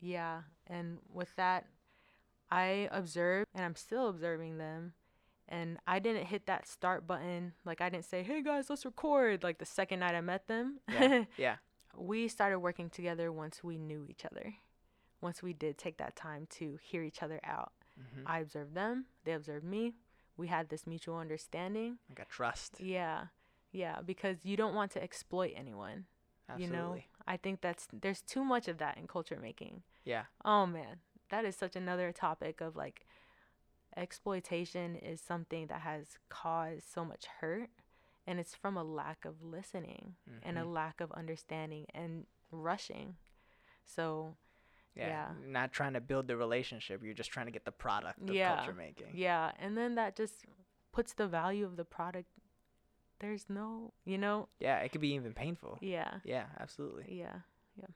yeah, 0.00 0.42
and 0.66 0.98
with 1.08 1.34
that, 1.36 1.66
I 2.50 2.88
observe 2.90 3.46
and 3.54 3.64
I'm 3.64 3.76
still 3.76 4.08
observing 4.08 4.58
them. 4.58 4.94
And 5.48 5.78
I 5.86 5.98
didn't 5.98 6.26
hit 6.26 6.46
that 6.46 6.68
start 6.68 7.06
button. 7.06 7.54
Like, 7.64 7.80
I 7.80 7.88
didn't 7.88 8.04
say, 8.04 8.22
hey 8.22 8.42
guys, 8.42 8.68
let's 8.68 8.84
record. 8.84 9.42
Like, 9.42 9.58
the 9.58 9.64
second 9.64 10.00
night 10.00 10.14
I 10.14 10.20
met 10.20 10.46
them. 10.46 10.80
Yeah. 10.92 11.24
yeah. 11.36 11.56
we 11.96 12.28
started 12.28 12.58
working 12.58 12.90
together 12.90 13.32
once 13.32 13.64
we 13.64 13.78
knew 13.78 14.06
each 14.08 14.24
other. 14.24 14.54
Once 15.20 15.42
we 15.42 15.52
did 15.52 15.78
take 15.78 15.96
that 15.98 16.14
time 16.16 16.46
to 16.50 16.78
hear 16.82 17.02
each 17.02 17.22
other 17.22 17.40
out. 17.44 17.72
hmm 17.96 18.26
I 18.26 18.40
observed 18.40 18.74
them, 18.74 19.06
they 19.24 19.32
observed 19.32 19.64
me. 19.64 19.94
We 20.36 20.46
had 20.48 20.68
this 20.68 20.86
mutual 20.86 21.16
understanding. 21.16 21.98
Like 22.08 22.20
a 22.20 22.30
trust. 22.30 22.76
Yeah. 22.78 23.24
Yeah, 23.72 24.00
because 24.04 24.44
you 24.44 24.56
don't 24.56 24.74
want 24.74 24.92
to 24.92 25.02
exploit 25.02 25.52
anyone. 25.56 26.04
Absolutely. 26.48 26.76
You 26.76 26.82
know, 26.82 26.96
I 27.26 27.36
think 27.36 27.60
that's 27.60 27.88
there's 27.92 28.22
too 28.22 28.44
much 28.44 28.68
of 28.68 28.78
that 28.78 28.96
in 28.96 29.06
culture 29.06 29.38
making. 29.40 29.82
Yeah. 30.04 30.24
Oh 30.44 30.64
man, 30.66 31.00
that 31.30 31.44
is 31.44 31.56
such 31.56 31.76
another 31.76 32.12
topic 32.12 32.60
of 32.60 32.76
like 32.76 33.06
exploitation 33.96 34.96
is 34.96 35.20
something 35.20 35.66
that 35.68 35.80
has 35.80 36.18
caused 36.28 36.84
so 36.92 37.04
much 37.04 37.26
hurt 37.40 37.70
and 38.26 38.38
it's 38.38 38.54
from 38.54 38.76
a 38.76 38.84
lack 38.84 39.24
of 39.24 39.42
listening 39.42 40.14
and 40.42 40.58
a 40.58 40.62
Mhm. 40.62 40.72
lack 40.74 41.00
of 41.00 41.10
understanding 41.12 41.86
and 41.94 42.26
rushing. 42.50 43.16
So, 43.84 44.36
Yeah. 44.94 45.06
yeah. 45.08 45.34
Not 45.46 45.72
trying 45.72 45.94
to 45.94 46.00
build 46.00 46.26
the 46.28 46.36
relationship. 46.36 47.02
You're 47.02 47.14
just 47.14 47.30
trying 47.30 47.46
to 47.46 47.52
get 47.52 47.64
the 47.64 47.72
product 47.72 48.20
of 48.20 48.30
Yeah. 48.34 48.56
culture 48.56 48.74
making. 48.74 49.16
yeah, 49.16 49.52
and 49.58 49.76
then 49.76 49.94
that 49.94 50.14
just 50.16 50.44
puts 50.92 51.14
the 51.14 51.26
value 51.28 51.64
of 51.64 51.76
the 51.76 51.84
product 51.84 52.28
there's 53.20 53.50
no, 53.50 53.92
you 54.04 54.16
know, 54.16 54.48
Yeah. 54.60 54.78
It 54.78 54.90
could 54.92 55.00
be 55.00 55.12
even 55.14 55.34
painful. 55.34 55.78
yeah. 55.80 56.20
Yeah. 56.22 56.46
Absolutely. 56.58 57.18
Yeah. 57.18 57.40
Yeah. 57.74 57.88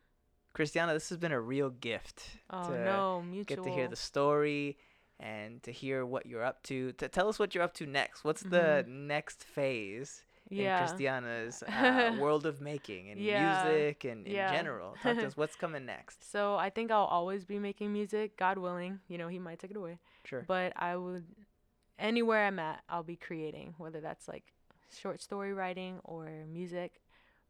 Christiana, 0.53 0.95
this 0.95 1.09
has 1.11 1.19
been 1.19 1.31
a 1.31 1.41
real 1.41 1.71
gift 1.71 2.39
Oh 2.51 2.69
to 2.69 2.85
no, 2.85 3.23
mutual. 3.23 3.57
get 3.57 3.63
to 3.63 3.71
hear 3.73 3.87
the 3.87 3.95
story 3.97 4.77
and 5.23 5.63
to 5.63 5.71
hear 5.73 6.05
what 6.05 6.27
you're 6.27 6.45
up 6.45 6.63
to. 6.65 6.93
To 6.95 7.09
tell 7.09 7.29
us 7.29 7.39
what 7.39 7.55
you're 7.55 7.65
up 7.65 7.75
to 7.75 7.87
next. 7.87 8.25
What's 8.25 8.43
the 8.43 8.85
next 8.89 9.45
phase 9.45 10.23
Mm-hmm. 10.51 10.61
yeah. 10.61 10.83
in 10.83 10.87
Christiana's 10.87 11.63
uh, 11.69 12.17
world 12.21 12.45
of 12.47 12.61
making 12.61 13.09
and 13.11 13.19
Yeah. 13.21 13.63
music 13.65 14.05
and 14.05 14.27
in 14.27 14.35
Yeah. 14.35 14.53
general? 14.53 14.97
Talk 15.03 15.17
to 15.19 15.27
us. 15.27 15.37
What's 15.41 15.55
coming 15.57 15.87
next? 15.87 16.31
So 16.31 16.57
I 16.57 16.69
think 16.69 16.91
I'll 16.91 17.05
always 17.19 17.45
be 17.47 17.59
making 17.59 17.93
music, 17.93 18.37
God 18.37 18.59
willing. 18.59 18.99
You 19.09 19.17
know, 19.19 19.29
He 19.29 19.39
might 19.39 19.61
take 19.61 19.71
it 19.71 19.77
away. 19.77 19.99
Sure. 20.25 20.45
But 20.47 20.73
I 20.77 20.97
would, 20.97 21.25
anywhere 21.99 22.45
I'm 22.47 22.59
at, 22.59 22.83
I'll 22.89 23.05
be 23.05 23.17
creating, 23.17 23.75
whether 23.79 24.01
that's 24.01 24.29
like 24.29 24.45
short 24.95 25.23
story 25.23 25.55
writing 25.55 26.01
or 26.05 26.29
music. 26.53 27.01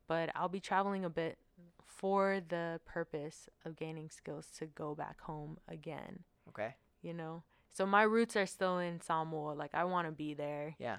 But 0.06 0.30
I'll 0.36 0.48
be 0.50 0.60
traveling 0.60 1.04
a 1.04 1.10
bit 1.10 1.38
for 1.84 2.40
the 2.48 2.78
purpose 2.84 3.48
of 3.64 3.74
gaining 3.76 4.10
skills 4.10 4.46
to 4.58 4.66
go 4.66 4.94
back 4.94 5.20
home 5.22 5.58
again, 5.66 6.20
Okay. 6.50 6.74
you 7.00 7.14
know? 7.14 7.42
So 7.72 7.86
my 7.86 8.02
roots 8.02 8.36
are 8.36 8.46
still 8.46 8.78
in 8.78 9.00
Samoa. 9.00 9.52
Like, 9.54 9.74
I 9.74 9.84
want 9.84 10.06
to 10.08 10.12
be 10.12 10.34
there. 10.34 10.74
Yeah. 10.78 10.98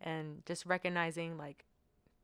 And 0.00 0.42
just 0.46 0.66
recognizing, 0.66 1.38
like, 1.38 1.64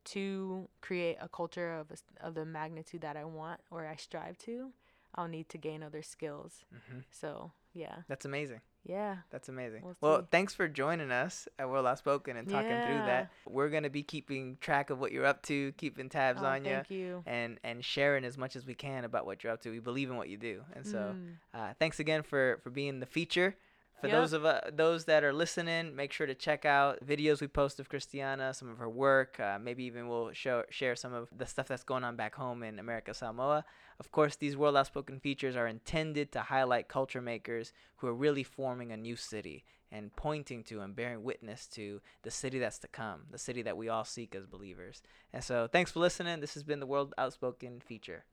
to 0.06 0.68
create 0.80 1.16
a 1.20 1.28
culture 1.28 1.72
of, 1.72 1.86
of 2.20 2.34
the 2.34 2.44
magnitude 2.44 3.00
that 3.02 3.16
I 3.16 3.24
want 3.24 3.60
or 3.70 3.86
I 3.86 3.96
strive 3.96 4.36
to, 4.38 4.70
I'll 5.14 5.28
need 5.28 5.48
to 5.50 5.58
gain 5.58 5.82
other 5.82 6.02
skills. 6.02 6.64
hmm 6.90 6.98
So 7.10 7.52
yeah, 7.72 7.96
That's 8.08 8.24
amazing. 8.24 8.60
yeah. 8.84 9.16
That's 9.30 9.48
amazing. 9.48 9.82
We'll 9.82 9.96
well, 10.00 10.28
thanks 10.30 10.52
for 10.54 10.68
joining 10.68 11.10
us 11.10 11.48
at 11.58 11.68
World 11.70 11.86
Outspoken 11.86 12.36
and 12.36 12.48
talking 12.48 12.82
through 12.84 13.02
that. 13.06 13.30
We're 13.46 13.68
gonna 13.70 13.90
be 13.90 14.02
keeping 14.02 14.58
track 14.60 14.90
of 14.90 15.00
what 15.00 15.10
you're 15.12 15.24
up 15.24 15.42
to, 15.44 15.72
keeping 15.72 16.08
tabs 16.08 16.42
Oh, 16.42 16.46
on 16.46 16.64
you, 16.64 16.70
thank 16.74 16.90
you. 16.90 17.22
and 17.26 17.58
and 17.64 17.84
sharing 17.84 18.24
as 18.24 18.36
much 18.36 18.56
as 18.56 18.66
we 18.66 18.74
can 18.74 19.04
about 19.04 19.24
what 19.24 19.42
you're 19.42 19.52
up 19.52 19.62
to. 19.62 19.70
We 19.70 19.78
believe 19.80 20.10
in 20.10 20.16
what 20.16 20.28
you 20.28 20.36
do, 20.36 20.62
and 20.74 20.86
so 20.86 21.16
Mm. 21.16 21.36
uh, 21.54 21.72
thanks 21.78 21.98
again 21.98 22.22
for 22.22 22.58
for 22.62 22.70
being 22.70 23.00
the 23.00 23.06
feature. 23.06 23.56
For 24.04 24.08
Yep. 24.08 24.20
those 24.20 24.32
of 24.34 24.44
uh, 24.44 24.60
those 24.70 25.06
that 25.06 25.24
are 25.24 25.32
listening, 25.32 25.96
make 25.96 26.12
sure 26.12 26.26
to 26.26 26.34
check 26.34 26.66
out 26.66 27.02
videos 27.06 27.40
we 27.40 27.48
post 27.48 27.80
of 27.80 27.88
Christiana, 27.88 28.52
some 28.52 28.68
of 28.68 28.76
her 28.76 28.88
work. 28.88 29.40
Uh, 29.40 29.58
maybe 29.58 29.84
even 29.84 30.08
we'll 30.08 30.30
show 30.32 30.64
share 30.68 30.94
some 30.94 31.14
of 31.14 31.28
the 31.34 31.46
stuff 31.46 31.68
that's 31.68 31.84
going 31.84 32.04
on 32.04 32.14
back 32.14 32.34
home 32.34 32.62
in 32.62 32.78
America 32.78 33.14
Samoa. 33.14 33.64
Of 33.98 34.10
course, 34.10 34.36
these 34.36 34.58
World 34.58 34.76
Outspoken 34.76 35.20
features 35.20 35.56
are 35.56 35.66
intended 35.66 36.32
to 36.32 36.40
highlight 36.42 36.86
culture 36.88 37.22
makers 37.22 37.72
who 37.96 38.06
are 38.08 38.14
really 38.14 38.42
forming 38.42 38.92
a 38.92 38.96
new 38.98 39.16
city 39.16 39.64
and 39.90 40.14
pointing 40.16 40.64
to 40.64 40.80
and 40.80 40.94
bearing 40.94 41.22
witness 41.22 41.66
to 41.68 42.02
the 42.24 42.30
city 42.30 42.58
that's 42.58 42.78
to 42.80 42.88
come, 42.88 43.22
the 43.30 43.38
city 43.38 43.62
that 43.62 43.76
we 43.78 43.88
all 43.88 44.04
seek 44.04 44.34
as 44.34 44.44
believers. 44.44 45.00
And 45.32 45.42
so, 45.42 45.66
thanks 45.66 45.92
for 45.92 46.00
listening. 46.00 46.40
This 46.40 46.52
has 46.54 46.62
been 46.64 46.80
the 46.80 46.86
World 46.86 47.14
Outspoken 47.16 47.80
feature. 47.80 48.24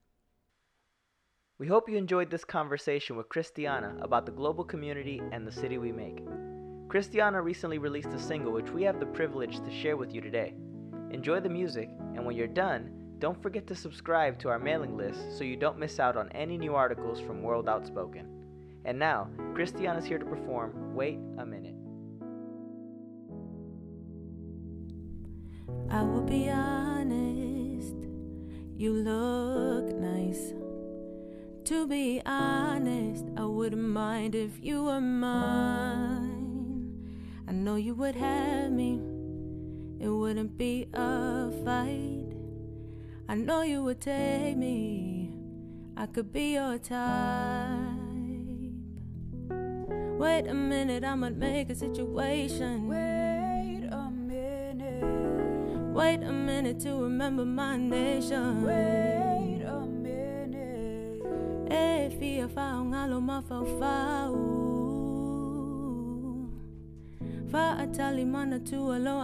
We 1.62 1.68
hope 1.68 1.88
you 1.88 1.96
enjoyed 1.96 2.32
this 2.32 2.44
conversation 2.44 3.16
with 3.16 3.30
Christiana 3.30 3.96
about 4.02 4.26
the 4.26 4.32
global 4.32 4.64
community 4.64 5.22
and 5.32 5.46
the 5.46 5.52
city 5.52 5.78
we 5.78 5.92
make. 5.92 6.26
Christiana 6.90 7.40
recently 7.40 7.78
released 7.78 8.10
a 8.10 8.20
single 8.20 8.52
which 8.52 8.72
we 8.72 8.82
have 8.82 9.00
the 9.00 9.06
privilege 9.06 9.60
to 9.60 9.72
share 9.72 9.96
with 9.96 10.12
you 10.12 10.22
today. 10.22 10.56
Enjoy 11.12 11.40
the 11.40 11.50
music, 11.50 11.88
and 12.16 12.26
when 12.26 12.36
you're 12.36 12.48
done, 12.48 12.90
don't 13.20 13.40
forget 13.44 13.68
to 13.68 13.76
subscribe 13.76 14.40
to 14.40 14.50
our 14.50 14.58
mailing 14.58 14.98
list 14.98 15.38
so 15.38 15.44
you 15.44 15.56
don't 15.56 15.78
miss 15.78 16.00
out 16.00 16.18
on 16.18 16.30
any 16.30 16.58
new 16.58 16.74
articles 16.74 17.20
from 17.20 17.44
World 17.44 17.70
Outspoken. 17.70 18.26
And 18.84 18.98
now, 18.98 19.30
Christiana's 19.54 20.06
here 20.06 20.18
to 20.18 20.26
perform 20.26 20.96
Wait 20.96 21.20
a 21.38 21.46
Minute. 21.46 21.76
I 25.92 26.02
will 26.02 26.24
be 26.24 26.50
honest, 26.50 27.98
you 28.76 28.94
look 28.94 29.94
nice. 30.00 30.56
To 31.72 31.88
be 31.88 32.22
honest, 32.26 33.24
I 33.38 33.46
wouldn't 33.46 33.82
mind 33.82 34.36
if 34.36 34.62
you 34.62 34.84
were 34.84 35.00
mine. 35.00 36.22
I 37.48 37.54
know 37.54 37.78
you 37.78 37.94
would 37.96 38.16
have 38.16 38.74
me, 38.74 39.00
it 39.98 40.10
wouldn't 40.10 40.58
be 40.58 40.90
a 40.94 41.50
fight. 41.64 42.36
I 43.30 43.36
know 43.36 43.62
you 43.62 43.84
would 43.84 44.02
take 44.02 44.58
me, 44.58 45.32
I 45.96 46.08
could 46.08 46.34
be 46.34 46.56
your 46.56 46.78
type. 46.78 47.80
Wait 50.20 50.48
a 50.48 50.54
minute, 50.54 51.06
I 51.06 51.16
might 51.16 51.38
make 51.38 51.70
a 51.70 51.76
situation. 51.76 52.90
Wait 52.90 53.88
a 53.90 54.12
minute. 54.12 55.94
Wait 55.94 56.22
a 56.22 56.34
minute 56.34 56.82
to 56.82 57.02
remember 57.02 57.46
my 57.46 57.78
nation. 57.78 58.66
Wait 58.66 59.31
E 62.42 62.44
fia 62.44 62.56
fa 62.56 62.80
un 62.82 62.92
alo 62.92 63.22
ma 63.22 63.40
fa 63.40 63.62
fa 63.78 64.32
Fa 67.52 67.78
atali 67.78 68.26
mana 68.26 68.58
tu 68.60 68.90
alo 68.90 69.22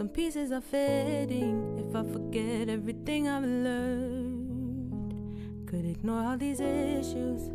Some 0.00 0.08
pieces 0.08 0.50
are 0.50 0.62
fitting 0.62 1.78
if 1.78 1.94
I 1.94 2.02
forget 2.10 2.70
everything 2.70 3.28
I've 3.28 3.44
learned. 3.44 5.12
Could 5.66 5.84
ignore 5.84 6.22
all 6.22 6.38
these 6.38 6.58
issues, 6.58 7.50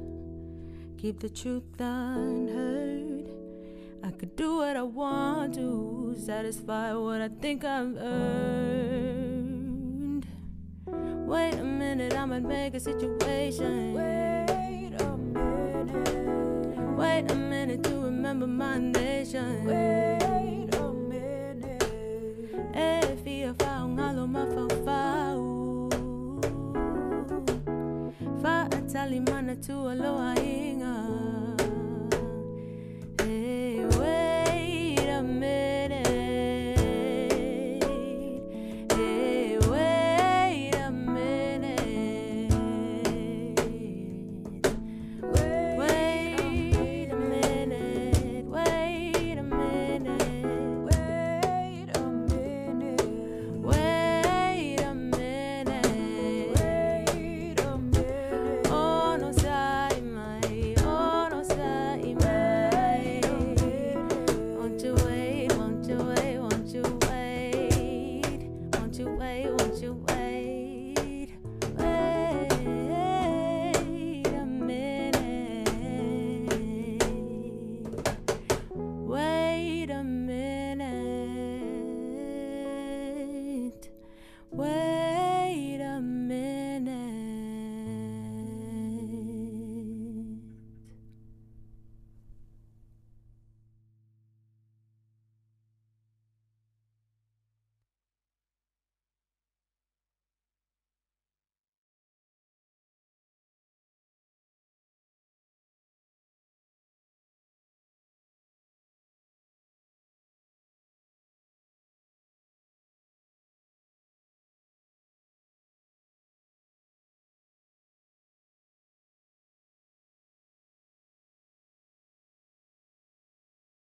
keep 0.96 1.20
the 1.22 1.30
truth 1.30 1.64
unheard. 1.80 3.32
I 4.04 4.12
could 4.12 4.36
do 4.36 4.58
what 4.58 4.78
I 4.78 4.84
want 4.84 5.56
to, 5.56 6.16
satisfy 6.24 6.94
what 6.94 7.20
I 7.20 7.30
think 7.30 7.64
I've 7.66 7.98
earned. 7.98 9.48
Wait 10.86 11.56
a 11.56 11.64
minute, 11.64 12.14
I 12.14 12.26
might 12.26 12.44
make 12.44 12.76
a 12.76 12.80
situation. 12.80 13.96
Wait 13.96 14.94
a 15.02 15.18
minute. 15.18 16.78
Wait 16.96 17.32
a 17.32 17.36
minute 17.36 17.82
to 17.86 18.02
remember 18.02 18.46
my 18.46 18.78
nation. 18.78 19.66
Wait 19.66 20.15
Fa 29.06 29.10
atali 29.10 29.20
mana 29.22 29.56
tu 29.56 29.76